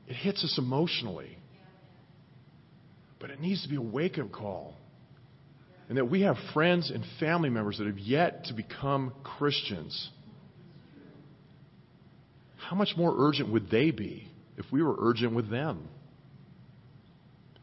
It 0.06 0.14
hits 0.14 0.42
us 0.44 0.56
emotionally. 0.58 1.36
But 3.20 3.30
it 3.30 3.40
needs 3.40 3.62
to 3.64 3.68
be 3.68 3.76
a 3.76 3.82
wake 3.82 4.18
up 4.18 4.32
call. 4.32 4.74
And 5.88 5.98
that 5.98 6.10
we 6.10 6.22
have 6.22 6.36
friends 6.54 6.90
and 6.90 7.04
family 7.18 7.50
members 7.50 7.78
that 7.78 7.86
have 7.86 7.98
yet 7.98 8.44
to 8.44 8.54
become 8.54 9.12
Christians. 9.24 10.10
How 12.56 12.76
much 12.76 12.90
more 12.96 13.14
urgent 13.16 13.50
would 13.52 13.70
they 13.70 13.90
be 13.90 14.28
if 14.56 14.66
we 14.70 14.82
were 14.82 14.94
urgent 14.98 15.34
with 15.34 15.50
them? 15.50 15.88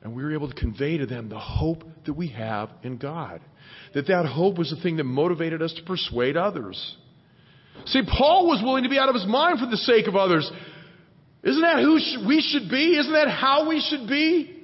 And 0.05 0.15
we 0.15 0.21
were 0.21 0.35
able 0.35 0.47
to 0.47 0.53
convey 0.53 0.99
to 0.99 1.07
them 1.07 1.29
the 1.29 1.39
hope 1.39 1.83
that 2.05 2.13
we 2.13 2.27
have 2.27 2.69
in 2.83 2.97
God. 2.97 3.41
That 3.95 4.05
that 4.05 4.27
hope 4.27 4.55
was 4.55 4.69
the 4.69 4.79
thing 4.79 4.97
that 4.97 5.03
motivated 5.03 5.63
us 5.63 5.73
to 5.73 5.81
persuade 5.81 6.37
others. 6.37 6.95
See, 7.87 8.03
Paul 8.07 8.45
was 8.45 8.61
willing 8.63 8.83
to 8.83 8.89
be 8.89 8.99
out 8.99 9.09
of 9.09 9.15
his 9.15 9.25
mind 9.25 9.57
for 9.57 9.65
the 9.65 9.77
sake 9.77 10.05
of 10.05 10.15
others. 10.15 10.47
Isn't 11.41 11.61
that 11.63 11.79
who 11.79 11.95
we 12.27 12.39
should 12.39 12.69
be? 12.69 12.95
Isn't 12.95 13.13
that 13.13 13.29
how 13.29 13.67
we 13.67 13.81
should 13.81 14.07
be? 14.07 14.63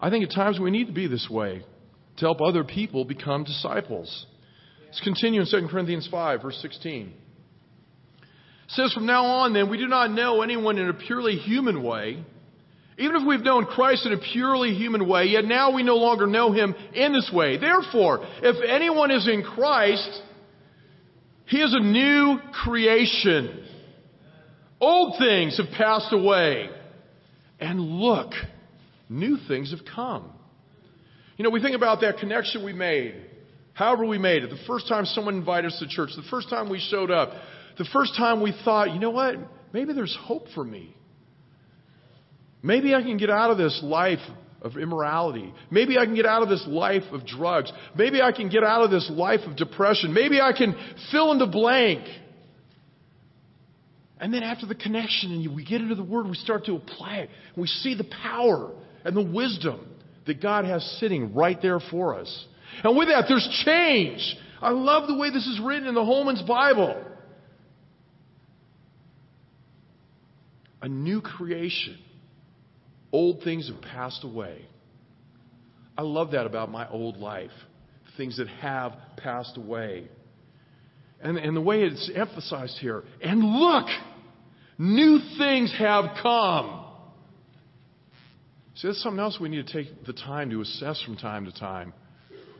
I 0.00 0.08
think 0.08 0.22
at 0.22 0.32
times 0.32 0.60
we 0.60 0.70
need 0.70 0.86
to 0.86 0.92
be 0.92 1.08
this 1.08 1.28
way 1.28 1.64
to 2.18 2.20
help 2.20 2.40
other 2.40 2.62
people 2.62 3.04
become 3.04 3.42
disciples. 3.42 4.24
Let's 4.86 5.00
continue 5.00 5.40
in 5.40 5.48
2 5.50 5.66
Corinthians 5.68 6.06
5, 6.08 6.42
verse 6.42 6.58
16. 6.62 7.08
It 7.08 7.12
says, 8.68 8.92
From 8.92 9.06
now 9.06 9.24
on, 9.24 9.52
then, 9.52 9.68
we 9.68 9.78
do 9.78 9.88
not 9.88 10.12
know 10.12 10.42
anyone 10.42 10.78
in 10.78 10.88
a 10.88 10.94
purely 10.94 11.34
human 11.38 11.82
way. 11.82 12.24
Even 13.00 13.16
if 13.16 13.26
we've 13.26 13.40
known 13.40 13.64
Christ 13.64 14.04
in 14.04 14.12
a 14.12 14.18
purely 14.18 14.74
human 14.74 15.08
way, 15.08 15.24
yet 15.24 15.46
now 15.46 15.72
we 15.72 15.82
no 15.82 15.96
longer 15.96 16.26
know 16.26 16.52
him 16.52 16.74
in 16.92 17.14
this 17.14 17.30
way. 17.32 17.56
Therefore, 17.56 18.20
if 18.42 18.56
anyone 18.68 19.10
is 19.10 19.26
in 19.26 19.42
Christ, 19.42 20.20
he 21.46 21.62
is 21.62 21.74
a 21.74 21.80
new 21.80 22.38
creation. 22.62 23.64
Old 24.82 25.14
things 25.18 25.56
have 25.56 25.74
passed 25.78 26.12
away. 26.12 26.68
And 27.58 27.80
look, 27.80 28.32
new 29.08 29.38
things 29.48 29.70
have 29.70 29.80
come. 29.94 30.30
You 31.38 31.44
know, 31.44 31.50
we 31.50 31.62
think 31.62 31.76
about 31.76 32.02
that 32.02 32.18
connection 32.18 32.62
we 32.62 32.74
made. 32.74 33.14
However, 33.72 34.04
we 34.04 34.18
made 34.18 34.44
it. 34.44 34.50
The 34.50 34.62
first 34.66 34.88
time 34.88 35.06
someone 35.06 35.36
invited 35.36 35.72
us 35.72 35.78
to 35.78 35.88
church, 35.88 36.10
the 36.16 36.28
first 36.30 36.50
time 36.50 36.68
we 36.68 36.78
showed 36.90 37.10
up, 37.10 37.30
the 37.78 37.88
first 37.94 38.14
time 38.14 38.42
we 38.42 38.52
thought, 38.62 38.92
you 38.92 39.00
know 39.00 39.08
what? 39.08 39.36
Maybe 39.72 39.94
there's 39.94 40.16
hope 40.20 40.48
for 40.54 40.62
me. 40.62 40.94
Maybe 42.62 42.94
I 42.94 43.02
can 43.02 43.16
get 43.16 43.30
out 43.30 43.50
of 43.50 43.58
this 43.58 43.80
life 43.82 44.20
of 44.62 44.76
immorality. 44.76 45.52
Maybe 45.70 45.98
I 45.98 46.04
can 46.04 46.14
get 46.14 46.26
out 46.26 46.42
of 46.42 46.48
this 46.48 46.64
life 46.66 47.04
of 47.12 47.26
drugs. 47.26 47.72
Maybe 47.96 48.20
I 48.20 48.32
can 48.32 48.48
get 48.48 48.62
out 48.62 48.82
of 48.82 48.90
this 48.90 49.10
life 49.10 49.40
of 49.46 49.56
depression. 49.56 50.12
Maybe 50.12 50.40
I 50.40 50.52
can 50.52 50.74
fill 51.10 51.32
in 51.32 51.38
the 51.38 51.46
blank. 51.46 52.06
And 54.18 54.34
then 54.34 54.42
after 54.42 54.66
the 54.66 54.74
connection 54.74 55.32
and 55.32 55.56
we 55.56 55.64
get 55.64 55.80
into 55.80 55.94
the 55.94 56.04
Word, 56.04 56.26
we 56.26 56.34
start 56.34 56.66
to 56.66 56.74
apply 56.74 57.16
it. 57.16 57.30
We 57.56 57.66
see 57.66 57.94
the 57.94 58.04
power 58.04 58.72
and 59.02 59.16
the 59.16 59.22
wisdom 59.22 59.80
that 60.26 60.42
God 60.42 60.66
has 60.66 60.84
sitting 61.00 61.34
right 61.34 61.60
there 61.62 61.80
for 61.80 62.14
us. 62.14 62.46
And 62.84 62.96
with 62.96 63.08
that, 63.08 63.24
there's 63.28 63.48
change. 63.64 64.36
I 64.60 64.70
love 64.70 65.08
the 65.08 65.16
way 65.16 65.30
this 65.30 65.46
is 65.46 65.58
written 65.58 65.88
in 65.88 65.94
the 65.94 66.04
Holman's 66.04 66.42
Bible. 66.42 67.02
A 70.82 70.88
new 70.88 71.22
creation. 71.22 71.98
Old 73.12 73.42
things 73.42 73.68
have 73.68 73.82
passed 73.82 74.24
away. 74.24 74.64
I 75.98 76.02
love 76.02 76.30
that 76.30 76.46
about 76.46 76.70
my 76.70 76.88
old 76.88 77.16
life. 77.16 77.50
Things 78.16 78.36
that 78.38 78.48
have 78.48 78.92
passed 79.16 79.56
away. 79.56 80.08
And, 81.20 81.36
and 81.36 81.56
the 81.56 81.60
way 81.60 81.82
it's 81.82 82.10
emphasized 82.14 82.78
here. 82.78 83.02
And 83.20 83.42
look, 83.42 83.86
new 84.78 85.18
things 85.38 85.74
have 85.78 86.16
come. 86.22 86.86
See, 88.76 88.88
that's 88.88 89.02
something 89.02 89.20
else 89.20 89.38
we 89.38 89.50
need 89.50 89.66
to 89.66 89.72
take 89.72 90.06
the 90.06 90.14
time 90.14 90.50
to 90.50 90.60
assess 90.62 91.02
from 91.02 91.16
time 91.16 91.44
to 91.44 91.52
time. 91.52 91.92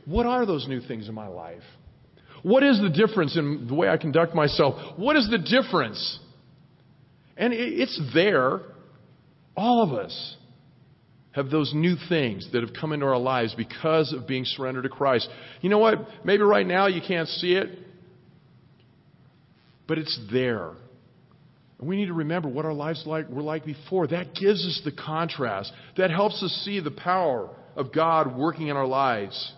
What 0.04 0.26
are 0.26 0.44
those 0.44 0.66
new 0.68 0.80
things 0.80 1.08
in 1.08 1.14
my 1.14 1.28
life? 1.28 1.62
What 2.42 2.62
is 2.62 2.80
the 2.80 2.90
difference 2.90 3.36
in 3.36 3.66
the 3.68 3.74
way 3.74 3.88
I 3.88 3.96
conduct 3.96 4.34
myself? 4.34 4.98
What 4.98 5.16
is 5.16 5.28
the 5.30 5.38
difference? 5.38 6.18
And 7.36 7.52
it's 7.54 7.98
there. 8.12 8.60
All 9.56 9.82
of 9.82 9.92
us 9.92 10.36
have 11.32 11.50
those 11.50 11.72
new 11.74 11.96
things 12.08 12.48
that 12.52 12.62
have 12.62 12.74
come 12.78 12.92
into 12.92 13.06
our 13.06 13.18
lives 13.18 13.54
because 13.54 14.12
of 14.12 14.26
being 14.26 14.44
surrendered 14.44 14.82
to 14.82 14.88
Christ. 14.88 15.28
You 15.60 15.70
know 15.70 15.78
what? 15.78 15.98
Maybe 16.24 16.42
right 16.42 16.66
now 16.66 16.88
you 16.88 17.00
can't 17.06 17.28
see 17.28 17.54
it, 17.54 17.78
but 19.86 19.98
it's 19.98 20.18
there. 20.32 20.72
And 21.78 21.88
we 21.88 21.96
need 21.96 22.06
to 22.06 22.14
remember 22.14 22.48
what 22.48 22.64
our 22.64 22.74
lives 22.74 23.04
like, 23.06 23.28
were 23.28 23.42
like 23.42 23.64
before. 23.64 24.06
That 24.08 24.34
gives 24.34 24.66
us 24.66 24.82
the 24.84 24.92
contrast. 24.92 25.72
That 25.96 26.10
helps 26.10 26.42
us 26.42 26.50
see 26.64 26.80
the 26.80 26.90
power 26.90 27.48
of 27.76 27.92
God 27.92 28.36
working 28.36 28.68
in 28.68 28.76
our 28.76 28.86
lives. 28.86 29.54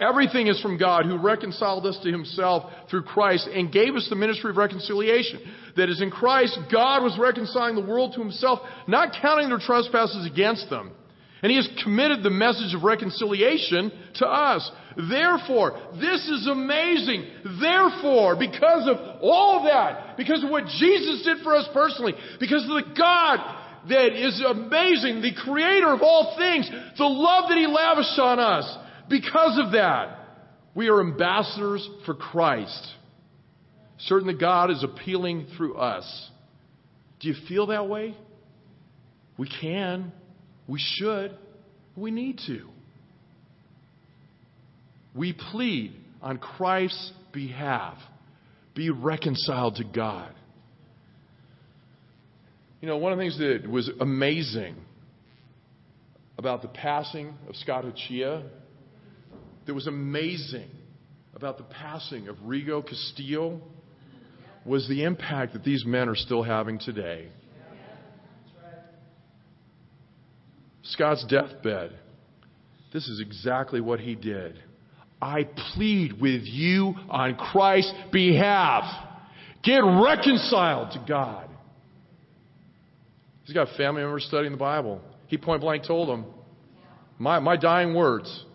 Everything 0.00 0.46
is 0.46 0.60
from 0.60 0.78
God 0.78 1.06
who 1.06 1.18
reconciled 1.18 1.84
us 1.84 1.98
to 2.04 2.10
himself 2.10 2.70
through 2.88 3.02
Christ 3.02 3.48
and 3.52 3.72
gave 3.72 3.96
us 3.96 4.06
the 4.08 4.16
ministry 4.16 4.50
of 4.50 4.56
reconciliation. 4.56 5.40
That 5.76 5.88
is, 5.88 6.00
in 6.00 6.10
Christ, 6.10 6.56
God 6.70 7.02
was 7.02 7.18
reconciling 7.18 7.74
the 7.74 7.86
world 7.86 8.12
to 8.14 8.20
himself, 8.20 8.60
not 8.86 9.16
counting 9.20 9.48
their 9.48 9.58
trespasses 9.58 10.24
against 10.24 10.70
them. 10.70 10.92
And 11.42 11.50
he 11.50 11.56
has 11.56 11.68
committed 11.84 12.22
the 12.22 12.30
message 12.30 12.74
of 12.74 12.82
reconciliation 12.82 13.92
to 14.16 14.26
us. 14.26 14.70
Therefore, 14.96 15.78
this 15.94 16.28
is 16.28 16.48
amazing. 16.48 17.26
Therefore, 17.60 18.36
because 18.36 18.88
of 18.88 19.22
all 19.22 19.58
of 19.58 19.64
that, 19.64 20.16
because 20.16 20.42
of 20.42 20.50
what 20.50 20.66
Jesus 20.66 21.22
did 21.24 21.38
for 21.44 21.54
us 21.54 21.68
personally, 21.72 22.14
because 22.40 22.64
of 22.64 22.70
the 22.70 22.92
God 22.96 23.38
that 23.88 24.12
is 24.14 24.42
amazing, 24.46 25.22
the 25.22 25.34
creator 25.44 25.92
of 25.92 26.02
all 26.02 26.34
things, 26.36 26.68
the 26.98 27.04
love 27.04 27.48
that 27.48 27.58
he 27.58 27.66
lavished 27.66 28.18
on 28.18 28.40
us, 28.40 28.78
because 29.08 29.58
of 29.64 29.72
that, 29.72 30.18
we 30.74 30.88
are 30.88 31.00
ambassadors 31.00 31.88
for 32.06 32.14
Christ. 32.14 32.86
Certain 33.98 34.28
that 34.28 34.38
God 34.38 34.70
is 34.70 34.84
appealing 34.84 35.46
through 35.56 35.76
us. 35.76 36.30
Do 37.20 37.28
you 37.28 37.34
feel 37.48 37.66
that 37.66 37.88
way? 37.88 38.16
We 39.36 39.48
can. 39.60 40.12
We 40.68 40.78
should. 40.80 41.36
We 41.96 42.10
need 42.10 42.40
to. 42.46 42.68
We 45.14 45.32
plead 45.32 45.94
on 46.22 46.38
Christ's 46.38 47.12
behalf. 47.32 47.96
Be 48.74 48.90
reconciled 48.90 49.76
to 49.76 49.84
God. 49.84 50.32
You 52.80 52.86
know, 52.86 52.98
one 52.98 53.12
of 53.12 53.18
the 53.18 53.24
things 53.24 53.38
that 53.38 53.68
was 53.68 53.90
amazing 54.00 54.76
about 56.36 56.62
the 56.62 56.68
passing 56.68 57.34
of 57.48 57.56
Scott 57.56 57.84
Hachia, 57.84 58.48
that 59.68 59.74
was 59.74 59.86
amazing 59.86 60.70
about 61.34 61.58
the 61.58 61.64
passing 61.64 62.26
of 62.28 62.36
Rigo 62.36 62.82
Castillo, 62.84 63.60
was 64.64 64.88
the 64.88 65.04
impact 65.04 65.52
that 65.52 65.62
these 65.62 65.84
men 65.84 66.08
are 66.08 66.14
still 66.14 66.42
having 66.42 66.78
today. 66.78 67.28
Scott's 70.84 71.22
deathbed, 71.28 71.92
this 72.94 73.08
is 73.08 73.20
exactly 73.20 73.82
what 73.82 74.00
he 74.00 74.14
did. 74.14 74.58
I 75.20 75.46
plead 75.74 76.18
with 76.18 76.44
you 76.44 76.94
on 77.10 77.34
Christ's 77.34 77.92
behalf. 78.10 78.84
Get 79.62 79.80
reconciled 79.80 80.92
to 80.92 81.04
God. 81.06 81.46
He's 83.44 83.54
got 83.54 83.68
family 83.76 84.00
members 84.00 84.24
studying 84.24 84.52
the 84.52 84.58
Bible. 84.58 85.02
He 85.26 85.36
point 85.36 85.60
blank 85.60 85.84
told 85.86 86.08
them, 86.08 86.24
my, 87.18 87.38
my 87.38 87.58
dying 87.58 87.94
words, 87.94 88.46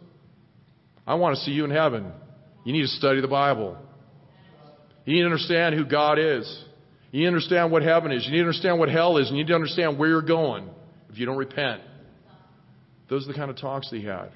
I 1.05 1.15
want 1.15 1.35
to 1.35 1.41
see 1.41 1.51
you 1.51 1.65
in 1.65 1.71
heaven. 1.71 2.11
You 2.63 2.73
need 2.73 2.83
to 2.83 2.87
study 2.87 3.21
the 3.21 3.27
Bible. 3.27 3.77
You 5.05 5.15
need 5.15 5.21
to 5.21 5.25
understand 5.25 5.75
who 5.75 5.85
God 5.85 6.17
is. 6.17 6.63
You 7.11 7.19
need 7.19 7.25
to 7.25 7.29
understand 7.29 7.71
what 7.71 7.83
heaven 7.83 8.11
is. 8.11 8.25
You 8.25 8.31
need 8.31 8.39
to 8.39 8.45
understand 8.45 8.79
what 8.79 8.89
hell 8.89 9.17
is. 9.17 9.29
You 9.29 9.35
need 9.35 9.47
to 9.47 9.55
understand 9.55 9.99
where 9.99 10.09
you're 10.09 10.21
going 10.21 10.69
if 11.09 11.17
you 11.17 11.25
don't 11.25 11.37
repent. 11.37 11.81
Those 13.09 13.25
are 13.25 13.33
the 13.33 13.37
kind 13.37 13.51
of 13.51 13.57
talks 13.57 13.89
he 13.89 14.03
had. 14.03 14.31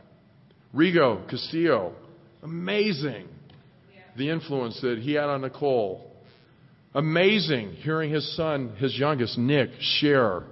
Rigo 0.75 1.27
Castillo, 1.29 1.95
amazing 2.43 3.27
the 4.17 4.29
influence 4.29 4.79
that 4.81 4.99
he 4.99 5.13
had 5.13 5.25
on 5.25 5.41
Nicole. 5.41 6.11
Amazing 6.93 7.73
hearing 7.73 8.11
his 8.11 8.35
son, 8.35 8.75
his 8.77 8.97
youngest, 8.97 9.37
Nick, 9.37 9.69
share 9.79 10.43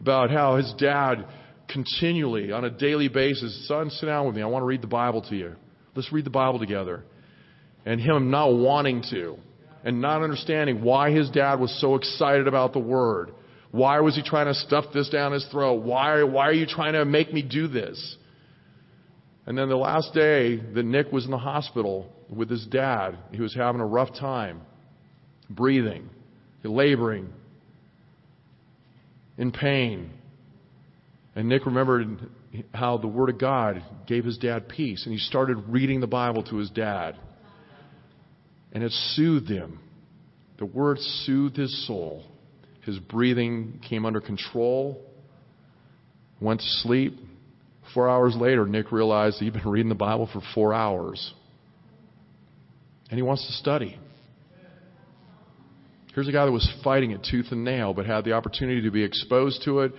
about 0.00 0.30
how 0.30 0.56
his 0.56 0.72
dad 0.78 1.26
continually, 1.68 2.52
on 2.52 2.64
a 2.64 2.70
daily 2.70 3.08
basis, 3.08 3.66
son, 3.68 3.90
sit 3.90 4.06
down 4.06 4.26
with 4.26 4.36
me. 4.36 4.42
I 4.42 4.46
want 4.46 4.62
to 4.62 4.66
read 4.66 4.82
the 4.82 4.86
Bible 4.86 5.22
to 5.28 5.36
you. 5.36 5.54
Let's 5.94 6.12
read 6.12 6.24
the 6.24 6.30
Bible 6.30 6.58
together. 6.58 7.04
And 7.84 8.00
him 8.00 8.30
not 8.30 8.54
wanting 8.54 9.02
to 9.10 9.36
and 9.84 10.00
not 10.00 10.22
understanding 10.22 10.82
why 10.82 11.10
his 11.10 11.30
dad 11.30 11.60
was 11.60 11.76
so 11.80 11.94
excited 11.94 12.46
about 12.46 12.72
the 12.72 12.78
Word. 12.78 13.32
Why 13.70 14.00
was 14.00 14.16
he 14.16 14.22
trying 14.22 14.46
to 14.46 14.54
stuff 14.54 14.86
this 14.92 15.08
down 15.08 15.32
his 15.32 15.46
throat? 15.50 15.82
Why, 15.82 16.22
why 16.22 16.46
are 16.48 16.52
you 16.52 16.66
trying 16.66 16.94
to 16.94 17.04
make 17.04 17.32
me 17.32 17.42
do 17.42 17.68
this? 17.68 18.16
And 19.46 19.56
then 19.56 19.68
the 19.68 19.76
last 19.76 20.12
day 20.12 20.56
that 20.56 20.84
Nick 20.84 21.12
was 21.12 21.24
in 21.24 21.30
the 21.30 21.38
hospital 21.38 22.12
with 22.28 22.50
his 22.50 22.66
dad, 22.66 23.18
he 23.32 23.40
was 23.40 23.54
having 23.54 23.80
a 23.80 23.86
rough 23.86 24.14
time 24.14 24.62
breathing, 25.48 26.10
laboring, 26.62 27.32
in 29.38 29.52
pain. 29.52 30.10
And 31.34 31.48
Nick 31.48 31.66
remembered 31.66 32.30
how 32.74 32.98
the 32.98 33.06
Word 33.06 33.28
of 33.30 33.38
God 33.38 33.82
gave 34.06 34.24
his 34.24 34.38
dad 34.38 34.68
peace, 34.68 35.04
and 35.04 35.12
he 35.12 35.18
started 35.18 35.68
reading 35.68 36.00
the 36.00 36.06
Bible 36.06 36.42
to 36.44 36.56
his 36.56 36.70
dad. 36.70 37.16
And 38.72 38.82
it 38.82 38.92
soothed 38.92 39.48
him. 39.48 39.80
The 40.58 40.66
Word 40.66 40.98
soothed 40.98 41.56
his 41.56 41.86
soul. 41.86 42.24
His 42.84 42.98
breathing 42.98 43.80
came 43.88 44.06
under 44.06 44.20
control, 44.20 45.00
went 46.40 46.60
to 46.60 46.66
sleep. 46.66 47.18
Four 47.94 48.08
hours 48.08 48.34
later, 48.34 48.66
Nick 48.66 48.92
realized 48.92 49.38
he'd 49.38 49.52
been 49.52 49.68
reading 49.68 49.88
the 49.88 49.94
Bible 49.94 50.28
for 50.32 50.42
four 50.54 50.74
hours. 50.74 51.32
And 53.10 53.18
he 53.18 53.22
wants 53.22 53.46
to 53.46 53.52
study. 53.52 53.98
Here's 56.14 56.28
a 56.28 56.32
guy 56.32 56.44
that 56.46 56.52
was 56.52 56.68
fighting 56.82 57.12
it 57.12 57.26
tooth 57.30 57.46
and 57.52 57.64
nail, 57.64 57.94
but 57.94 58.06
had 58.06 58.24
the 58.24 58.32
opportunity 58.32 58.82
to 58.82 58.90
be 58.90 59.04
exposed 59.04 59.62
to 59.64 59.80
it 59.80 59.92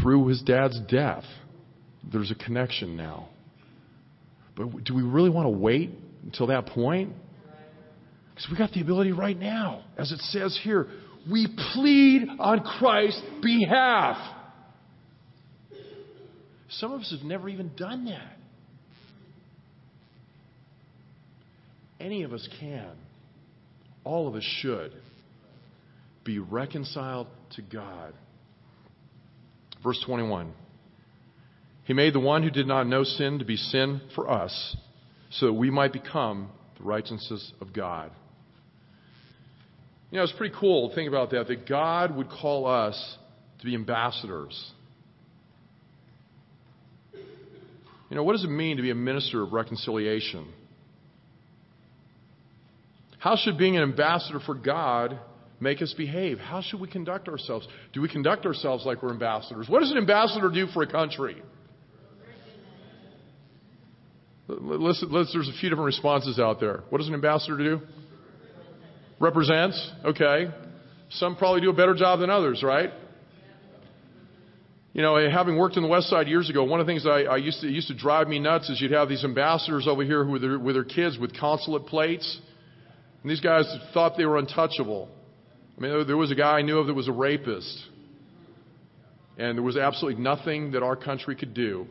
through 0.00 0.28
his 0.28 0.42
dad's 0.42 0.78
death. 0.88 1.24
There's 2.12 2.30
a 2.30 2.34
connection 2.34 2.96
now. 2.96 3.28
But 4.56 4.84
do 4.84 4.94
we 4.94 5.02
really 5.02 5.30
want 5.30 5.46
to 5.46 5.58
wait 5.58 5.90
until 6.22 6.48
that 6.48 6.66
point? 6.66 7.12
Because 8.30 8.50
we 8.50 8.58
got 8.58 8.72
the 8.72 8.80
ability 8.80 9.12
right 9.12 9.38
now. 9.38 9.84
As 9.96 10.12
it 10.12 10.18
says 10.18 10.58
here, 10.62 10.88
we 11.30 11.46
plead 11.72 12.28
on 12.38 12.60
Christ's 12.60 13.22
behalf. 13.42 14.16
Some 16.68 16.92
of 16.92 17.00
us 17.00 17.14
have 17.16 17.26
never 17.26 17.48
even 17.48 17.70
done 17.76 18.06
that. 18.06 18.36
Any 22.00 22.24
of 22.24 22.32
us 22.32 22.46
can. 22.60 22.90
All 24.02 24.28
of 24.28 24.34
us 24.34 24.44
should 24.60 24.92
be 26.24 26.38
reconciled 26.38 27.28
to 27.56 27.62
God. 27.62 28.12
Verse 29.84 30.02
21. 30.06 30.52
He 31.84 31.92
made 31.92 32.14
the 32.14 32.20
one 32.20 32.42
who 32.42 32.50
did 32.50 32.66
not 32.66 32.86
know 32.86 33.04
sin 33.04 33.38
to 33.38 33.44
be 33.44 33.56
sin 33.56 34.00
for 34.14 34.30
us, 34.30 34.76
so 35.30 35.46
that 35.46 35.52
we 35.52 35.70
might 35.70 35.92
become 35.92 36.48
the 36.78 36.84
righteousness 36.84 37.52
of 37.60 37.74
God. 37.74 38.10
You 40.10 40.18
know, 40.18 40.24
it's 40.24 40.32
pretty 40.32 40.54
cool 40.58 40.88
to 40.88 40.94
think 40.94 41.08
about 41.08 41.30
that, 41.30 41.48
that 41.48 41.68
God 41.68 42.16
would 42.16 42.30
call 42.30 42.66
us 42.66 43.18
to 43.58 43.66
be 43.66 43.74
ambassadors. 43.74 44.72
You 47.12 48.16
know, 48.16 48.22
what 48.22 48.32
does 48.32 48.44
it 48.44 48.50
mean 48.50 48.76
to 48.76 48.82
be 48.82 48.90
a 48.90 48.94
minister 48.94 49.42
of 49.42 49.52
reconciliation? 49.52 50.46
How 53.18 53.36
should 53.36 53.58
being 53.58 53.76
an 53.76 53.82
ambassador 53.82 54.38
for 54.38 54.54
God 54.54 55.18
make 55.64 55.82
us 55.82 55.92
behave? 55.94 56.38
How 56.38 56.60
should 56.60 56.80
we 56.80 56.88
conduct 56.88 57.28
ourselves? 57.28 57.66
Do 57.92 58.00
we 58.00 58.08
conduct 58.08 58.46
ourselves 58.46 58.86
like 58.86 59.02
we're 59.02 59.10
ambassadors? 59.10 59.68
What 59.68 59.80
does 59.80 59.90
an 59.90 59.98
ambassador 59.98 60.50
do 60.50 60.68
for 60.68 60.82
a 60.84 60.86
country? 60.86 61.42
Let's, 64.46 65.02
there's 65.10 65.48
a 65.48 65.58
few 65.58 65.70
different 65.70 65.86
responses 65.86 66.38
out 66.38 66.60
there. 66.60 66.84
What 66.90 66.98
does 66.98 67.08
an 67.08 67.14
ambassador 67.14 67.56
do? 67.56 67.80
Represents. 69.18 69.90
Okay. 70.04 70.48
Some 71.10 71.36
probably 71.36 71.62
do 71.62 71.70
a 71.70 71.74
better 71.74 71.94
job 71.94 72.20
than 72.20 72.30
others, 72.30 72.62
right? 72.62 72.90
You 74.92 75.02
know, 75.02 75.16
eh, 75.16 75.30
having 75.30 75.56
worked 75.56 75.76
in 75.76 75.82
the 75.82 75.88
West 75.88 76.08
Side 76.08 76.28
years 76.28 76.50
ago, 76.50 76.62
one 76.62 76.78
of 76.78 76.86
the 76.86 76.90
things 76.92 77.06
I, 77.06 77.22
I 77.22 77.36
used 77.38 77.60
to 77.62 77.68
used 77.68 77.88
to 77.88 77.94
drive 77.94 78.28
me 78.28 78.38
nuts 78.38 78.68
is 78.70 78.80
you'd 78.80 78.92
have 78.92 79.08
these 79.08 79.24
ambassadors 79.24 79.88
over 79.88 80.04
here 80.04 80.24
with 80.24 80.42
their, 80.42 80.58
with 80.58 80.76
their 80.76 80.84
kids 80.84 81.18
with 81.18 81.36
consulate 81.36 81.86
plates, 81.86 82.40
and 83.22 83.30
these 83.30 83.40
guys 83.40 83.64
thought 83.92 84.16
they 84.16 84.24
were 84.24 84.38
untouchable. 84.38 85.08
I 85.76 85.80
mean, 85.80 86.06
there 86.06 86.16
was 86.16 86.30
a 86.30 86.34
guy 86.34 86.58
I 86.58 86.62
knew 86.62 86.78
of 86.78 86.86
that 86.86 86.94
was 86.94 87.08
a 87.08 87.12
rapist, 87.12 87.84
and 89.36 89.58
there 89.58 89.62
was 89.62 89.76
absolutely 89.76 90.22
nothing 90.22 90.72
that 90.72 90.82
our 90.82 90.96
country 90.96 91.34
could 91.34 91.54
do. 91.54 91.86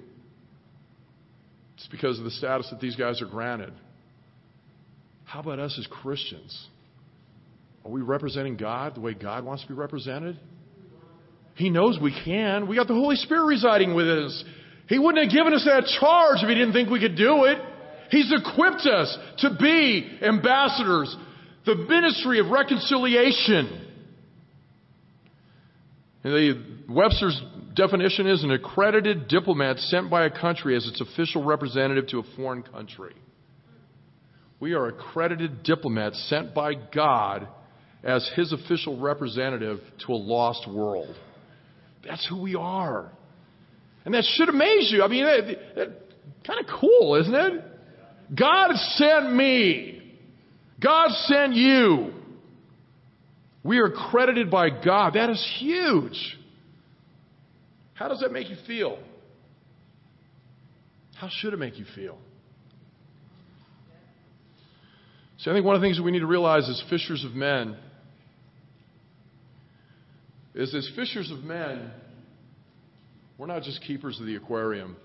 It's 1.76 1.88
because 1.88 2.18
of 2.18 2.24
the 2.24 2.32
status 2.32 2.70
that 2.70 2.80
these 2.80 2.96
guys 2.96 3.22
are 3.22 3.26
granted. 3.26 3.74
How 5.26 5.42
about 5.42 5.60
us 5.60 5.76
as 5.78 5.88
Christians? 5.88 6.68
Are 7.84 7.92
we 7.92 8.02
representing 8.02 8.56
God 8.56 8.96
the 8.96 9.02
way 9.02 9.14
God 9.14 9.44
wants 9.44 9.64
to 9.64 9.68
be 9.68 9.74
represented? 9.74 10.40
He 11.56 11.70
knows 11.70 12.00
we 12.02 12.16
can. 12.24 12.68
We 12.68 12.76
got 12.76 12.88
the 12.88 12.94
Holy 12.94 13.16
Spirit 13.18 13.46
residing 13.46 13.96
with 13.96 14.08
us. 14.08 14.44
He 14.88 14.98
wouldn't 14.98 15.24
have 15.24 15.34
given 15.34 15.54
us 15.54 15.66
that 15.66 15.86
charge 16.00 16.38
if 16.42 16.48
He 16.48 16.56
didn't 16.56 16.74
think 16.74 16.90
we 16.90 17.00
could 17.00 17.16
do 17.16 17.44
it. 17.46 17.58
He's 18.10 18.32
equipped 18.32 18.86
us 18.86 19.18
to 19.40 19.58
be 19.60 20.20
ambassadors, 20.22 21.16
the 21.66 21.76
ministry 21.76 22.40
of 22.40 22.48
reconciliation. 22.48 23.88
The 26.24 26.64
Webster's 26.90 27.42
definition 27.76 28.28
is 28.28 28.44
an 28.44 28.52
accredited 28.52 29.28
diplomat 29.28 29.78
sent 29.80 30.10
by 30.10 30.26
a 30.26 30.30
country 30.30 30.76
as 30.76 30.88
its 30.88 31.02
official 31.02 31.44
representative 31.44 32.08
to 32.08 32.20
a 32.20 32.24
foreign 32.36 32.64
country. 32.64 33.14
We 34.60 34.74
are 34.74 34.88
accredited 34.88 35.64
diplomats 35.64 36.22
sent 36.30 36.54
by 36.54 36.76
God 36.76 37.48
as 38.04 38.30
his 38.36 38.54
official 38.54 39.00
representative 39.00 39.80
to 40.06 40.14
a 40.14 40.16
lost 40.16 40.70
world. 40.70 41.14
That's 42.06 42.26
who 42.28 42.42
we 42.42 42.56
are. 42.56 43.12
And 44.06 44.14
that 44.14 44.24
should 44.24 44.50
amaze 44.50 44.92
you. 44.92 45.04
I 45.04 45.08
mean, 45.08 45.26
that, 45.26 45.90
kind 46.46 46.60
of 46.60 46.66
cool, 46.80 47.16
isn't 47.16 47.34
it? 47.34 47.64
God 48.38 48.76
sent 48.76 49.34
me. 49.34 49.93
God 50.84 51.10
sent 51.28 51.54
you. 51.56 52.12
We 53.64 53.80
are 53.80 53.90
credited 53.90 54.52
by 54.52 54.70
God. 54.70 55.14
That 55.14 55.30
is 55.30 55.56
huge. 55.60 56.38
How 57.94 58.10
does 58.10 58.20
that 58.20 58.34
make 58.34 58.50
you 58.50 58.58
feel? 58.68 59.00
How 61.16 61.30
should 61.32 61.54
it 61.54 61.60
make 61.60 61.80
you 61.80 61.86
feel? 61.96 62.18
See, 65.38 65.50
I 65.50 65.54
think 65.54 65.66
one 65.66 65.76
of 65.76 65.82
the 65.82 65.86
things 65.86 65.98
that 65.98 66.04
we 66.04 66.12
need 66.12 66.20
to 66.20 66.26
realize 66.26 66.68
as 66.70 66.84
fishers 66.90 67.24
of 67.24 67.34
men 67.34 67.78
is 70.54 70.76
as 70.76 70.90
fishers 70.96 71.32
of 71.32 71.44
men, 71.44 71.92
we're 73.38 73.48
not 73.48 73.64
just 73.64 73.82
keepers 73.84 74.20
of 74.20 74.26
the 74.26 74.36
aquarium. 74.36 74.98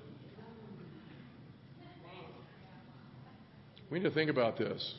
We 3.91 4.01
need 4.01 4.09
to 4.09 4.15
think 4.15 4.31
about 4.31 4.59
this. 4.59 4.95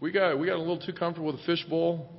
We 0.00 0.12
got, 0.12 0.38
we 0.38 0.46
got 0.46 0.56
a 0.56 0.58
little 0.58 0.80
too 0.80 0.94
comfortable 0.94 1.30
with 1.30 1.40
the 1.40 1.46
fishbowl. 1.46 2.10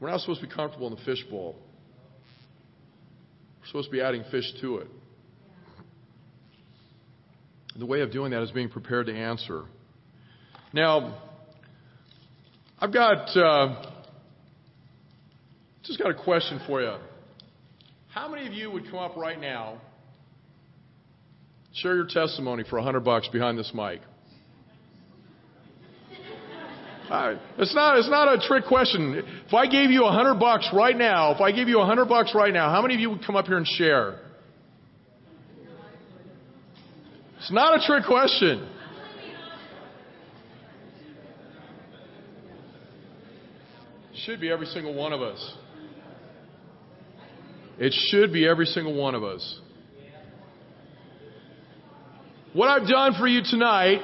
We're 0.00 0.10
not 0.10 0.20
supposed 0.20 0.40
to 0.40 0.46
be 0.46 0.54
comfortable 0.54 0.86
in 0.86 0.94
the 0.94 1.04
fishbowl. 1.04 1.56
We're 3.60 3.66
supposed 3.66 3.88
to 3.88 3.92
be 3.92 4.00
adding 4.00 4.22
fish 4.30 4.44
to 4.60 4.76
it. 4.78 4.86
The 7.76 7.86
way 7.86 8.00
of 8.00 8.12
doing 8.12 8.30
that 8.30 8.42
is 8.42 8.50
being 8.50 8.68
prepared 8.68 9.06
to 9.06 9.14
answer. 9.14 9.64
Now, 10.72 11.18
I've 12.78 12.92
got 12.92 13.36
uh, 13.36 13.90
just 15.82 15.98
got 15.98 16.10
a 16.10 16.14
question 16.14 16.60
for 16.66 16.80
you. 16.80 16.94
How 18.08 18.28
many 18.28 18.46
of 18.46 18.52
you 18.52 18.70
would 18.70 18.84
come 18.84 18.98
up 18.98 19.16
right 19.16 19.40
now, 19.40 19.80
share 21.82 21.94
your 21.94 22.06
testimony 22.06 22.64
for 22.68 22.78
a 22.78 22.82
hundred 22.82 23.04
bucks 23.04 23.28
behind 23.28 23.58
this 23.58 23.72
mic? 23.74 24.00
Right. 27.10 27.38
It's 27.56 27.74
not, 27.74 27.98
it's 27.98 28.10
not 28.10 28.34
a 28.34 28.46
trick 28.46 28.66
question. 28.66 29.22
If 29.46 29.54
I 29.54 29.66
gave 29.66 29.90
you 29.90 30.04
a 30.04 30.12
hundred 30.12 30.38
bucks 30.38 30.68
right 30.74 30.96
now, 30.96 31.32
if 31.32 31.40
I 31.40 31.52
gave 31.52 31.68
you 31.68 31.80
a 31.80 31.86
hundred 31.86 32.06
bucks 32.06 32.34
right 32.34 32.52
now, 32.52 32.70
how 32.70 32.82
many 32.82 32.94
of 32.94 33.00
you 33.00 33.10
would 33.10 33.24
come 33.24 33.34
up 33.34 33.46
here 33.46 33.56
and 33.56 33.66
share? 33.66 34.20
It's 37.38 37.50
not 37.50 37.80
a 37.80 37.86
trick 37.86 38.04
question. 38.04 38.68
Should 44.26 44.40
be 44.40 44.50
every 44.50 44.66
single 44.66 44.94
one 44.94 45.12
of 45.14 45.22
us. 45.22 45.56
It 47.78 47.94
should 48.10 48.32
be 48.32 48.46
every 48.46 48.66
single 48.66 48.94
one 48.94 49.14
of 49.14 49.22
us. 49.22 49.60
What 52.58 52.68
I've 52.68 52.88
done 52.88 53.14
for 53.16 53.28
you 53.28 53.40
tonight 53.48 54.00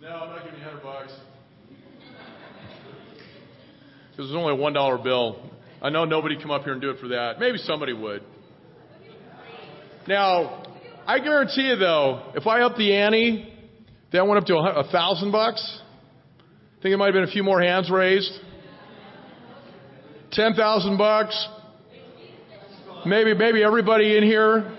No, 0.00 0.08
I'm 0.10 0.30
not 0.30 0.44
giving 0.44 0.60
you 0.60 0.64
100 0.64 0.80
bucks. 0.80 1.12
Because 4.12 4.30
there's 4.30 4.34
only 4.36 4.54
a 4.54 4.56
$1 4.56 5.02
bill. 5.02 5.50
I 5.82 5.90
know 5.90 6.04
nobody 6.04 6.40
come 6.40 6.52
up 6.52 6.62
here 6.62 6.72
and 6.72 6.80
do 6.80 6.90
it 6.90 7.00
for 7.00 7.08
that. 7.08 7.40
Maybe 7.40 7.58
somebody 7.58 7.92
would. 7.92 8.22
Now, 10.06 10.62
I 11.04 11.18
guarantee 11.18 11.62
you 11.62 11.74
though, 11.74 12.30
if 12.36 12.46
I 12.46 12.60
up 12.60 12.76
the 12.76 12.94
ante, 12.94 13.52
that 14.12 14.24
went 14.24 14.40
up 14.40 14.46
to 14.46 14.54
a 14.56 14.88
thousand 14.92 15.32
bucks. 15.32 15.80
I 16.78 16.82
think 16.82 16.94
it 16.94 16.96
might 16.96 17.06
have 17.06 17.14
been 17.14 17.24
a 17.24 17.32
few 17.32 17.42
more 17.42 17.60
hands 17.60 17.90
raised. 17.90 18.30
Ten 20.30 20.54
thousand 20.54 20.96
bucks. 20.96 21.48
Maybe, 23.06 23.34
maybe 23.34 23.62
everybody 23.62 24.16
in 24.16 24.24
here. 24.24 24.76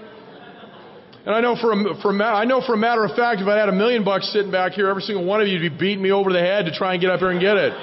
And 1.26 1.36
I 1.36 1.42
know 1.42 1.56
for 1.60 1.72
a, 1.74 2.02
for 2.02 2.12
a, 2.12 2.24
I 2.24 2.46
know 2.46 2.62
for 2.66 2.74
a 2.74 2.78
matter 2.78 3.04
of 3.04 3.16
fact, 3.16 3.42
if 3.42 3.48
I 3.48 3.58
had 3.58 3.70
a 3.70 3.74
million 3.74 4.04
bucks 4.04 4.32
sitting 4.34 4.52
back 4.52 4.72
here, 4.74 4.88
every 4.90 5.02
single 5.04 5.26
one 5.26 5.42
of 5.42 5.48
you 5.48 5.60
would 5.60 5.72
be 5.72 5.78
beating 5.78 6.02
me 6.02 6.12
over 6.12 6.32
the 6.32 6.40
head 6.40 6.66
to 6.66 6.72
try 6.72 6.94
and 6.94 7.02
get 7.02 7.12
up 7.12 7.20
here 7.20 7.30
and 7.30 7.40
get 7.40 7.58
it. 7.58 7.74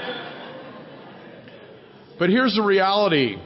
But 2.18 2.30
here's 2.30 2.55
the 2.55 2.62
reality. 2.62 3.37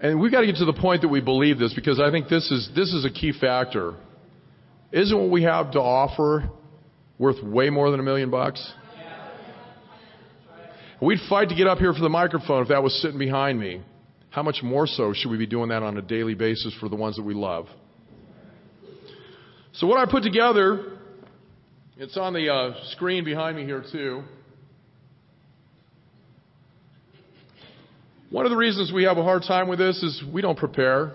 And 0.00 0.20
we've 0.20 0.30
got 0.30 0.40
to 0.40 0.46
get 0.46 0.56
to 0.56 0.64
the 0.64 0.72
point 0.72 1.02
that 1.02 1.08
we 1.08 1.20
believe 1.20 1.58
this 1.58 1.74
because 1.74 1.98
I 1.98 2.10
think 2.10 2.28
this 2.28 2.50
is, 2.50 2.70
this 2.74 2.92
is 2.92 3.04
a 3.04 3.10
key 3.10 3.32
factor. 3.32 3.94
Isn't 4.92 5.18
what 5.18 5.30
we 5.30 5.42
have 5.42 5.72
to 5.72 5.80
offer 5.80 6.48
worth 7.18 7.42
way 7.42 7.70
more 7.70 7.90
than 7.90 7.98
a 7.98 8.02
million 8.02 8.30
bucks? 8.30 8.72
We'd 11.00 11.18
fight 11.28 11.48
to 11.50 11.54
get 11.54 11.66
up 11.66 11.78
here 11.78 11.92
for 11.92 12.00
the 12.00 12.08
microphone 12.08 12.62
if 12.62 12.68
that 12.68 12.82
was 12.82 12.94
sitting 13.02 13.18
behind 13.18 13.58
me. 13.58 13.82
How 14.36 14.42
much 14.42 14.62
more 14.62 14.86
so 14.86 15.14
should 15.14 15.30
we 15.30 15.38
be 15.38 15.46
doing 15.46 15.70
that 15.70 15.82
on 15.82 15.96
a 15.96 16.02
daily 16.02 16.34
basis 16.34 16.74
for 16.78 16.90
the 16.90 16.94
ones 16.94 17.16
that 17.16 17.22
we 17.22 17.32
love? 17.32 17.68
So 19.72 19.86
what 19.86 19.98
I 19.98 20.04
put 20.04 20.24
together, 20.24 20.98
it's 21.96 22.18
on 22.18 22.34
the 22.34 22.52
uh, 22.52 22.74
screen 22.90 23.24
behind 23.24 23.56
me 23.56 23.64
here 23.64 23.82
too. 23.90 24.24
One 28.28 28.44
of 28.44 28.50
the 28.50 28.58
reasons 28.58 28.92
we 28.92 29.04
have 29.04 29.16
a 29.16 29.22
hard 29.22 29.44
time 29.48 29.68
with 29.68 29.78
this 29.78 30.02
is 30.02 30.22
we 30.30 30.42
don't 30.42 30.58
prepare. 30.58 31.14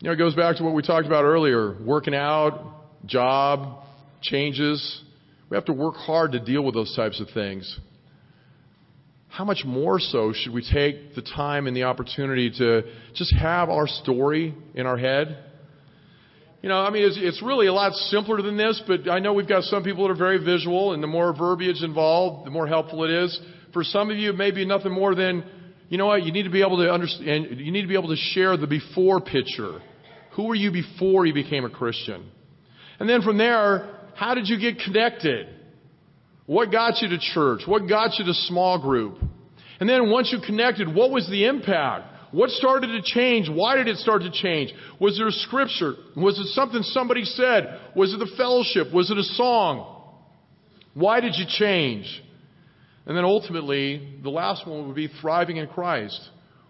You 0.00 0.08
know, 0.08 0.12
it 0.12 0.16
goes 0.16 0.34
back 0.34 0.56
to 0.56 0.64
what 0.64 0.74
we 0.74 0.82
talked 0.82 1.06
about 1.06 1.24
earlier 1.24 1.82
working 1.82 2.14
out, 2.14 2.74
job, 3.06 3.86
changes. 4.20 5.00
We 5.48 5.56
have 5.56 5.64
to 5.64 5.72
work 5.72 5.94
hard 5.94 6.32
to 6.32 6.40
deal 6.40 6.62
with 6.62 6.74
those 6.74 6.94
types 6.94 7.22
of 7.22 7.28
things. 7.30 7.80
How 9.36 9.44
much 9.44 9.64
more 9.66 10.00
so 10.00 10.32
should 10.32 10.54
we 10.54 10.62
take 10.62 11.14
the 11.14 11.20
time 11.20 11.66
and 11.66 11.76
the 11.76 11.82
opportunity 11.82 12.50
to 12.52 12.84
just 13.14 13.34
have 13.34 13.68
our 13.68 13.86
story 13.86 14.54
in 14.74 14.86
our 14.86 14.96
head? 14.96 15.44
You 16.62 16.70
know, 16.70 16.78
I 16.78 16.88
mean, 16.88 17.04
it's, 17.04 17.18
it's 17.20 17.42
really 17.42 17.66
a 17.66 17.72
lot 17.74 17.92
simpler 17.92 18.40
than 18.40 18.56
this, 18.56 18.82
but 18.86 19.10
I 19.10 19.18
know 19.18 19.34
we've 19.34 19.46
got 19.46 19.64
some 19.64 19.84
people 19.84 20.08
that 20.08 20.14
are 20.14 20.16
very 20.16 20.42
visual, 20.42 20.94
and 20.94 21.02
the 21.02 21.06
more 21.06 21.36
verbiage 21.36 21.82
involved, 21.82 22.46
the 22.46 22.50
more 22.50 22.66
helpful 22.66 23.04
it 23.04 23.10
is. 23.10 23.38
For 23.74 23.84
some 23.84 24.10
of 24.10 24.16
you, 24.16 24.30
it 24.30 24.36
may 24.36 24.52
be 24.52 24.64
nothing 24.64 24.92
more 24.92 25.14
than 25.14 25.44
you 25.90 25.98
know 25.98 26.06
what? 26.06 26.22
You 26.22 26.32
need 26.32 26.44
to 26.44 26.50
be 26.50 26.62
able 26.62 26.78
to 26.78 26.90
understand, 26.90 27.60
you 27.60 27.70
need 27.70 27.82
to 27.82 27.88
be 27.88 27.94
able 27.94 28.08
to 28.08 28.16
share 28.16 28.56
the 28.56 28.66
before 28.66 29.20
picture. 29.20 29.82
Who 30.36 30.44
were 30.44 30.54
you 30.54 30.72
before 30.72 31.26
you 31.26 31.34
became 31.34 31.66
a 31.66 31.70
Christian? 31.70 32.24
And 32.98 33.06
then 33.06 33.20
from 33.20 33.36
there, 33.36 33.98
how 34.14 34.34
did 34.34 34.48
you 34.48 34.58
get 34.58 34.82
connected? 34.82 35.48
What 36.46 36.72
got 36.72 37.02
you 37.02 37.10
to 37.10 37.18
church? 37.18 37.62
What 37.66 37.86
got 37.86 38.18
you 38.18 38.24
to 38.24 38.32
small 38.32 38.80
group? 38.80 39.18
And 39.80 39.88
then 39.88 40.10
once 40.10 40.32
you 40.32 40.40
connected, 40.44 40.92
what 40.92 41.10
was 41.10 41.28
the 41.28 41.46
impact? 41.46 42.14
What 42.32 42.50
started 42.50 42.88
to 42.88 43.02
change? 43.02 43.48
Why 43.48 43.76
did 43.76 43.88
it 43.88 43.98
start 43.98 44.22
to 44.22 44.30
change? 44.30 44.72
Was 45.00 45.16
there 45.16 45.28
a 45.28 45.32
scripture? 45.32 45.94
Was 46.16 46.38
it 46.38 46.46
something 46.48 46.82
somebody 46.82 47.24
said? 47.24 47.78
Was 47.94 48.12
it 48.12 48.20
a 48.20 48.36
fellowship? 48.36 48.92
Was 48.92 49.10
it 49.10 49.18
a 49.18 49.22
song? 49.22 49.92
Why 50.94 51.20
did 51.20 51.34
you 51.36 51.44
change? 51.48 52.22
And 53.06 53.16
then 53.16 53.24
ultimately, 53.24 54.18
the 54.22 54.30
last 54.30 54.66
one 54.66 54.86
would 54.86 54.96
be 54.96 55.08
thriving 55.20 55.58
in 55.58 55.68
Christ. 55.68 56.20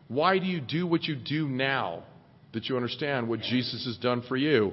Why 0.09 0.39
do 0.39 0.45
you 0.45 0.61
do 0.61 0.87
what 0.87 1.05
you 1.05 1.17
do 1.17 1.49
now 1.49 2.05
that 2.53 2.67
you 2.69 2.77
understand 2.77 3.29
what 3.29 3.41
Jesus 3.41 3.87
has 3.87 3.97
done 3.97 4.23
for 4.29 4.37
you? 4.37 4.73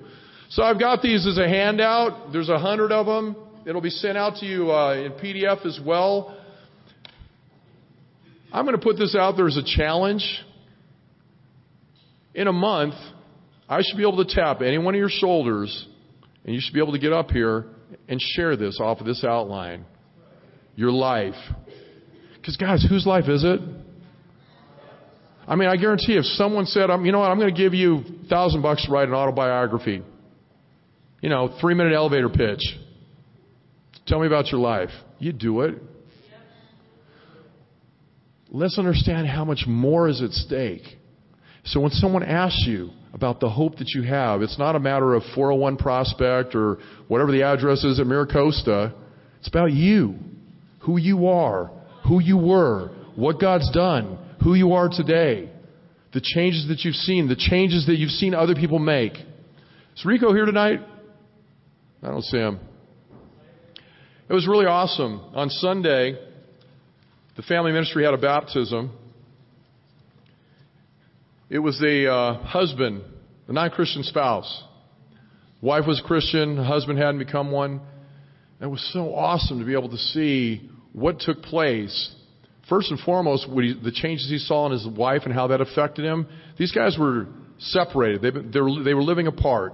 So 0.50 0.64
I've 0.64 0.80
got 0.80 1.02
these 1.02 1.26
as 1.26 1.38
a 1.38 1.48
handout. 1.48 2.32
There's 2.34 2.50
a 2.50 2.60
hundred 2.60 2.92
of 2.92 3.06
them. 3.06 3.36
It'll 3.66 3.82
be 3.82 3.90
sent 3.90 4.18
out 4.18 4.36
to 4.38 4.46
you 4.46 4.72
uh, 4.72 4.94
in 4.94 5.14
PDF 5.14 5.66
as 5.66 5.80
well. 5.84 6.38
I'm 8.54 8.66
going 8.66 8.78
to 8.78 8.84
put 8.84 8.98
this 8.98 9.16
out 9.16 9.36
there 9.36 9.48
as 9.48 9.58
a 9.58 9.64
challenge. 9.64 10.24
In 12.36 12.48
a 12.48 12.54
month, 12.54 12.94
I 13.68 13.82
should 13.82 13.98
be 13.98 14.04
able 14.08 14.24
to 14.24 14.36
tap 14.36 14.62
any 14.62 14.78
one 14.78 14.94
of 14.94 15.00
your 15.00 15.10
shoulders, 15.10 15.88
and 16.46 16.54
you 16.54 16.62
should 16.62 16.74
be 16.74 16.80
able 16.80 16.94
to 16.94 17.00
get 17.00 17.12
up 17.12 17.32
here 17.32 17.66
and 18.08 18.22
share 18.22 18.56
this 18.56 18.80
off 18.80 19.00
of 19.00 19.08
this 19.08 19.24
outline 19.24 19.86
your 20.76 20.92
life. 20.92 21.36
Because, 22.36 22.58
guys, 22.58 22.86
whose 22.88 23.06
life 23.08 23.28
is 23.28 23.44
it? 23.44 23.60
I 25.48 25.56
mean, 25.56 25.68
I 25.68 25.76
guarantee 25.76 26.16
if 26.16 26.26
someone 26.26 26.66
said, 26.66 26.90
you 27.04 27.12
know 27.12 27.20
what, 27.20 27.32
I'm 27.32 27.40
going 27.40 27.54
to 27.54 27.60
give 27.60 27.74
you 27.74 28.04
a 28.26 28.28
thousand 28.28 28.62
bucks 28.62 28.86
to 28.86 28.92
write 28.92 29.08
an 29.08 29.14
autobiography, 29.14 30.02
you 31.22 31.30
know, 31.30 31.58
three 31.60 31.74
minute 31.74 31.94
elevator 31.94 32.30
pitch. 32.30 32.62
Tell 34.06 34.20
me 34.20 34.28
about 34.28 34.52
your 34.52 34.62
life. 34.62 34.90
You'd 35.20 35.40
do 35.40 35.62
it. 35.62 35.76
Let's 38.56 38.78
understand 38.78 39.28
how 39.28 39.44
much 39.44 39.66
more 39.68 40.08
is 40.08 40.22
at 40.22 40.30
stake. 40.32 40.84
So 41.66 41.80
when 41.80 41.90
someone 41.90 42.22
asks 42.22 42.66
you 42.68 42.92
about 43.12 43.40
the 43.40 43.50
hope 43.50 43.78
that 43.78 43.90
you 43.96 44.04
have, 44.04 44.44
it's 44.44 44.60
not 44.60 44.76
a 44.76 44.80
matter 44.80 45.16
of 45.16 45.24
401 45.34 45.78
prospect 45.78 46.54
or 46.54 46.78
whatever 47.08 47.32
the 47.32 47.42
address 47.42 47.84
is 47.84 48.00
at 48.00 48.06
Miracosta. 48.06 48.94
It's 49.40 49.48
about 49.48 49.72
you 49.72 50.20
who 50.82 50.98
you 51.00 51.28
are, 51.30 51.72
who 52.08 52.22
you 52.22 52.38
were, 52.38 52.92
what 53.16 53.40
God's 53.40 53.72
done, 53.72 54.20
who 54.44 54.54
you 54.54 54.74
are 54.74 54.88
today, 54.88 55.50
the 56.14 56.22
changes 56.22 56.68
that 56.68 56.82
you've 56.84 56.96
seen, 56.96 57.28
the 57.28 57.36
changes 57.36 57.88
that 57.88 57.96
you've 57.96 58.12
seen 58.12 58.36
other 58.36 58.54
people 58.54 58.78
make. 58.78 59.14
Is 59.14 60.06
Rico 60.06 60.32
here 60.32 60.46
tonight? 60.46 60.80
I 62.04 62.08
don't 62.08 62.24
see 62.24 62.38
him. 62.38 62.60
It 64.30 64.34
was 64.34 64.48
really 64.48 64.66
awesome. 64.66 65.22
On 65.34 65.50
Sunday, 65.50 66.18
the 67.36 67.42
family 67.44 67.72
ministry 67.72 68.04
had 68.04 68.14
a 68.14 68.18
baptism. 68.18 68.92
It 71.50 71.60
was 71.60 71.78
the 71.80 72.12
uh, 72.12 72.44
husband, 72.44 73.04
the 73.48 73.54
non 73.54 73.70
Christian 73.70 74.04
spouse. 74.04 74.64
Wife 75.62 75.86
was 75.88 76.02
Christian, 76.06 76.58
husband 76.58 77.00
hadn't 77.00 77.20
become 77.20 77.52
one. 77.52 77.82
It 78.62 78.68
was 78.68 78.88
so 78.94 79.14
awesome 79.16 79.60
to 79.60 79.66
be 79.66 79.74
able 79.74 79.90
to 79.90 79.98
see 79.98 80.70
what 80.94 81.20
took 81.20 81.42
place. 81.42 82.16
First 82.70 82.92
and 82.92 83.00
foremost, 83.00 83.46
he, 83.46 83.74
the 83.82 83.92
changes 83.92 84.30
he 84.30 84.38
saw 84.38 84.66
in 84.68 84.72
his 84.72 84.88
wife 84.88 85.24
and 85.26 85.34
how 85.34 85.48
that 85.48 85.60
affected 85.60 86.06
him. 86.06 86.28
These 86.58 86.72
guys 86.72 86.98
were 86.98 87.28
separated. 87.60 88.22
They, 88.22 88.30
they, 88.30 88.62
were, 88.62 88.84
they 88.84 88.94
were 88.94 89.04
living 89.04 89.28
apart. 89.28 89.74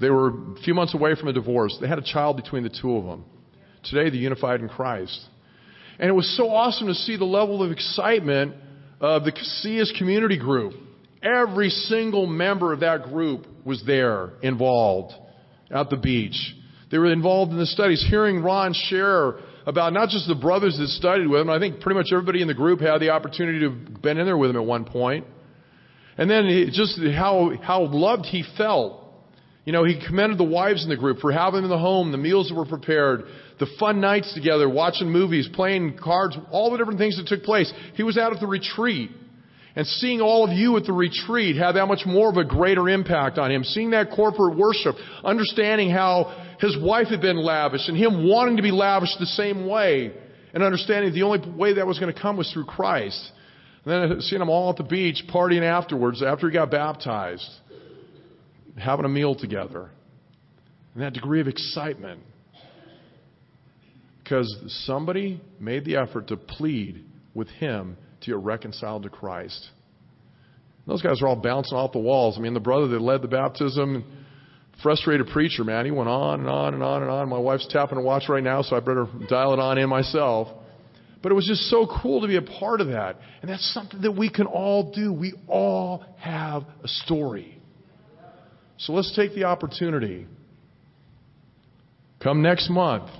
They 0.00 0.08
were 0.08 0.28
a 0.28 0.62
few 0.64 0.74
months 0.74 0.94
away 0.94 1.14
from 1.14 1.28
a 1.28 1.32
divorce. 1.32 1.76
They 1.80 1.88
had 1.88 1.98
a 1.98 2.02
child 2.02 2.36
between 2.36 2.62
the 2.62 2.70
two 2.70 2.96
of 2.96 3.04
them. 3.04 3.24
Today, 3.84 4.10
they're 4.10 4.20
unified 4.20 4.60
in 4.60 4.68
Christ. 4.68 5.20
And 6.00 6.08
it 6.08 6.12
was 6.12 6.34
so 6.34 6.48
awesome 6.48 6.86
to 6.86 6.94
see 6.94 7.16
the 7.18 7.26
level 7.26 7.62
of 7.62 7.70
excitement 7.70 8.54
of 9.00 9.24
the 9.24 9.32
Casillas 9.32 9.96
community 9.98 10.38
group. 10.38 10.72
Every 11.22 11.68
single 11.68 12.26
member 12.26 12.72
of 12.72 12.80
that 12.80 13.02
group 13.02 13.46
was 13.66 13.82
there, 13.86 14.30
involved, 14.40 15.12
at 15.70 15.90
the 15.90 15.98
beach. 15.98 16.54
They 16.90 16.96
were 16.96 17.12
involved 17.12 17.52
in 17.52 17.58
the 17.58 17.66
studies, 17.66 18.04
hearing 18.08 18.42
Ron 18.42 18.72
share 18.72 19.34
about 19.66 19.92
not 19.92 20.08
just 20.08 20.26
the 20.26 20.34
brothers 20.34 20.78
that 20.78 20.88
studied 20.88 21.28
with 21.28 21.42
him. 21.42 21.50
I 21.50 21.58
think 21.58 21.80
pretty 21.80 21.98
much 21.98 22.08
everybody 22.10 22.40
in 22.40 22.48
the 22.48 22.54
group 22.54 22.80
had 22.80 22.98
the 22.98 23.10
opportunity 23.10 23.58
to 23.60 23.70
have 23.70 24.00
been 24.00 24.16
in 24.16 24.24
there 24.24 24.38
with 24.38 24.48
him 24.48 24.56
at 24.56 24.64
one 24.64 24.86
point. 24.86 25.26
And 26.16 26.30
then 26.30 26.70
just 26.72 26.98
how, 27.14 27.52
how 27.62 27.82
loved 27.82 28.24
he 28.24 28.42
felt. 28.56 29.04
You 29.66 29.74
know, 29.74 29.84
he 29.84 30.02
commended 30.04 30.38
the 30.38 30.44
wives 30.44 30.82
in 30.82 30.88
the 30.88 30.96
group 30.96 31.18
for 31.18 31.30
having 31.30 31.58
him 31.58 31.64
in 31.64 31.70
the 31.70 31.78
home, 31.78 32.10
the 32.10 32.18
meals 32.18 32.48
that 32.48 32.54
were 32.54 32.64
prepared, 32.64 33.24
the 33.60 33.66
fun 33.78 34.00
nights 34.00 34.32
together, 34.34 34.68
watching 34.68 35.10
movies, 35.10 35.48
playing 35.52 35.98
cards, 35.98 36.36
all 36.50 36.72
the 36.72 36.78
different 36.78 36.98
things 36.98 37.18
that 37.18 37.26
took 37.26 37.44
place. 37.44 37.72
He 37.94 38.02
was 38.02 38.18
out 38.18 38.32
at 38.32 38.40
the 38.40 38.46
retreat. 38.46 39.10
And 39.76 39.86
seeing 39.86 40.20
all 40.20 40.44
of 40.44 40.50
you 40.50 40.76
at 40.78 40.84
the 40.84 40.92
retreat 40.92 41.56
had 41.56 41.72
that 41.72 41.86
much 41.86 42.00
more 42.04 42.30
of 42.30 42.36
a 42.36 42.44
greater 42.44 42.88
impact 42.88 43.38
on 43.38 43.52
him. 43.52 43.62
Seeing 43.62 43.90
that 43.90 44.10
corporate 44.10 44.56
worship, 44.58 44.96
understanding 45.22 45.90
how 45.90 46.56
his 46.58 46.76
wife 46.82 47.08
had 47.08 47.20
been 47.20 47.36
lavish 47.36 47.86
and 47.86 47.96
him 47.96 48.26
wanting 48.28 48.56
to 48.56 48.62
be 48.62 48.72
lavish 48.72 49.10
the 49.20 49.26
same 49.26 49.68
way 49.68 50.12
and 50.52 50.62
understanding 50.64 51.12
the 51.12 51.22
only 51.22 51.48
way 51.50 51.74
that 51.74 51.86
was 51.86 51.98
going 51.98 52.12
to 52.12 52.20
come 52.20 52.36
was 52.36 52.50
through 52.52 52.64
Christ. 52.64 53.30
And 53.84 54.12
then 54.12 54.20
seeing 54.22 54.40
them 54.40 54.50
all 54.50 54.70
at 54.70 54.76
the 54.76 54.82
beach 54.82 55.22
partying 55.32 55.62
afterwards 55.62 56.22
after 56.22 56.48
he 56.48 56.52
got 56.52 56.70
baptized, 56.70 57.48
having 58.76 59.04
a 59.04 59.08
meal 59.08 59.34
together. 59.34 59.90
And 60.94 61.02
that 61.02 61.12
degree 61.12 61.40
of 61.40 61.46
excitement. 61.46 62.22
Because 64.30 64.54
somebody 64.86 65.40
made 65.58 65.84
the 65.84 65.96
effort 65.96 66.28
to 66.28 66.36
plead 66.36 67.04
with 67.34 67.48
him 67.48 67.96
to 68.20 68.26
get 68.28 68.36
reconciled 68.36 69.02
to 69.02 69.08
Christ. 69.08 69.70
Those 70.86 71.02
guys 71.02 71.20
are 71.20 71.26
all 71.26 71.34
bouncing 71.34 71.76
off 71.76 71.90
the 71.90 71.98
walls. 71.98 72.36
I 72.38 72.40
mean, 72.40 72.54
the 72.54 72.60
brother 72.60 72.86
that 72.86 73.00
led 73.00 73.22
the 73.22 73.28
baptism, 73.28 74.04
frustrated 74.84 75.26
preacher, 75.26 75.64
man, 75.64 75.84
he 75.84 75.90
went 75.90 76.08
on 76.08 76.40
and 76.40 76.48
on 76.48 76.74
and 76.74 76.82
on 76.84 77.02
and 77.02 77.10
on. 77.10 77.28
My 77.28 77.38
wife's 77.38 77.66
tapping 77.70 77.98
a 77.98 78.02
watch 78.02 78.28
right 78.28 78.42
now, 78.42 78.62
so 78.62 78.76
I 78.76 78.78
better 78.78 79.08
dial 79.28 79.52
it 79.52 79.58
on 79.58 79.78
in 79.78 79.88
myself. 79.88 80.46
But 81.24 81.32
it 81.32 81.34
was 81.34 81.48
just 81.48 81.62
so 81.62 81.88
cool 82.00 82.20
to 82.20 82.28
be 82.28 82.36
a 82.36 82.42
part 82.42 82.80
of 82.80 82.86
that. 82.86 83.16
And 83.42 83.50
that's 83.50 83.74
something 83.74 84.00
that 84.02 84.12
we 84.12 84.30
can 84.30 84.46
all 84.46 84.92
do. 84.92 85.12
We 85.12 85.34
all 85.48 86.04
have 86.20 86.62
a 86.84 86.88
story. 86.88 87.60
So 88.78 88.92
let's 88.92 89.12
take 89.16 89.34
the 89.34 89.44
opportunity. 89.44 90.28
Come 92.22 92.42
next 92.42 92.70
month. 92.70 93.10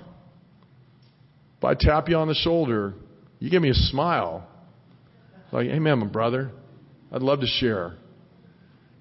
If 1.60 1.64
I 1.66 1.74
tap 1.74 2.08
you 2.08 2.16
on 2.16 2.26
the 2.26 2.34
shoulder, 2.34 2.94
you 3.38 3.50
give 3.50 3.60
me 3.60 3.68
a 3.68 3.74
smile. 3.74 4.48
Like, 5.52 5.66
amen, 5.66 5.98
my 5.98 6.06
brother. 6.06 6.52
I'd 7.12 7.20
love 7.20 7.40
to 7.40 7.46
share. 7.46 7.96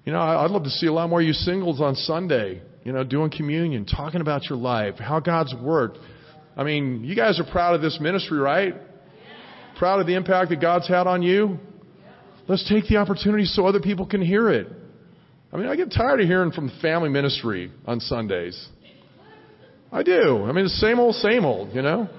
You 0.04 0.12
know, 0.12 0.20
I'd 0.20 0.50
love 0.50 0.64
to 0.64 0.70
see 0.70 0.86
a 0.86 0.92
lot 0.92 1.08
more 1.08 1.22
of 1.22 1.26
you 1.26 1.32
singles 1.32 1.80
on 1.80 1.94
Sunday, 1.94 2.60
you 2.84 2.92
know, 2.92 3.02
doing 3.02 3.30
communion, 3.30 3.86
talking 3.86 4.20
about 4.20 4.50
your 4.50 4.58
life, 4.58 4.96
how 4.98 5.20
God's 5.20 5.54
worked. 5.54 5.96
I 6.54 6.62
mean, 6.64 7.02
you 7.02 7.16
guys 7.16 7.40
are 7.40 7.50
proud 7.50 7.76
of 7.76 7.80
this 7.80 7.98
ministry, 7.98 8.36
right? 8.36 8.74
Proud 9.78 10.00
of 10.00 10.06
the 10.06 10.14
impact 10.14 10.50
that 10.50 10.60
God's 10.60 10.86
had 10.86 11.06
on 11.06 11.22
you? 11.22 11.58
Let's 12.46 12.68
take 12.68 12.88
the 12.88 12.98
opportunity 12.98 13.46
so 13.46 13.64
other 13.64 13.80
people 13.80 14.04
can 14.04 14.20
hear 14.20 14.50
it. 14.50 14.68
I 15.50 15.56
mean, 15.56 15.66
I 15.66 15.76
get 15.76 15.92
tired 15.92 16.20
of 16.20 16.26
hearing 16.26 16.52
from 16.52 16.70
family 16.82 17.08
ministry 17.08 17.72
on 17.86 18.00
Sundays. 18.00 18.68
I 19.90 20.02
do. 20.02 20.44
I 20.44 20.52
mean, 20.52 20.64
the 20.64 20.70
same 20.70 21.00
old, 21.00 21.14
same 21.14 21.46
old, 21.46 21.74
you 21.74 21.80
know? 21.80 22.10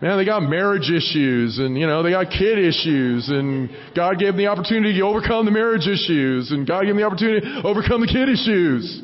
Man, 0.00 0.16
they 0.16 0.24
got 0.24 0.42
marriage 0.42 0.90
issues 0.90 1.58
and, 1.58 1.76
you 1.76 1.86
know, 1.86 2.04
they 2.04 2.10
got 2.10 2.30
kid 2.30 2.56
issues 2.56 3.28
and 3.28 3.68
God 3.96 4.18
gave 4.18 4.28
them 4.28 4.36
the 4.36 4.46
opportunity 4.46 4.96
to 4.96 5.04
overcome 5.04 5.44
the 5.44 5.50
marriage 5.50 5.88
issues 5.88 6.52
and 6.52 6.66
God 6.66 6.82
gave 6.82 6.90
them 6.90 6.98
the 6.98 7.02
opportunity 7.02 7.40
to 7.40 7.66
overcome 7.66 8.00
the 8.00 8.06
kid 8.06 8.28
issues. 8.28 9.02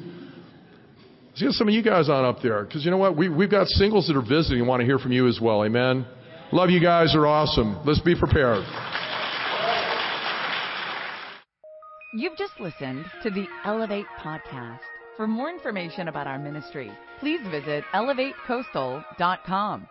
Let's 1.30 1.42
get 1.42 1.52
some 1.52 1.66
of 1.66 1.74
you 1.74 1.82
guys 1.82 2.08
on 2.08 2.24
up 2.24 2.42
there 2.42 2.62
because 2.62 2.84
you 2.84 2.92
know 2.92 2.96
what? 2.96 3.16
We, 3.16 3.28
we've 3.28 3.50
got 3.50 3.66
singles 3.66 4.06
that 4.06 4.16
are 4.16 4.22
visiting 4.22 4.60
and 4.60 4.68
want 4.68 4.80
to 4.80 4.86
hear 4.86 5.00
from 5.00 5.10
you 5.10 5.26
as 5.26 5.40
well. 5.42 5.64
Amen. 5.64 6.06
Love 6.52 6.70
you 6.70 6.80
guys. 6.80 7.12
Are 7.16 7.26
awesome. 7.26 7.84
Let's 7.84 7.98
be 7.98 8.14
prepared. 8.16 8.64
You've 12.16 12.38
just 12.38 12.52
listened 12.60 13.04
to 13.24 13.30
the 13.30 13.46
Elevate 13.64 14.06
podcast. 14.20 14.78
For 15.16 15.26
more 15.26 15.50
information 15.50 16.06
about 16.06 16.28
our 16.28 16.38
ministry, 16.38 16.92
please 17.18 17.40
visit 17.50 17.82
elevatecoastal.com. 17.92 19.88